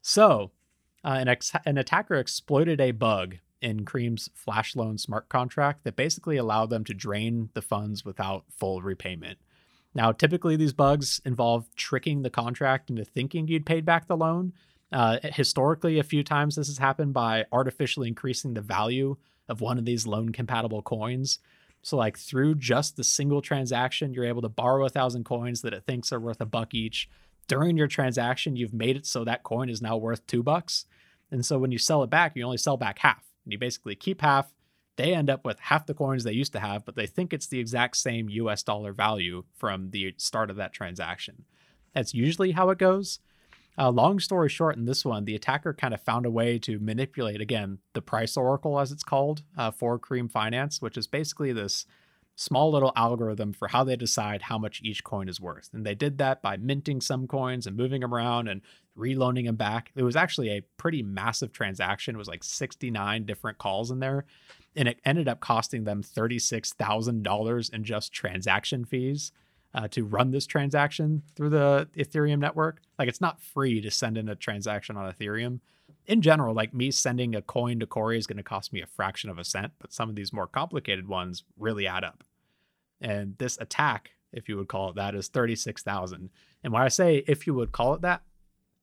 So, 0.00 0.52
uh, 1.04 1.16
an, 1.18 1.28
ex- 1.28 1.52
an 1.66 1.76
attacker 1.76 2.14
exploited 2.14 2.80
a 2.80 2.92
bug 2.92 3.36
in 3.64 3.86
Cream's 3.86 4.28
flash 4.34 4.76
loan 4.76 4.98
smart 4.98 5.30
contract 5.30 5.84
that 5.84 5.96
basically 5.96 6.36
allowed 6.36 6.68
them 6.68 6.84
to 6.84 6.92
drain 6.92 7.48
the 7.54 7.62
funds 7.62 8.04
without 8.04 8.44
full 8.50 8.82
repayment. 8.82 9.38
Now, 9.94 10.12
typically, 10.12 10.56
these 10.56 10.74
bugs 10.74 11.22
involve 11.24 11.74
tricking 11.74 12.22
the 12.22 12.30
contract 12.30 12.90
into 12.90 13.06
thinking 13.06 13.48
you'd 13.48 13.64
paid 13.64 13.86
back 13.86 14.06
the 14.06 14.18
loan. 14.18 14.52
Uh, 14.92 15.18
historically, 15.22 15.98
a 15.98 16.04
few 16.04 16.22
times 16.22 16.56
this 16.56 16.66
has 16.66 16.76
happened 16.76 17.14
by 17.14 17.46
artificially 17.52 18.06
increasing 18.06 18.52
the 18.52 18.60
value 18.60 19.16
of 19.48 19.62
one 19.62 19.78
of 19.78 19.86
these 19.86 20.06
loan 20.06 20.30
compatible 20.30 20.82
coins. 20.82 21.38
So, 21.80 21.96
like 21.96 22.18
through 22.18 22.56
just 22.56 22.96
the 22.96 23.04
single 23.04 23.40
transaction, 23.40 24.12
you're 24.12 24.26
able 24.26 24.42
to 24.42 24.48
borrow 24.50 24.84
a 24.84 24.90
thousand 24.90 25.24
coins 25.24 25.62
that 25.62 25.72
it 25.72 25.84
thinks 25.86 26.12
are 26.12 26.20
worth 26.20 26.40
a 26.40 26.46
buck 26.46 26.74
each. 26.74 27.08
During 27.48 27.78
your 27.78 27.88
transaction, 27.88 28.56
you've 28.56 28.74
made 28.74 28.96
it 28.96 29.06
so 29.06 29.24
that 29.24 29.42
coin 29.42 29.70
is 29.70 29.80
now 29.80 29.96
worth 29.96 30.26
two 30.26 30.42
bucks. 30.42 30.84
And 31.30 31.46
so 31.46 31.58
when 31.58 31.72
you 31.72 31.78
sell 31.78 32.02
it 32.02 32.10
back, 32.10 32.36
you 32.36 32.44
only 32.44 32.58
sell 32.58 32.76
back 32.76 32.98
half. 32.98 33.33
And 33.44 33.52
you 33.52 33.58
basically 33.58 33.94
keep 33.94 34.20
half. 34.20 34.52
They 34.96 35.14
end 35.14 35.28
up 35.28 35.44
with 35.44 35.58
half 35.58 35.86
the 35.86 35.94
coins 35.94 36.24
they 36.24 36.32
used 36.32 36.52
to 36.52 36.60
have, 36.60 36.84
but 36.84 36.94
they 36.94 37.06
think 37.06 37.32
it's 37.32 37.48
the 37.48 37.58
exact 37.58 37.96
same 37.96 38.28
US 38.28 38.62
dollar 38.62 38.92
value 38.92 39.44
from 39.56 39.90
the 39.90 40.14
start 40.18 40.50
of 40.50 40.56
that 40.56 40.72
transaction. 40.72 41.44
That's 41.94 42.14
usually 42.14 42.52
how 42.52 42.70
it 42.70 42.78
goes. 42.78 43.18
Uh, 43.76 43.90
long 43.90 44.20
story 44.20 44.48
short, 44.48 44.76
in 44.76 44.84
this 44.84 45.04
one, 45.04 45.24
the 45.24 45.34
attacker 45.34 45.74
kind 45.74 45.92
of 45.92 46.00
found 46.00 46.26
a 46.26 46.30
way 46.30 46.58
to 46.60 46.78
manipulate, 46.78 47.40
again, 47.40 47.78
the 47.92 48.02
price 48.02 48.36
oracle, 48.36 48.78
as 48.78 48.92
it's 48.92 49.02
called, 49.02 49.42
uh, 49.58 49.70
for 49.72 49.98
Cream 49.98 50.28
Finance, 50.28 50.80
which 50.80 50.96
is 50.96 51.08
basically 51.08 51.52
this 51.52 51.86
small 52.36 52.72
little 52.72 52.92
algorithm 52.96 53.52
for 53.52 53.68
how 53.68 53.84
they 53.84 53.96
decide 53.96 54.42
how 54.42 54.58
much 54.58 54.80
each 54.82 55.04
coin 55.04 55.28
is 55.28 55.40
worth. 55.40 55.70
And 55.72 55.86
they 55.86 55.94
did 55.94 56.18
that 56.18 56.42
by 56.42 56.56
minting 56.56 57.00
some 57.00 57.26
coins 57.26 57.66
and 57.66 57.76
moving 57.76 58.00
them 58.00 58.14
around 58.14 58.48
and 58.48 58.60
reloaning 58.98 59.46
them 59.46 59.56
back. 59.56 59.92
It 59.94 60.02
was 60.02 60.16
actually 60.16 60.50
a 60.50 60.62
pretty 60.76 61.02
massive 61.02 61.52
transaction. 61.52 62.14
It 62.14 62.18
was 62.18 62.28
like 62.28 62.42
69 62.42 63.24
different 63.24 63.58
calls 63.58 63.90
in 63.90 64.00
there. 64.00 64.24
And 64.74 64.88
it 64.88 65.00
ended 65.04 65.28
up 65.28 65.40
costing 65.40 65.84
them 65.84 66.02
$36,000 66.02 67.72
in 67.72 67.84
just 67.84 68.12
transaction 68.12 68.84
fees 68.84 69.32
uh, 69.74 69.88
to 69.88 70.04
run 70.04 70.30
this 70.30 70.46
transaction 70.46 71.22
through 71.36 71.50
the 71.50 71.88
Ethereum 71.96 72.38
network. 72.38 72.80
Like 72.98 73.08
it's 73.08 73.20
not 73.20 73.40
free 73.40 73.80
to 73.80 73.90
send 73.90 74.18
in 74.18 74.28
a 74.28 74.34
transaction 74.34 74.96
on 74.96 75.12
Ethereum. 75.12 75.60
In 76.06 76.20
general, 76.20 76.54
like 76.54 76.74
me 76.74 76.90
sending 76.90 77.34
a 77.34 77.42
coin 77.42 77.80
to 77.80 77.86
Corey 77.86 78.18
is 78.18 78.26
going 78.26 78.36
to 78.36 78.42
cost 78.42 78.72
me 78.72 78.82
a 78.82 78.86
fraction 78.86 79.30
of 79.30 79.38
a 79.38 79.44
cent, 79.44 79.72
but 79.78 79.92
some 79.92 80.08
of 80.10 80.14
these 80.16 80.32
more 80.32 80.46
complicated 80.46 81.08
ones 81.08 81.44
really 81.58 81.86
add 81.86 82.04
up. 82.04 82.22
And 83.00 83.36
this 83.38 83.56
attack, 83.60 84.10
if 84.32 84.48
you 84.48 84.56
would 84.56 84.68
call 84.68 84.90
it 84.90 84.96
that, 84.96 85.14
is 85.14 85.28
36,000. 85.28 86.30
And 86.62 86.72
why 86.72 86.84
I 86.84 86.88
say 86.88 87.24
if 87.26 87.46
you 87.46 87.54
would 87.54 87.72
call 87.72 87.94
it 87.94 88.02
that 88.02 88.22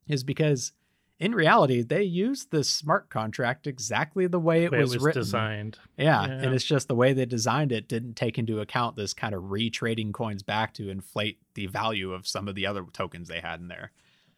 is 0.07 0.23
because 0.23 0.71
in 1.19 1.35
reality, 1.35 1.83
they 1.83 2.01
used 2.01 2.49
this 2.49 2.67
smart 2.67 3.09
contract 3.11 3.67
exactly 3.67 4.25
the 4.25 4.39
way 4.39 4.63
it 4.63 4.71
way 4.71 4.79
was, 4.79 4.93
it 4.93 4.95
was 4.95 5.03
written. 5.03 5.21
designed. 5.21 5.77
Yeah, 5.95 6.25
Yeah. 6.25 6.31
and 6.31 6.55
it's 6.55 6.65
just 6.65 6.87
the 6.87 6.95
way 6.95 7.13
they 7.13 7.27
designed 7.27 7.71
it 7.71 7.87
didn't 7.87 8.15
take 8.15 8.39
into 8.39 8.59
account 8.59 8.95
this 8.95 9.13
kind 9.13 9.35
of 9.35 9.43
retrading 9.43 10.13
coins 10.13 10.41
back 10.41 10.73
to 10.75 10.89
inflate 10.89 11.37
the 11.53 11.67
value 11.67 12.11
of 12.13 12.25
some 12.27 12.47
of 12.47 12.55
the 12.55 12.65
other 12.65 12.83
tokens 12.91 13.27
they 13.27 13.39
had 13.39 13.59
in 13.59 13.67
there. 13.67 13.91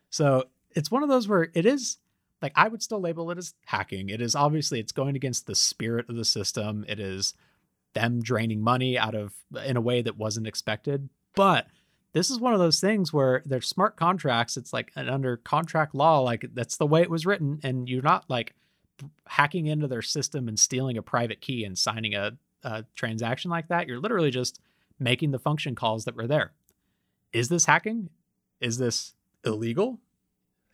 So 0.09 0.43
it's 0.71 0.91
one 0.91 1.03
of 1.03 1.09
those 1.09 1.25
where 1.29 1.49
it 1.53 1.65
is 1.65 1.99
like 2.43 2.53
I 2.55 2.67
would 2.67 2.83
still 2.83 2.99
label 2.99 3.31
it 3.31 3.37
as 3.37 3.55
hacking. 3.65 4.09
It 4.09 4.21
is 4.21 4.35
obviously 4.35 4.79
it's 4.79 4.91
going 4.91 5.15
against 5.15 5.47
the 5.47 5.55
spirit 5.55 6.09
of 6.09 6.15
the 6.15 6.25
system. 6.25 6.85
It 6.87 6.99
is 6.99 7.33
them 7.93 8.21
draining 8.21 8.61
money 8.61 8.97
out 8.97 9.15
of 9.15 9.33
uh, 9.55 9.61
in 9.61 9.77
a 9.77 9.81
way 9.81 10.01
that 10.01 10.17
wasn't 10.17 10.47
expected. 10.47 11.09
But 11.35 11.67
this 12.11 12.29
is 12.29 12.39
one 12.39 12.53
of 12.53 12.59
those 12.59 12.79
things 12.79 13.11
where 13.11 13.41
they're 13.45 13.61
smart 13.61 13.95
contracts. 13.95 14.57
It's 14.57 14.73
like 14.73 14.91
and 14.95 15.09
under 15.09 15.37
contract 15.37 15.95
law, 15.95 16.19
like 16.19 16.45
that's 16.53 16.77
the 16.77 16.85
way 16.85 17.01
it 17.01 17.09
was 17.09 17.25
written, 17.25 17.59
and 17.63 17.89
you're 17.89 18.03
not 18.03 18.25
like 18.29 18.53
hacking 19.27 19.65
into 19.65 19.87
their 19.87 20.01
system 20.01 20.47
and 20.47 20.59
stealing 20.59 20.97
a 20.97 21.01
private 21.01 21.41
key 21.41 21.63
and 21.63 21.77
signing 21.77 22.13
a, 22.13 22.33
a 22.63 22.85
transaction 22.95 23.49
like 23.49 23.69
that. 23.69 23.87
You're 23.87 23.99
literally 23.99 24.31
just 24.31 24.59
making 24.99 25.31
the 25.31 25.39
function 25.39 25.73
calls 25.75 26.05
that 26.05 26.15
were 26.15 26.27
there. 26.27 26.51
Is 27.31 27.49
this 27.49 27.65
hacking? 27.65 28.09
Is 28.61 28.77
this 28.77 29.15
illegal? 29.43 29.99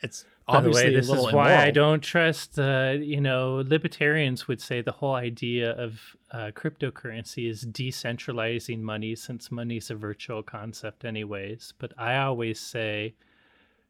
It's 0.01 0.25
obviously 0.50 0.86
way, 0.86 0.96
this 0.96 1.10
is 1.10 1.34
why 1.34 1.56
I 1.56 1.72
don't 1.72 2.02
trust. 2.02 2.58
Uh, 2.60 2.96
you 3.00 3.22
know, 3.22 3.64
libertarians 3.66 4.48
would 4.48 4.62
say 4.62 4.82
the 4.82 4.92
whole 4.92 5.16
idea 5.16 5.72
of 5.72 6.00
uh, 6.32 6.52
cryptocurrency 6.54 7.50
is 7.50 7.66
decentralizing 7.66 8.82
money, 8.82 9.16
since 9.16 9.52
money's 9.52 9.90
a 9.90 9.96
virtual 9.96 10.44
concept, 10.44 11.06
anyways. 11.06 11.74
But 11.78 11.94
I 11.98 12.18
always 12.18 12.60
say, 12.60 13.16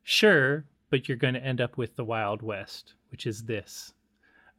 sure, 0.04 0.66
but 0.90 1.08
you're 1.08 1.18
going 1.18 1.34
to 1.34 1.44
end 1.44 1.62
up 1.62 1.78
with 1.78 1.96
the 1.96 2.06
Wild 2.06 2.42
West, 2.42 2.94
which 3.12 3.26
is 3.26 3.44
this: 3.44 3.94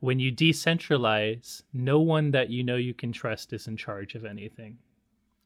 when 0.01 0.19
you 0.19 0.33
decentralize, 0.33 1.63
no 1.73 2.01
one 2.01 2.31
that 2.33 2.51
you 2.51 2.65
know 2.65 2.77
you 2.77 2.95
can 2.95 3.13
trust 3.13 3.53
is 3.53 3.69
in 3.69 3.77
charge 3.77 4.15
of 4.15 4.25
anything. 4.25 4.79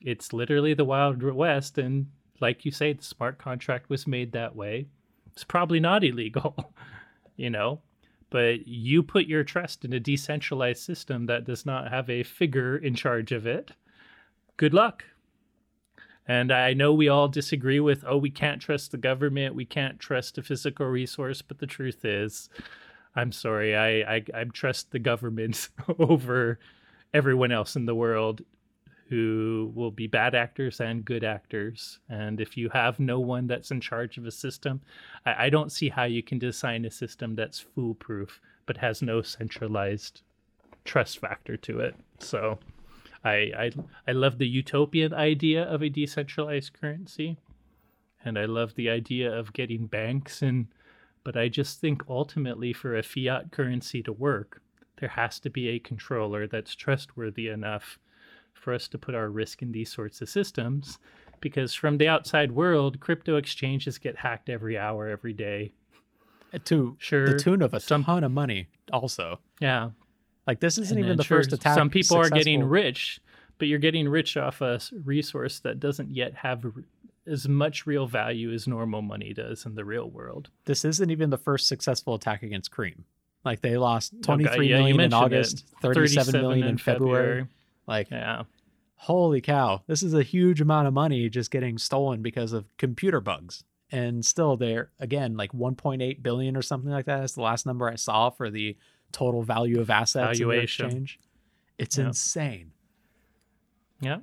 It's 0.01 0.33
literally 0.33 0.75
the 0.75 0.85
Wild 0.85 1.23
West, 1.23 1.79
and 1.79 2.07
like 2.41 2.65
you 2.65 2.71
say, 2.71 2.93
the 2.93 3.05
smart 3.05 3.39
contract 3.39 3.89
was 3.89 4.07
made 4.07 4.33
that 4.33 4.55
way 4.55 4.89
it's 5.35 5.45
probably 5.45 5.81
not 5.81 6.05
illegal, 6.05 6.73
you 7.37 7.51
know. 7.51 7.81
But 8.31 8.67
you 8.67 9.03
put 9.03 9.27
your 9.27 9.45
trust 9.45 9.85
in 9.85 9.93
a 9.93 10.01
decentralized 10.01 10.83
system 10.83 11.27
that 11.27 11.45
does 11.45 11.67
not 11.67 11.91
have 11.91 12.09
a 12.11 12.23
figure 12.23 12.77
in 12.77 12.95
charge 12.95 13.31
of 13.31 13.47
it. 13.47 13.73
Good 14.57 14.75
luck. 14.75 15.05
And 16.27 16.51
I 16.51 16.73
know 16.73 16.93
we 16.93 17.09
all 17.09 17.29
disagree 17.29 17.81
with, 17.81 18.03
oh, 18.07 18.17
we 18.17 18.31
can't 18.31 18.61
trust 18.61 18.93
the 18.93 18.97
government, 18.97 19.55
we 19.55 19.67
can't 19.67 20.01
trust 20.01 20.39
a 20.39 20.43
physical 20.43 20.87
resource. 20.87 21.43
But 21.43 21.59
the 21.59 21.67
truth 21.67 22.05
is, 22.05 22.49
I'm 23.15 23.31
sorry, 23.31 23.77
I, 23.77 24.17
I, 24.17 24.25
I 24.35 24.45
trust 24.45 24.91
the 24.91 24.99
government 24.99 25.69
over 25.99 26.59
everyone 27.13 27.53
else 27.53 27.77
in 27.77 27.87
the 27.87 27.95
world 27.95 28.43
who 29.09 29.71
will 29.75 29.91
be 29.91 30.07
bad 30.07 30.35
actors 30.35 30.81
and 30.81 31.05
good 31.05 31.25
actors. 31.25 31.99
And 32.09 32.41
if 32.41 32.57
you 32.57 32.71
have 32.71 32.99
no 32.99 33.21
one 33.21 33.47
that's 33.47 33.71
in 33.71 33.81
charge 33.81 34.17
of 34.17 34.27
a 34.27 34.31
system, 34.31 34.81
I, 35.27 35.47
I 35.47 35.51
don't 35.51 35.73
see 35.73 35.91
how 35.91 36.05
you 36.05 36.23
can 36.23 36.39
design 36.39 36.85
a 36.85 36.91
system 36.91 37.35
that's 37.35 37.61
foolproof 37.61 38.41
but 38.67 38.79
has 38.79 39.03
no 39.03 39.21
centralized 39.21 40.23
trust 40.85 41.19
factor 41.19 41.57
to 41.59 41.81
it. 41.81 41.95
So 42.19 42.59
I 43.25 43.53
I 43.57 43.71
I 44.09 44.13
love 44.13 44.39
the 44.39 44.49
utopian 44.49 45.13
idea 45.13 45.65
of 45.65 45.83
a 45.83 45.91
decentralized 45.91 46.73
currency. 46.73 47.37
And 48.25 48.39
I 48.39 48.47
love 48.47 48.75
the 48.75 48.89
idea 48.89 49.31
of 49.31 49.53
getting 49.53 49.87
banks 49.87 50.41
and 50.41 50.69
but 51.25 51.37
I 51.37 51.49
just 51.49 51.81
think 51.81 52.03
ultimately 52.09 52.73
for 52.73 52.97
a 52.97 53.03
fiat 53.03 53.51
currency 53.51 54.03
to 54.03 54.13
work, 54.13 54.61
there 54.99 55.09
has 55.11 55.41
to 55.41 55.51
be 55.51 55.69
a 55.69 55.79
controller 55.79 56.47
that's 56.47 56.75
trustworthy 56.75 57.49
enough 57.49 57.99
for 58.55 58.73
us 58.73 58.89
to 58.89 58.99
put 58.99 59.15
our 59.15 59.29
risk 59.29 59.63
in 59.63 59.73
these 59.73 59.93
sorts 59.93 60.21
of 60.23 60.29
systems 60.29 60.99
because 61.41 61.75
from 61.75 61.99
the 61.99 62.09
outside 62.09 62.53
world, 62.53 63.01
crypto 63.01 63.37
exchanges 63.37 63.99
get 63.99 64.17
hacked 64.17 64.49
every 64.49 64.79
hour, 64.79 65.09
every 65.09 65.33
day. 65.35 65.73
Uh, 66.55 66.59
to 66.65 66.97
Sure, 66.99 67.27
the 67.29 67.39
tune 67.39 67.61
of 67.61 67.75
a 67.75 67.81
some- 67.81 68.05
ton 68.05 68.25
of 68.25 68.33
money, 68.33 68.69
also. 68.93 69.41
Yeah. 69.61 69.91
Like 70.47 70.61
this 70.61 70.79
isn't 70.79 70.97
And 70.97 71.05
even 71.05 71.17
the 71.17 71.25
sure, 71.25 71.39
first 71.39 71.53
attack. 71.53 71.75
Some 71.75 71.91
people 71.91 72.17
are 72.17 72.31
getting 72.31 72.65
rich, 72.65 73.21
but 73.59 73.69
you're 73.69 73.79
getting 73.79 74.09
rich 74.09 74.37
off 74.37 74.61
a 74.61 74.81
resource 75.05 75.59
that 75.61 75.81
doesn't 75.81 76.15
yet 76.15 76.35
have 76.35 76.65
r- 76.65 76.73
as 77.27 77.49
much 77.49 77.87
real 77.87 78.07
value 78.07 78.53
as 78.53 78.67
normal 78.69 79.01
money 79.03 79.33
does 79.33 79.65
in 79.67 79.75
the 79.75 79.85
real 79.85 80.09
world. 80.11 80.51
This 80.67 80.85
isn't 80.85 81.11
even 81.11 81.31
the 81.31 81.39
first 81.39 81.67
successful 81.67 82.15
attack 82.15 82.43
against 82.43 82.71
Cream. 82.71 83.05
Like 83.45 83.61
they 83.63 83.77
lost 83.79 84.15
Okay, 84.27 84.43
yeah, 84.67 84.79
million 84.79 85.01
in 85.01 85.07
it. 85.07 85.13
August, 85.15 85.67
thirty-seven 85.83 86.41
million 86.41 86.67
in 86.67 86.79
February. 86.79 87.47
Like, 87.87 88.11
Yeah. 88.11 88.45
holy 88.97 89.41
cow, 89.41 89.83
this 89.87 90.03
is 90.03 90.15
a 90.15 90.23
huge 90.23 90.61
amount 90.61 90.89
of 90.89 90.95
money 90.95 91.29
just 91.29 91.51
getting 91.51 91.79
stolen 91.79 92.23
because 92.23 92.53
of 92.53 92.65
computer 92.79 93.21
bugs. 93.21 93.65
And 93.93 94.25
still, 94.25 94.57
they're 94.57 94.91
again 94.99 95.37
like 95.37 95.53
1.8 95.53 96.23
billion 96.23 96.57
or 96.57 96.63
something 96.63 96.91
like 96.91 97.05
that. 97.07 97.21
That's 97.21 97.35
the 97.35 97.43
last 97.43 97.67
number 97.67 97.89
I 97.89 97.95
saw 97.97 98.31
for 98.31 98.51
the 98.51 98.77
total 99.13 99.43
value 99.43 99.81
of 99.81 99.91
assets 99.91 100.39
Valuation. 100.39 100.87
exchange. 100.87 101.21
It's 101.79 101.99
Yeah. 101.99 102.07
insane. 102.07 102.73
Yeah. 104.01 104.19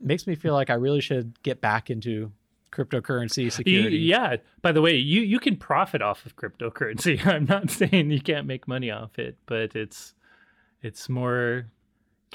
Makes 0.00 0.26
me 0.26 0.34
feel 0.34 0.54
like 0.54 0.70
I 0.70 0.74
really 0.74 1.00
should 1.00 1.42
get 1.42 1.60
back 1.60 1.90
into 1.90 2.32
cryptocurrency 2.70 3.50
security. 3.50 3.96
yeah. 3.98 4.36
By 4.60 4.72
the 4.72 4.82
way, 4.82 4.96
you 4.96 5.22
you 5.22 5.40
can 5.40 5.56
profit 5.56 6.02
off 6.02 6.26
of 6.26 6.36
cryptocurrency. 6.36 7.24
I'm 7.26 7.46
not 7.46 7.70
saying 7.70 8.10
you 8.10 8.20
can't 8.20 8.46
make 8.46 8.68
money 8.68 8.90
off 8.90 9.18
it, 9.18 9.36
but 9.46 9.74
it's 9.74 10.14
it's 10.82 11.08
more 11.08 11.66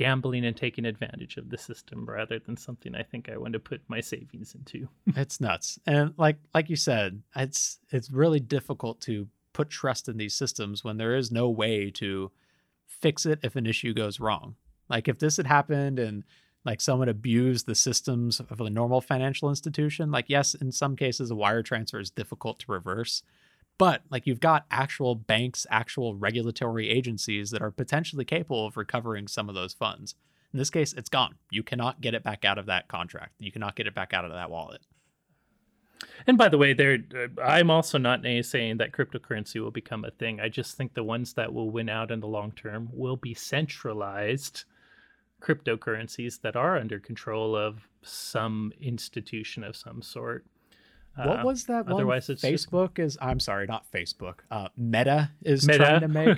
gambling 0.02 0.44
and 0.46 0.58
taking 0.58 0.84
advantage 0.84 1.38
of 1.38 1.52
the 1.52 1.58
system 1.60 2.06
rather 2.10 2.40
than 2.40 2.58
something 2.58 2.96
I 2.96 3.04
think 3.04 3.30
I 3.30 3.38
want 3.38 3.54
to 3.54 3.60
put 3.60 3.82
my 3.88 4.02
savings 4.02 4.56
into. 4.56 4.88
it's 5.16 5.40
nuts 5.40 5.78
and 5.86 6.16
like 6.18 6.38
like 6.56 6.72
you 6.72 6.76
said 6.76 7.22
it's 7.36 7.78
it's 7.92 8.10
really 8.10 8.40
difficult 8.40 9.00
to 9.02 9.28
put 9.54 9.70
trust 9.70 10.10
in 10.10 10.18
these 10.18 10.34
systems 10.34 10.84
when 10.84 10.98
there 10.98 11.16
is 11.16 11.32
no 11.32 11.50
way 11.50 11.92
to 11.92 12.32
fix 12.88 13.28
it 13.28 13.38
if 13.44 13.56
an 13.56 13.68
issue 13.68 13.94
goes 13.94 14.20
wrong 14.20 14.56
like 14.90 15.08
if 15.08 15.20
this 15.20 15.38
had 15.38 15.46
happened 15.46 16.00
and 16.00 16.24
like 16.66 16.82
someone 16.82 17.10
abused 17.10 17.68
the 17.68 17.76
systems 17.76 18.40
of 18.40 18.60
a 18.60 18.70
normal 18.72 19.02
financial 19.02 19.50
institution 19.50 20.10
like 20.10 20.26
yes 20.30 20.56
in 20.56 20.72
some 20.72 20.96
cases 20.96 21.30
a 21.30 21.36
wire 21.36 21.62
transfer 21.62 22.00
is 22.00 22.10
difficult 22.10 22.58
to 22.58 22.72
reverse 22.72 23.22
but 23.82 24.04
like 24.12 24.28
you've 24.28 24.40
got 24.40 24.68
actual 24.70 25.16
banks 25.16 25.66
actual 25.72 26.16
regulatory 26.16 26.88
agencies 26.88 27.50
that 27.50 27.64
are 27.64 27.72
potentially 27.72 28.24
capable 28.24 28.68
of 28.68 28.78
recovering 28.78 29.28
some 29.28 29.50
of 29.50 29.56
those 29.56 29.74
funds 29.74 30.14
in 30.54 30.60
this 30.60 30.70
case 30.70 30.94
it's 30.94 31.10
gone 31.10 31.34
you 31.50 31.64
cannot 31.64 32.00
get 32.00 32.14
it 32.14 32.24
back 32.24 32.46
out 32.46 32.60
of 32.60 32.68
that 32.68 32.88
contract 32.88 33.34
you 33.40 33.52
cannot 33.52 33.76
get 33.76 33.88
it 33.88 33.96
back 33.96 34.14
out 34.14 34.24
of 34.24 34.32
that 34.32 34.52
wallet 34.52 34.82
And 36.28 36.38
by 36.38 36.50
the 36.50 36.58
way, 36.58 36.74
there 36.74 37.00
uh, 37.16 37.42
I'm 37.42 37.70
also 37.70 37.98
not 37.98 38.22
saying 38.44 38.78
that 38.78 38.92
cryptocurrency 38.92 39.62
will 39.62 39.72
become 39.72 40.06
a 40.06 40.12
thing. 40.12 40.40
I 40.40 40.50
just 40.50 40.76
think 40.76 40.94
the 40.94 41.04
ones 41.04 41.34
that 41.34 41.54
will 41.54 41.70
win 41.70 41.90
out 41.90 42.12
in 42.12 42.20
the 42.20 42.28
long 42.28 42.52
term 42.52 42.90
will 42.92 43.18
be 43.18 43.34
centralized 43.34 44.64
cryptocurrencies 45.42 46.42
that 46.42 46.56
are 46.56 46.78
under 46.78 47.00
control 47.00 47.56
of 47.56 47.88
some 48.04 48.72
institution 48.80 49.64
of 49.64 49.76
some 49.76 50.02
sort. 50.02 50.46
What 51.16 51.40
Uh, 51.42 51.44
was 51.46 51.66
that 51.66 51.86
one? 51.86 51.94
otherwise 51.96 52.30
it's 52.30 52.42
Facebook 52.42 52.98
is. 53.00 53.18
I'm 53.22 53.40
sorry, 53.40 53.68
not 53.68 53.86
Facebook. 53.92 54.36
Uh, 54.50 54.70
Meta 54.78 55.32
is 55.44 55.68
Meta. 55.68 55.80
trying 55.80 56.02
to 56.02 56.08
make. 56.08 56.38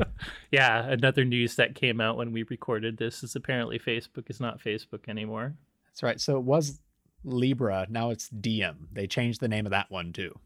yeah, 0.50 0.84
another 0.88 1.24
news 1.24 1.56
that 1.56 1.74
came 1.74 2.00
out 2.00 2.16
when 2.16 2.32
we 2.32 2.42
recorded 2.44 2.96
this 2.98 3.22
is 3.22 3.36
apparently 3.36 3.78
Facebook 3.78 4.28
is 4.28 4.40
not 4.40 4.58
Facebook 4.60 5.08
anymore. 5.08 5.54
That's 5.88 6.02
right. 6.02 6.20
So 6.20 6.36
it 6.38 6.42
was 6.44 6.80
Libra. 7.24 7.86
Now 7.88 8.10
it's 8.10 8.28
Diem. 8.28 8.88
They 8.92 9.06
changed 9.06 9.40
the 9.40 9.48
name 9.48 9.66
of 9.66 9.70
that 9.70 9.90
one 9.90 10.12
too. 10.12 10.38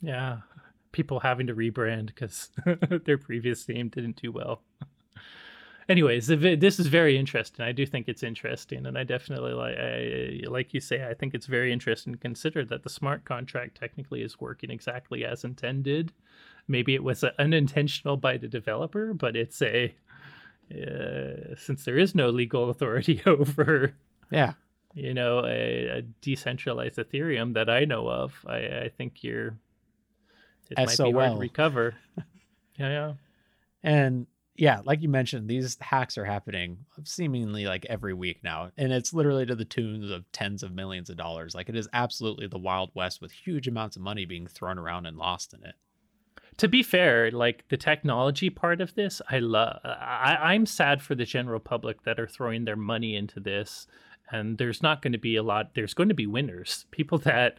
Yeah, 0.00 0.38
people 0.92 1.20
having 1.20 1.46
to 1.46 1.54
rebrand 1.54 2.06
because 2.06 2.50
their 3.04 3.18
previous 3.18 3.68
name 3.68 3.88
didn't 3.88 4.20
do 4.20 4.32
well. 4.32 4.62
Anyways, 5.90 6.28
this 6.28 6.78
is 6.78 6.86
very 6.86 7.18
interesting. 7.18 7.64
I 7.64 7.72
do 7.72 7.84
think 7.84 8.06
it's 8.08 8.22
interesting, 8.22 8.86
and 8.86 8.96
I 8.96 9.02
definitely 9.02 9.52
like, 9.54 9.76
I, 9.76 10.48
like 10.48 10.72
you 10.72 10.78
say, 10.78 11.04
I 11.04 11.14
think 11.14 11.34
it's 11.34 11.46
very 11.46 11.72
interesting 11.72 12.12
to 12.12 12.18
consider 12.18 12.64
that 12.66 12.84
the 12.84 12.88
smart 12.88 13.24
contract 13.24 13.76
technically 13.76 14.22
is 14.22 14.40
working 14.40 14.70
exactly 14.70 15.24
as 15.24 15.42
intended. 15.42 16.12
Maybe 16.68 16.94
it 16.94 17.02
was 17.02 17.24
unintentional 17.40 18.16
by 18.16 18.36
the 18.36 18.46
developer, 18.46 19.12
but 19.14 19.34
it's 19.34 19.60
a 19.62 19.92
uh, 20.72 21.56
since 21.56 21.84
there 21.84 21.98
is 21.98 22.14
no 22.14 22.30
legal 22.30 22.70
authority 22.74 23.20
over 23.26 23.92
Yeah. 24.30 24.52
you 24.94 25.12
know 25.12 25.44
a, 25.44 25.88
a 25.98 26.02
decentralized 26.20 26.98
ethereum 26.98 27.54
that 27.54 27.68
i 27.68 27.84
know 27.84 28.08
of 28.08 28.32
i, 28.46 28.58
I 28.84 28.90
think 28.96 29.24
you're 29.24 29.56
it 30.70 30.78
might 30.78 30.96
be 30.96 31.10
hard 31.12 31.30
SOL. 31.30 31.34
to 31.34 31.40
recover 31.40 31.94
yeah 32.78 32.88
yeah 32.88 33.12
And 33.82 34.26
yeah, 34.60 34.82
like 34.84 35.00
you 35.00 35.08
mentioned, 35.08 35.48
these 35.48 35.78
hacks 35.80 36.18
are 36.18 36.24
happening 36.26 36.84
seemingly 37.04 37.64
like 37.64 37.86
every 37.88 38.12
week 38.12 38.40
now. 38.44 38.70
And 38.76 38.92
it's 38.92 39.14
literally 39.14 39.46
to 39.46 39.54
the 39.54 39.64
tunes 39.64 40.10
of 40.10 40.30
tens 40.32 40.62
of 40.62 40.74
millions 40.74 41.08
of 41.08 41.16
dollars. 41.16 41.54
Like 41.54 41.70
it 41.70 41.76
is 41.76 41.88
absolutely 41.94 42.46
the 42.46 42.58
Wild 42.58 42.90
West 42.92 43.22
with 43.22 43.32
huge 43.32 43.66
amounts 43.66 43.96
of 43.96 44.02
money 44.02 44.26
being 44.26 44.46
thrown 44.46 44.78
around 44.78 45.06
and 45.06 45.16
lost 45.16 45.54
in 45.54 45.64
it. 45.64 45.76
to 46.58 46.68
be 46.68 46.82
fair 46.82 47.30
like 47.30 47.64
the 47.70 47.76
technology 47.76 48.50
part 48.50 48.80
of 48.82 48.94
this 48.94 49.22
i 49.30 49.38
love 49.38 49.78
I, 49.84 50.36
i'm 50.52 50.66
sad 50.66 51.00
for 51.00 51.14
the 51.14 51.24
general 51.24 51.60
public 51.60 52.02
that 52.02 52.20
are 52.20 52.26
throwing 52.28 52.64
their 52.66 52.76
money 52.76 53.16
into 53.16 53.40
this 53.40 53.86
and 54.30 54.58
there's 54.58 54.82
not 54.82 55.00
going 55.00 55.12
to 55.12 55.18
be 55.18 55.36
a 55.36 55.42
lot 55.42 55.74
there's 55.74 55.94
going 55.94 56.10
to 56.10 56.14
be 56.14 56.26
winners 56.26 56.84
people 56.90 57.18
that 57.18 57.58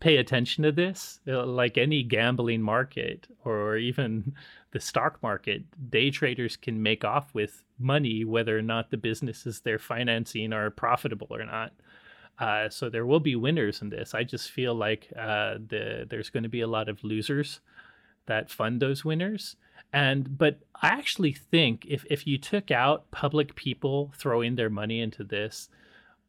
pay 0.00 0.16
attention 0.16 0.64
to 0.64 0.72
this 0.72 1.20
uh, 1.26 1.44
like 1.44 1.76
any 1.76 2.02
gambling 2.02 2.62
market 2.62 3.26
or 3.44 3.76
even 3.76 4.34
the 4.72 4.80
stock 4.80 5.22
market 5.22 5.62
day 5.90 6.10
traders 6.10 6.56
can 6.56 6.82
make 6.82 7.04
off 7.04 7.34
with 7.34 7.64
money 7.78 8.24
whether 8.24 8.56
or 8.56 8.62
not 8.62 8.90
the 8.90 8.96
businesses 8.96 9.60
they're 9.60 9.78
financing 9.78 10.52
are 10.52 10.70
profitable 10.70 11.28
or 11.30 11.44
not. 11.44 11.72
Uh, 12.38 12.68
so 12.68 12.88
there 12.88 13.06
will 13.06 13.20
be 13.20 13.34
winners 13.34 13.82
in 13.82 13.88
this. 13.88 14.14
I 14.14 14.22
just 14.22 14.50
feel 14.50 14.74
like 14.74 15.08
uh, 15.18 15.54
the, 15.54 16.06
there's 16.08 16.30
going 16.30 16.44
to 16.44 16.48
be 16.48 16.60
a 16.60 16.68
lot 16.68 16.88
of 16.88 17.02
losers 17.02 17.60
that 18.26 18.50
fund 18.50 18.80
those 18.80 19.04
winners. 19.04 19.56
And 19.92 20.36
but 20.36 20.60
i 20.82 20.88
actually 20.88 21.32
think 21.32 21.86
if 21.88 22.04
if 22.10 22.26
you 22.26 22.36
took 22.36 22.70
out 22.70 23.10
public 23.10 23.54
people 23.54 24.12
throwing 24.14 24.54
their 24.54 24.68
money 24.68 25.00
into 25.00 25.24
this 25.24 25.70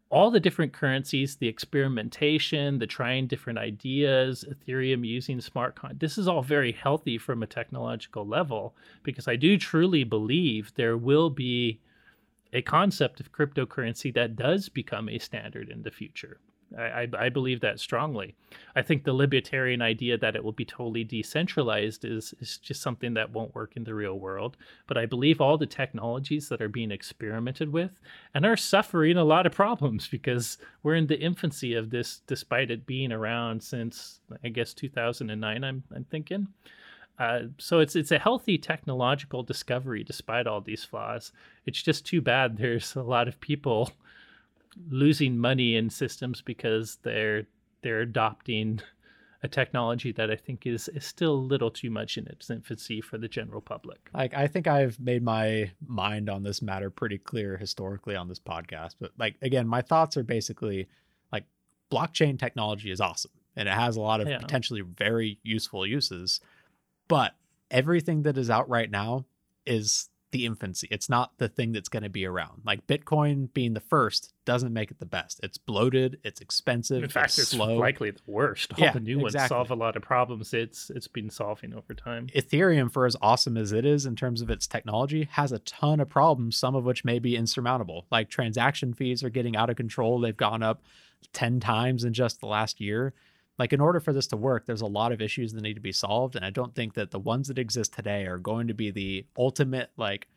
all 0.10 0.32
the 0.32 0.40
different 0.40 0.74
currencies 0.74 1.36
the 1.36 1.48
experimentation 1.48 2.80
the 2.80 2.88
trying 2.88 3.28
different 3.28 3.60
ideas 3.60 4.44
ethereum 4.50 5.06
using 5.06 5.40
smart 5.40 5.76
con 5.76 5.96
this 6.00 6.18
is 6.18 6.28
all 6.28 6.42
very 6.42 6.72
healthy 6.72 7.18
from 7.18 7.44
a 7.44 7.48
technological 7.48 8.26
level 8.26 8.74
because 9.04 9.28
i 9.28 9.36
do 9.36 9.58
truly 9.58 10.04
believe 10.04 10.74
there 10.76 10.98
will 10.98 11.30
be 11.30 11.80
a 12.54 12.62
concept 12.62 13.20
of 13.20 13.32
cryptocurrency 13.32 14.14
that 14.14 14.36
does 14.36 14.70
become 14.70 15.08
a 15.08 15.20
standard 15.20 15.70
in 15.70 15.84
the 15.84 15.92
future 15.92 16.40
I, 16.78 17.08
I, 17.18 17.30
believe 17.30 17.62
that 17.62 17.80
strongly. 17.80 18.36
I 18.76 18.82
think 18.82 19.04
the 19.04 19.14
libertarian 19.14 19.82
idea 19.82 20.18
that 20.18 20.36
it 20.36 20.44
will 20.44 20.52
be 20.52 20.66
totally 20.66 21.04
decentralized 21.04 22.06
is, 22.06 22.34
is 22.40 22.58
just 22.58 22.82
something 22.82 23.16
that 23.16 23.32
won't 23.32 23.56
work 23.56 23.76
in 23.76 23.84
the 23.84 23.96
real 23.96 24.20
world. 24.20 24.56
But 24.88 24.98
I 24.98 25.06
believe 25.06 25.42
all 25.42 25.58
the 25.58 25.66
technologies 25.66 26.48
that 26.50 26.62
are 26.62 26.70
being 26.70 26.92
experimented 26.92 27.72
with 27.72 27.92
and 28.34 28.46
are 28.46 28.58
suffering 28.58 29.18
a 29.18 29.24
lot 29.24 29.46
of 29.46 29.52
problems 29.52 30.08
because 30.12 30.58
we're 30.84 30.96
in 30.96 31.08
the 31.08 31.20
infancy 31.20 31.74
of 31.74 31.90
this, 31.90 32.22
despite 32.28 32.72
it 32.72 32.86
being 32.86 33.12
around 33.12 33.64
since 33.64 34.20
I 34.44 34.50
guess 34.50 34.74
2009. 34.74 35.64
I'm 35.64 35.84
I'm 35.96 36.04
thinking. 36.06 36.48
Uh, 37.18 37.42
so 37.58 37.80
it's 37.80 37.96
it's 37.96 38.12
a 38.12 38.20
healthy 38.20 38.58
technological 38.58 39.44
discovery 39.44 40.04
despite 40.04 40.48
all 40.48 40.62
these 40.62 40.86
flaws. 40.86 41.32
It's 41.66 41.82
just 41.82 42.06
too 42.06 42.22
bad 42.22 42.58
there's 42.60 42.96
a 42.96 43.04
lot 43.04 43.28
of 43.28 43.42
people 43.42 43.92
losing 44.88 45.38
money 45.38 45.76
in 45.76 45.90
systems 45.90 46.42
because 46.42 46.98
they're 47.04 47.44
they're 47.82 48.02
adopting 48.02 48.82
a 49.42 49.48
technology 49.48 50.12
that 50.12 50.30
I 50.30 50.36
think 50.36 50.68
is, 50.68 50.90
is 50.90 51.06
still 51.06 51.32
a 51.34 51.48
little 51.48 51.72
too 51.72 51.90
much 51.90 52.18
in 52.18 52.28
its 52.28 52.50
infancy 52.50 53.00
for 53.00 53.18
the 53.18 53.30
general 53.30 53.62
public. 53.62 54.10
Like 54.14 54.34
I 54.34 54.48
think 54.48 54.68
I've 54.68 55.00
made 55.00 55.24
my 55.24 55.72
mind 55.88 56.30
on 56.30 56.44
this 56.44 56.62
matter 56.62 56.90
pretty 56.90 57.18
clear 57.18 57.56
historically 57.56 58.18
on 58.18 58.28
this 58.28 58.40
podcast. 58.40 58.96
But 59.00 59.12
like 59.18 59.36
again, 59.42 59.66
my 59.68 59.82
thoughts 59.82 60.18
are 60.18 60.24
basically 60.24 60.88
like 61.32 61.46
blockchain 61.90 62.38
technology 62.38 62.92
is 62.92 63.00
awesome 63.00 63.32
and 63.56 63.70
it 63.70 63.74
has 63.74 63.96
a 63.96 64.02
lot 64.02 64.20
of 64.20 64.28
Yeah. 64.28 64.40
potentially 64.40 64.82
very 64.82 65.40
useful 65.44 65.88
uses. 65.88 66.42
But 67.08 67.34
everything 67.72 68.24
that 68.24 68.38
is 68.38 68.50
out 68.50 68.68
right 68.68 68.92
now 68.92 69.26
is 69.66 70.10
the 70.32 70.46
infancy. 70.46 70.88
It's 70.92 71.10
not 71.10 71.38
the 71.38 71.48
thing 71.48 71.72
that's 71.72 71.90
going 71.90 72.04
to 72.04 72.10
be 72.10 72.26
around. 72.26 72.62
Like 72.66 72.86
Bitcoin 72.88 73.52
being 73.54 73.74
the 73.74 73.80
first 73.80 74.34
doesn't 74.46 74.74
make 74.74 74.92
it 74.92 75.00
the 75.00 75.06
best. 75.06 75.40
It's 75.44 75.58
bloated. 75.58 76.20
It's 76.24 76.42
expensive. 76.42 77.04
In 77.04 77.10
fact, 77.10 77.38
it's, 77.38 77.54
it's 77.54 77.56
likely 77.56 78.12
the 78.12 78.20
worst. 78.28 78.74
All 78.74 78.80
Yeah, 78.84 78.94
the 78.94 79.00
new 79.00 79.18
ones 79.20 79.34
exactly. 79.34 79.56
solve 79.56 79.72
a 79.72 79.76
lot 79.76 79.96
of 79.96 80.02
problems 80.02 80.54
it's 80.54 80.90
it's 80.90 81.08
been 81.08 81.30
solving 81.30 81.74
over 81.74 81.94
time. 81.94 82.28
Ethereum, 82.28 82.92
for 82.92 83.06
as 83.06 83.16
awesome 83.22 83.58
as 83.58 83.72
it 83.72 83.86
is 83.86 84.06
in 84.06 84.16
terms 84.16 84.42
of 84.42 84.50
its 84.50 84.68
technology, 84.68 85.28
has 85.32 85.52
a 85.52 85.60
ton 85.60 86.00
of 86.00 86.10
problems, 86.10 86.58
some 86.58 86.76
of 86.76 86.84
which 86.84 87.06
may 87.06 87.20
be 87.20 87.36
insurmountable. 87.36 88.06
Like 88.12 88.30
transaction 88.30 88.94
fees 88.94 89.24
are 89.24 89.30
getting 89.30 89.56
out 89.56 89.70
of 89.70 89.76
control. 89.76 90.20
They've 90.20 90.36
gone 90.36 90.64
up 90.64 90.84
10 91.34 91.60
times 91.60 92.04
in 92.04 92.14
just 92.14 92.40
the 92.40 92.48
last 92.48 92.80
year. 92.80 93.14
Like, 93.60 93.74
in 93.74 93.82
order 93.82 94.00
for 94.00 94.14
this 94.14 94.26
to 94.28 94.38
work, 94.38 94.66
there's 94.66 94.82
a 94.82 94.88
lot 94.88 95.12
of 95.12 95.22
issues 95.22 95.54
that 95.54 95.62
need 95.62 95.74
to 95.76 95.82
be 95.82 95.92
solved. 95.92 96.36
And 96.36 96.44
I 96.46 96.50
don't 96.50 96.74
think 96.74 96.94
that 96.96 97.12
the 97.12 97.20
ones 97.20 97.50
that 97.50 97.60
exist 97.60 97.94
today 97.94 98.26
are 98.26 98.38
going 98.40 98.68
to 98.70 98.74
be 98.74 98.90
the 98.90 99.26
ultimate, 99.38 99.92
like, 99.98 100.28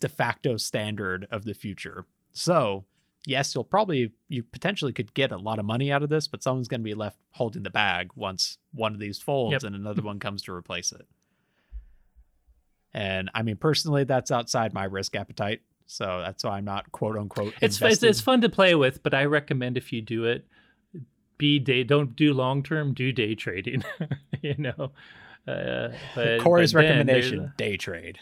de 0.00 0.08
facto 0.08 0.56
standard 0.56 1.28
of 1.30 1.44
the 1.44 1.52
future. 1.54 2.06
So, 2.32 2.84
yes, 3.26 3.54
you'll 3.54 3.64
probably, 3.64 4.12
you 4.28 4.42
potentially 4.42 4.92
could 4.92 5.12
get 5.14 5.32
a 5.32 5.36
lot 5.36 5.58
of 5.58 5.64
money 5.66 5.92
out 5.92 6.02
of 6.02 6.08
this, 6.08 6.26
but 6.28 6.42
someone's 6.42 6.68
going 6.68 6.80
to 6.80 6.84
be 6.84 6.94
left 6.94 7.18
holding 7.32 7.62
the 7.62 7.70
bag 7.70 8.10
once 8.14 8.58
one 8.72 8.94
of 8.94 9.00
these 9.00 9.18
folds 9.18 9.52
Yep. 9.52 9.62
and 9.64 9.76
another 9.76 10.02
one 10.10 10.18
comes 10.18 10.42
to 10.42 10.52
replace 10.52 10.92
it. 10.92 11.06
And 12.94 13.30
I 13.34 13.42
mean, 13.42 13.56
personally, 13.56 14.04
that's 14.04 14.30
outside 14.30 14.72
my 14.72 14.84
risk 14.84 15.14
appetite. 15.14 15.60
So 15.86 16.22
that's 16.24 16.42
why 16.42 16.56
I'm 16.56 16.64
not 16.64 16.90
quote 16.92 17.16
unquote. 17.16 17.54
It's, 17.60 17.80
it's 17.80 18.02
it's 18.02 18.20
fun 18.20 18.40
to 18.40 18.48
play 18.48 18.74
with, 18.74 19.02
but 19.02 19.14
I 19.14 19.24
recommend 19.26 19.76
if 19.76 19.92
you 19.92 20.00
do 20.02 20.24
it, 20.24 20.46
be 21.38 21.58
day. 21.58 21.84
Don't 21.84 22.16
do 22.16 22.32
long 22.32 22.62
term. 22.62 22.94
Do 22.94 23.12
day 23.12 23.34
trading. 23.34 23.84
you 24.42 24.54
know. 24.58 24.92
Uh, 25.48 25.92
but, 26.16 26.40
Corey's 26.40 26.72
but 26.72 26.80
recommendation: 26.80 27.52
day 27.56 27.76
trade. 27.76 28.18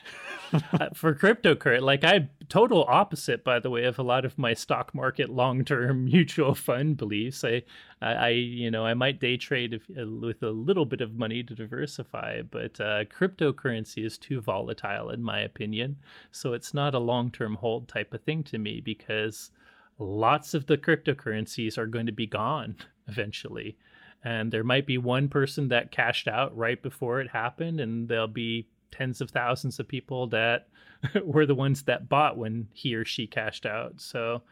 uh, 0.52 0.90
for 0.92 1.14
cryptocurrency, 1.14 1.80
like 1.80 2.04
I 2.04 2.28
total 2.50 2.84
opposite, 2.86 3.42
by 3.42 3.58
the 3.58 3.70
way, 3.70 3.84
of 3.84 3.98
a 3.98 4.02
lot 4.02 4.26
of 4.26 4.36
my 4.36 4.52
stock 4.52 4.94
market 4.94 5.30
long 5.30 5.64
term 5.64 6.04
mutual 6.12 6.54
fund 6.54 6.98
beliefs. 6.98 7.42
I, 7.42 7.62
I, 8.02 8.12
I, 8.12 8.28
you 8.28 8.70
know, 8.70 8.84
I 8.84 8.92
might 8.92 9.20
day 9.20 9.38
trade 9.38 9.72
if, 9.72 9.82
uh, 9.98 10.06
with 10.06 10.42
a 10.42 10.50
little 10.50 10.84
bit 10.84 11.00
of 11.00 11.14
money 11.14 11.42
to 11.42 11.54
diversify, 11.54 12.42
but 12.42 12.78
uh, 12.78 13.04
cryptocurrency 13.04 14.04
is 14.04 14.18
too 14.18 14.42
volatile, 14.42 15.08
in 15.08 15.22
my 15.22 15.40
opinion. 15.40 15.96
So 16.30 16.52
it's 16.52 16.74
not 16.74 16.94
a 16.94 16.98
long 16.98 17.30
term 17.30 17.54
hold 17.54 17.88
type 17.88 18.12
of 18.12 18.22
thing 18.22 18.42
to 18.44 18.58
me 18.58 18.80
because 18.80 19.50
lots 19.98 20.52
of 20.52 20.66
the 20.66 20.76
cryptocurrencies 20.76 21.78
are 21.78 21.86
going 21.86 22.06
to 22.06 22.12
be 22.12 22.26
gone 22.26 22.76
eventually. 23.08 23.76
And 24.24 24.50
there 24.50 24.64
might 24.64 24.86
be 24.86 24.96
one 24.98 25.28
person 25.28 25.68
that 25.68 25.90
cashed 25.90 26.28
out 26.28 26.56
right 26.56 26.82
before 26.82 27.20
it 27.20 27.30
happened, 27.30 27.80
and 27.80 28.08
there'll 28.08 28.26
be 28.26 28.68
tens 28.90 29.20
of 29.20 29.30
thousands 29.30 29.78
of 29.78 29.88
people 29.88 30.26
that 30.28 30.68
were 31.24 31.46
the 31.46 31.54
ones 31.54 31.82
that 31.82 32.08
bought 32.08 32.38
when 32.38 32.68
he 32.72 32.94
or 32.94 33.04
she 33.04 33.26
cashed 33.26 33.66
out. 33.66 34.00
So, 34.00 34.42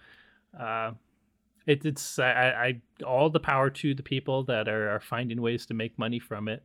uh, 0.58 0.92
it, 1.66 1.84
it's 1.86 2.18
I, 2.18 2.32
I 3.00 3.04
all 3.04 3.30
the 3.30 3.40
power 3.40 3.70
to 3.70 3.94
the 3.94 4.02
people 4.02 4.42
that 4.44 4.68
are, 4.68 4.90
are 4.90 5.00
finding 5.00 5.40
ways 5.40 5.64
to 5.66 5.74
make 5.74 5.98
money 5.98 6.18
from 6.18 6.48
it. 6.48 6.62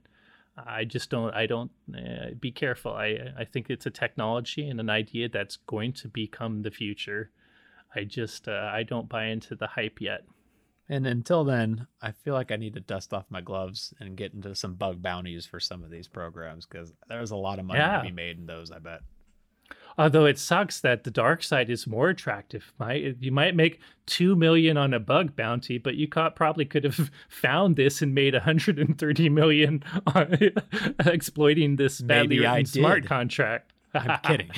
I 0.58 0.86
just 0.86 1.10
don't. 1.10 1.34
I 1.36 1.46
don't. 1.46 1.72
Uh, 1.94 2.32
be 2.40 2.52
careful. 2.52 2.94
I 2.94 3.32
I 3.38 3.46
think 3.46 3.70
it's 3.70 3.86
a 3.86 3.92
technology 3.92 4.68
and 4.68 4.80
an 4.80 4.90
idea 4.90 5.30
that's 5.30 5.56
going 5.56 5.94
to 5.94 6.08
become 6.08 6.64
the 6.64 6.72
future. 6.72 7.30
I 7.96 8.06
just 8.06 8.48
uh, 8.48 8.70
I 8.74 8.84
don't 8.84 9.08
buy 9.08 9.26
into 9.26 9.56
the 9.56 9.68
hype 9.68 10.02
yet. 10.02 10.26
And 10.90 11.06
until 11.06 11.44
then, 11.44 11.86
I 12.02 12.12
feel 12.12 12.34
like 12.34 12.52
I 12.52 12.56
need 12.56 12.76
to 12.76 12.80
dust 12.80 13.14
off 13.14 13.26
my 13.30 13.42
gloves 13.42 13.94
and 14.00 14.16
get 14.16 14.34
into 14.34 14.56
some 14.56 14.76
bug 14.76 15.02
bounties 15.02 15.46
for 15.46 15.60
some 15.60 15.84
of 15.84 15.90
these 15.90 16.08
programs 16.08 16.66
because 16.66 16.94
there's 17.10 17.32
a 17.32 17.36
lot 17.36 17.60
of 17.60 17.66
money 17.66 17.80
Yeah. 17.80 17.98
to 17.98 18.04
be 18.04 18.12
made 18.12 18.38
in 18.38 18.46
those. 18.46 18.72
I 18.72 18.80
bet. 18.80 19.02
Although 20.00 20.26
it 20.26 20.38
sucks 20.38 20.80
that 20.82 21.04
the 21.04 21.12
dark 21.12 21.42
side 21.42 21.70
is 21.72 21.88
more 21.88 22.10
attractive. 22.10 22.72
Might 22.80 23.18
you 23.20 23.32
might 23.32 23.56
make 23.56 23.80
two 24.06 24.36
million 24.36 24.78
on 24.78 24.94
a 24.94 25.00
bug 25.00 25.36
bounty, 25.36 25.78
but 25.80 25.96
you 25.96 26.08
probably 26.08 26.66
could 26.66 26.84
have 26.84 27.10
found 27.30 27.76
this 27.76 28.02
and 28.02 28.14
made 28.14 28.34
130 28.36 29.30
million 29.30 29.84
on 30.16 30.38
exploiting 31.06 31.76
this 31.78 32.00
badly 32.00 32.38
Maybe 32.38 32.48
written 32.48 32.66
smart 32.66 33.06
contract. 33.06 33.74
I'm 33.94 34.20
kidding. 34.24 34.50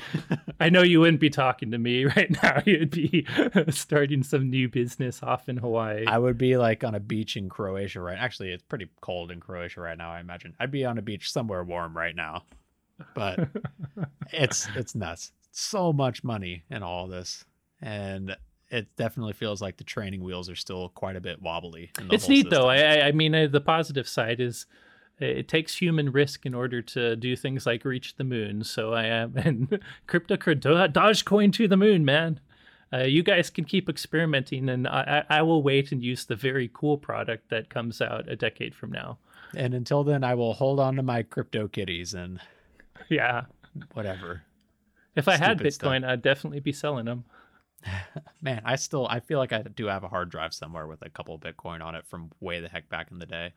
I 0.60 0.70
know 0.70 0.82
you 0.82 1.00
wouldn't 1.00 1.20
be 1.22 1.30
talking 1.30 1.72
to 1.72 1.78
me 1.78 2.06
right 2.16 2.30
now. 2.44 2.62
You'd 2.66 2.92
be 2.92 3.26
starting 3.70 4.24
some 4.24 4.50
new 4.50 4.68
business 4.70 5.22
off 5.24 5.48
in 5.50 5.58
Hawaii. 5.58 6.06
I 6.06 6.18
would 6.18 6.38
be 6.38 6.58
like 6.58 6.84
on 6.84 6.96
a 6.96 7.00
beach 7.00 7.38
in 7.38 7.50
Croatia 7.50 8.02
right. 8.02 8.18
Actually, 8.18 8.52
it's 8.52 8.64
pretty 8.64 8.88
cold 9.02 9.32
in 9.32 9.40
Croatia 9.40 9.82
right 9.82 9.98
now. 9.98 10.12
I 10.12 10.20
imagine 10.20 10.56
I'd 10.60 10.72
be 10.72 10.86
on 10.86 10.98
a 10.98 11.02
beach 11.02 11.32
somewhere 11.32 11.64
warm 11.64 11.96
right 11.96 12.16
now, 12.16 12.44
but 13.14 13.50
it's 14.34 14.68
it's 14.76 14.96
nuts. 14.96 15.32
So 15.52 15.92
much 15.94 16.24
money 16.24 16.64
in 16.70 16.84
all 16.84 17.08
this, 17.08 17.44
and 17.82 18.36
it 18.70 18.88
definitely 18.98 19.34
feels 19.34 19.62
like 19.62 19.78
the 19.78 19.84
training 19.84 20.24
wheels 20.24 20.48
are 20.50 20.56
still 20.56 20.90
quite 20.90 21.16
a 21.16 21.22
bit 21.22 21.42
wobbly. 21.42 21.90
in 22.00 22.08
the 22.08 22.14
it's 22.16 22.30
neat 22.30 22.50
though. 22.50 22.70
system. 22.72 22.88
I, 22.90 23.02
I- 23.02 23.08
I 23.08 23.12
mean, 23.14 23.34
uh, 23.34 23.48
the 23.48 23.62
positive 23.62 24.08
side 24.08 24.40
is 24.40 24.66
it 25.20 25.48
takes 25.48 25.76
human 25.76 26.12
risk 26.12 26.46
in 26.46 26.54
order 26.54 26.82
to 26.82 27.16
do 27.16 27.36
things 27.36 27.66
like 27.66 27.86
reach 27.86 28.16
the 28.16 28.24
moon. 28.24 28.64
So 28.64 28.94
I 28.94 29.06
am 29.06 29.34
and 29.38 29.80
crypto 30.08 30.36
Dogecoin 30.38 31.54
to 31.54 31.68
the 31.68 31.78
moon, 31.78 32.06
man. 32.06 32.40
Uh, 32.92 33.04
you 33.04 33.22
guys 33.22 33.52
can 33.52 33.66
keep 33.66 33.88
experimenting, 33.88 34.68
and 34.68 34.88
I, 34.88 35.24
I 35.30 35.42
will 35.44 35.62
wait 35.62 35.92
and 35.92 36.04
use 36.04 36.26
the 36.26 36.36
very 36.36 36.72
cool 36.74 36.98
product 36.98 37.50
that 37.50 37.70
comes 37.70 38.02
out 38.02 38.28
a 38.28 38.36
decade 38.36 38.74
from 38.74 38.92
now. 38.92 39.20
And 39.56 39.74
until 39.76 40.04
then, 40.04 40.24
I 40.24 40.34
will 40.34 40.54
hold 40.54 40.80
on 40.80 40.96
to 40.96 41.04
my 41.04 41.22
crypto 41.24 41.68
kitties 41.68 42.14
and 42.14 42.40
Yeah, 43.10 43.46
whatever. 43.94 44.42
if 45.16 45.28
I 45.28 45.38
had 45.38 45.58
Stupid 45.58 45.74
stuff. 45.74 45.92
Bitcoin, 45.92 46.08
I'd 46.08 46.22
definitely 46.22 46.60
be 46.62 46.72
selling 46.72 47.06
them. 47.06 47.26
Man, 48.42 48.62
I 48.66 48.76
still 48.76 49.08
I 49.08 49.20
feel 49.20 49.40
like 49.40 49.54
I 49.54 49.62
do 49.62 49.86
have 49.88 50.04
a 50.04 50.08
hard 50.08 50.30
drive 50.30 50.54
somewhere 50.54 50.88
with 50.88 51.02
a 51.02 51.10
couple 51.10 51.36
of 51.36 51.42
Bitcoin 51.42 51.82
on 51.84 51.96
it 51.96 52.06
from 52.06 52.32
way 52.40 52.60
the 52.60 52.70
heck 52.70 52.90
back 52.90 53.12
in 53.12 53.20
the 53.20 53.26
day. 53.26 53.54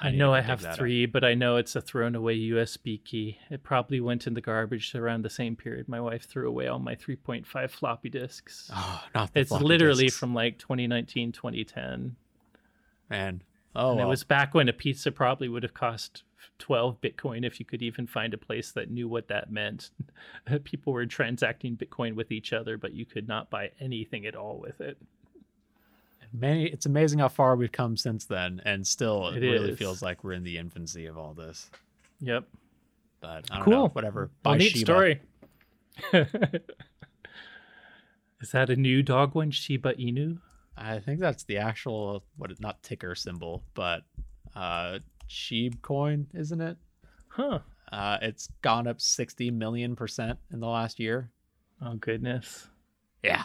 I 0.00 0.10
need 0.10 0.18
know 0.18 0.32
I 0.32 0.40
have 0.40 0.62
that 0.62 0.72
up. 0.72 0.78
three, 0.78 1.06
but 1.06 1.24
I 1.24 1.34
know 1.34 1.56
it's 1.56 1.76
a 1.76 1.80
thrown 1.80 2.14
away 2.14 2.38
USB 2.38 3.04
key. 3.04 3.38
It 3.50 3.62
probably 3.62 4.00
went 4.00 4.26
in 4.26 4.34
the 4.34 4.40
garbage 4.40 4.94
around 4.94 5.22
the 5.22 5.30
same 5.30 5.56
period 5.56 5.88
my 5.88 6.00
wife 6.00 6.24
threw 6.24 6.48
away 6.48 6.68
all 6.68 6.78
my 6.78 6.94
3.5 6.94 7.70
floppy 7.70 8.08
disks. 8.08 8.70
Oh, 8.82 9.04
not 9.14 9.34
the 9.34 9.40
it's 9.40 9.50
literally 9.50 10.04
disks. 10.04 10.18
from 10.18 10.34
like 10.34 10.58
2019, 10.58 11.32
2010. 11.32 12.16
man. 13.10 13.42
Oh, 13.74 13.90
and 13.90 13.98
well. 13.98 14.06
it 14.06 14.10
was 14.10 14.24
back 14.24 14.54
when 14.54 14.68
a 14.68 14.72
pizza 14.72 15.12
probably 15.12 15.48
would 15.48 15.62
have 15.62 15.74
cost 15.74 16.24
12 16.58 17.00
Bitcoin 17.00 17.44
if 17.44 17.58
you 17.60 17.66
could 17.66 17.82
even 17.82 18.06
find 18.06 18.34
a 18.34 18.38
place 18.38 18.72
that 18.72 18.90
knew 18.90 19.08
what 19.08 19.28
that 19.28 19.50
meant. 19.50 19.90
People 20.64 20.92
were 20.92 21.06
transacting 21.06 21.76
Bitcoin 21.76 22.14
with 22.14 22.30
each 22.32 22.52
other, 22.52 22.76
but 22.76 22.92
you 22.92 23.04
could 23.06 23.26
not 23.28 23.50
buy 23.50 23.70
anything 23.80 24.26
at 24.26 24.34
all 24.34 24.58
with 24.58 24.80
it. 24.80 24.98
many. 26.32 26.66
It's 26.66 26.86
amazing 26.86 27.18
how 27.18 27.28
far 27.28 27.56
we've 27.56 27.72
come 27.72 27.96
since 27.96 28.24
then, 28.24 28.60
and 28.64 28.86
still, 28.86 29.28
it, 29.28 29.42
It 29.42 29.50
really 29.50 29.70
is. 29.72 29.78
feels 29.78 30.00
like 30.02 30.22
we're 30.22 30.32
in 30.34 30.44
the 30.44 30.58
infancy 30.58 31.06
of 31.06 31.16
all 31.18 31.34
this. 31.34 31.70
Yep. 32.20 32.44
But 33.20 33.46
I 33.50 33.56
don't 33.56 33.64
Cool. 33.64 33.72
know. 33.72 33.88
Whatever. 33.88 34.30
Buy 34.42 34.56
neat 34.58 34.72
Shiba. 34.72 34.84
story. 34.86 35.20
Is 38.40 38.52
that 38.52 38.70
a 38.70 38.76
new 38.76 39.02
dog 39.02 39.34
one, 39.34 39.50
Shiba 39.50 39.94
Inu? 39.94 40.38
I 40.76 40.98
think 40.98 41.20
that's 41.20 41.44
the 41.44 41.58
actual 41.58 42.24
what 42.36 42.58
not 42.60 42.82
ticker 42.82 43.14
symbol, 43.14 43.62
but 43.74 44.02
uh 44.56 44.98
Sheeb 45.28 45.80
coin, 45.82 46.26
isn't 46.34 46.60
it? 46.60 46.76
Huh. 47.28 47.60
Uh 47.92 48.18
it's 48.22 48.48
gone 48.62 48.86
up 48.86 49.00
60 49.00 49.50
million 49.50 49.96
percent 49.96 50.38
in 50.52 50.60
the 50.60 50.66
last 50.68 50.98
year. 51.00 51.30
Oh, 51.82 51.94
goodness. 51.94 52.68
Yeah. 53.22 53.44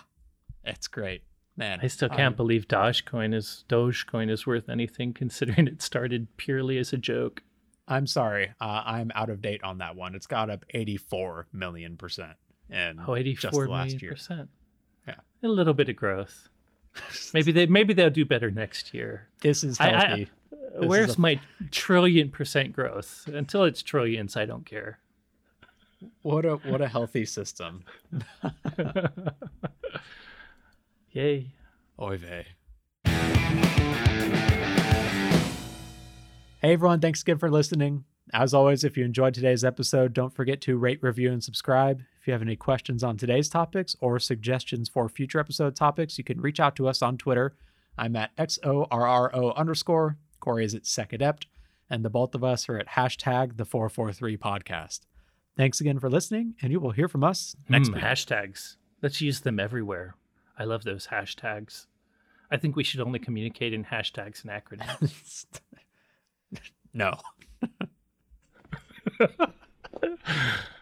It's 0.64 0.88
great. 0.88 1.22
Man. 1.58 1.80
I 1.82 1.88
still 1.88 2.10
can't 2.10 2.36
believe 2.36 2.68
Dogecoin 2.68 3.34
is 3.34 3.64
Dogecoin 3.70 4.30
is 4.30 4.46
worth 4.46 4.68
anything 4.68 5.14
considering 5.22 5.68
it 5.68 5.82
started 5.82 6.28
purely 6.38 6.78
as 6.78 6.92
a 6.92 6.98
joke. 6.98 7.44
I'm 7.88 8.08
sorry. 8.08 8.52
Uh, 8.60 8.82
I'm 8.86 9.12
out 9.16 9.30
of 9.30 9.42
date 9.42 9.64
on 9.64 9.78
that 9.78 9.96
one. 9.96 10.16
It's 10.16 10.26
got 10.28 10.50
up 10.50 10.66
84 10.72 11.48
million 11.54 11.96
percent 11.98 12.34
in 12.70 13.00
Oh, 13.08 13.16
84 13.16 13.36
just 13.52 13.54
the 13.54 13.60
last 13.70 13.86
million 13.86 14.00
year. 14.00 14.12
percent. 14.12 14.50
Yeah. 15.08 15.16
A 15.44 15.48
little 15.48 15.74
bit 15.76 15.88
of 15.88 15.96
growth. 15.96 16.50
Maybe 17.34 17.52
they 17.52 17.66
maybe 17.68 17.94
they'll 17.94 18.10
do 18.10 18.26
better 18.26 18.50
next 18.50 18.94
year. 18.94 19.28
This 19.42 19.64
is 19.64 19.80
I- 19.80 19.90
I- 19.92 20.28
healthy. 20.76 20.86
is 20.86 20.90
Where's 20.90 21.16
a- 21.18 21.22
my 21.22 21.40
trillion 21.72 22.30
percent 22.30 22.74
growth? 22.74 23.28
Until 23.32 23.64
it's 23.64 23.82
trillions, 23.82 24.36
I 24.38 24.46
don't 24.46 24.66
care. 24.66 25.00
what 26.22 26.46
a 26.46 26.56
what 26.58 26.82
a 26.82 26.88
healthy 26.88 27.26
system. 27.26 27.84
Yay. 31.12 31.52
Oy 32.00 32.18
vey. 32.18 32.46
Hey 36.62 36.74
everyone, 36.74 37.00
thanks 37.00 37.22
again 37.22 37.38
for 37.38 37.50
listening. 37.52 38.06
As 38.34 38.54
always, 38.54 38.84
if 38.84 38.98
you 38.98 39.06
enjoyed 39.06 39.36
today's 39.36 39.64
episode, 39.64 40.14
don't 40.14 40.34
forget 40.34 40.60
to 40.62 40.78
rate, 40.78 41.02
review, 41.04 41.32
and 41.32 41.44
subscribe. 41.44 42.02
If 42.20 42.26
you 42.28 42.34
have 42.34 42.42
any 42.42 42.56
questions 42.56 43.04
on 43.04 43.18
today's 43.18 43.50
topics 43.50 43.96
or 44.02 44.18
suggestions 44.20 44.90
for 44.90 45.08
future 45.08 45.40
episode 45.40 45.76
topics, 45.76 46.18
you 46.18 46.24
can 46.24 46.42
reach 46.42 46.60
out 46.60 46.76
to 46.78 46.88
us 46.88 47.04
on 47.04 47.18
Twitter. 47.20 47.56
I'm 48.00 48.16
at 48.16 48.36
XORRO 48.36 49.56
underscore. 49.56 50.18
Corey 50.40 50.66
is 50.66 50.76
at 50.76 50.84
SecAdept. 50.84 51.46
And 51.90 52.04
the 52.04 52.10
both 52.10 52.34
of 52.34 52.44
us 52.44 52.68
are 52.68 52.78
at 52.80 52.88
hashtag 52.90 53.58
the 53.58 53.66
443 53.66 54.38
podcast. 54.38 55.02
Thanks 55.56 55.80
again 55.80 56.00
for 56.00 56.10
listening, 56.10 56.56
and 56.62 56.72
you 56.72 56.80
will 56.80 56.92
hear 56.92 57.08
from 57.08 57.24
us 57.24 57.56
next 57.70 57.90
Mm, 57.90 57.96
week. 57.96 58.04
hashtags. 58.04 58.76
Let's 59.02 59.22
use 59.22 59.42
them 59.42 59.60
everywhere. 59.60 60.16
I 60.58 60.64
love 60.64 60.84
those 60.84 61.08
hashtags. 61.08 61.86
I 62.50 62.58
think 62.58 62.76
we 62.76 62.84
should 62.84 63.02
only 63.02 63.20
communicate 63.20 63.72
in 63.74 63.86
hashtags 63.86 64.44
and 64.44 64.52
acronyms. 64.52 65.46
no. 66.94 67.20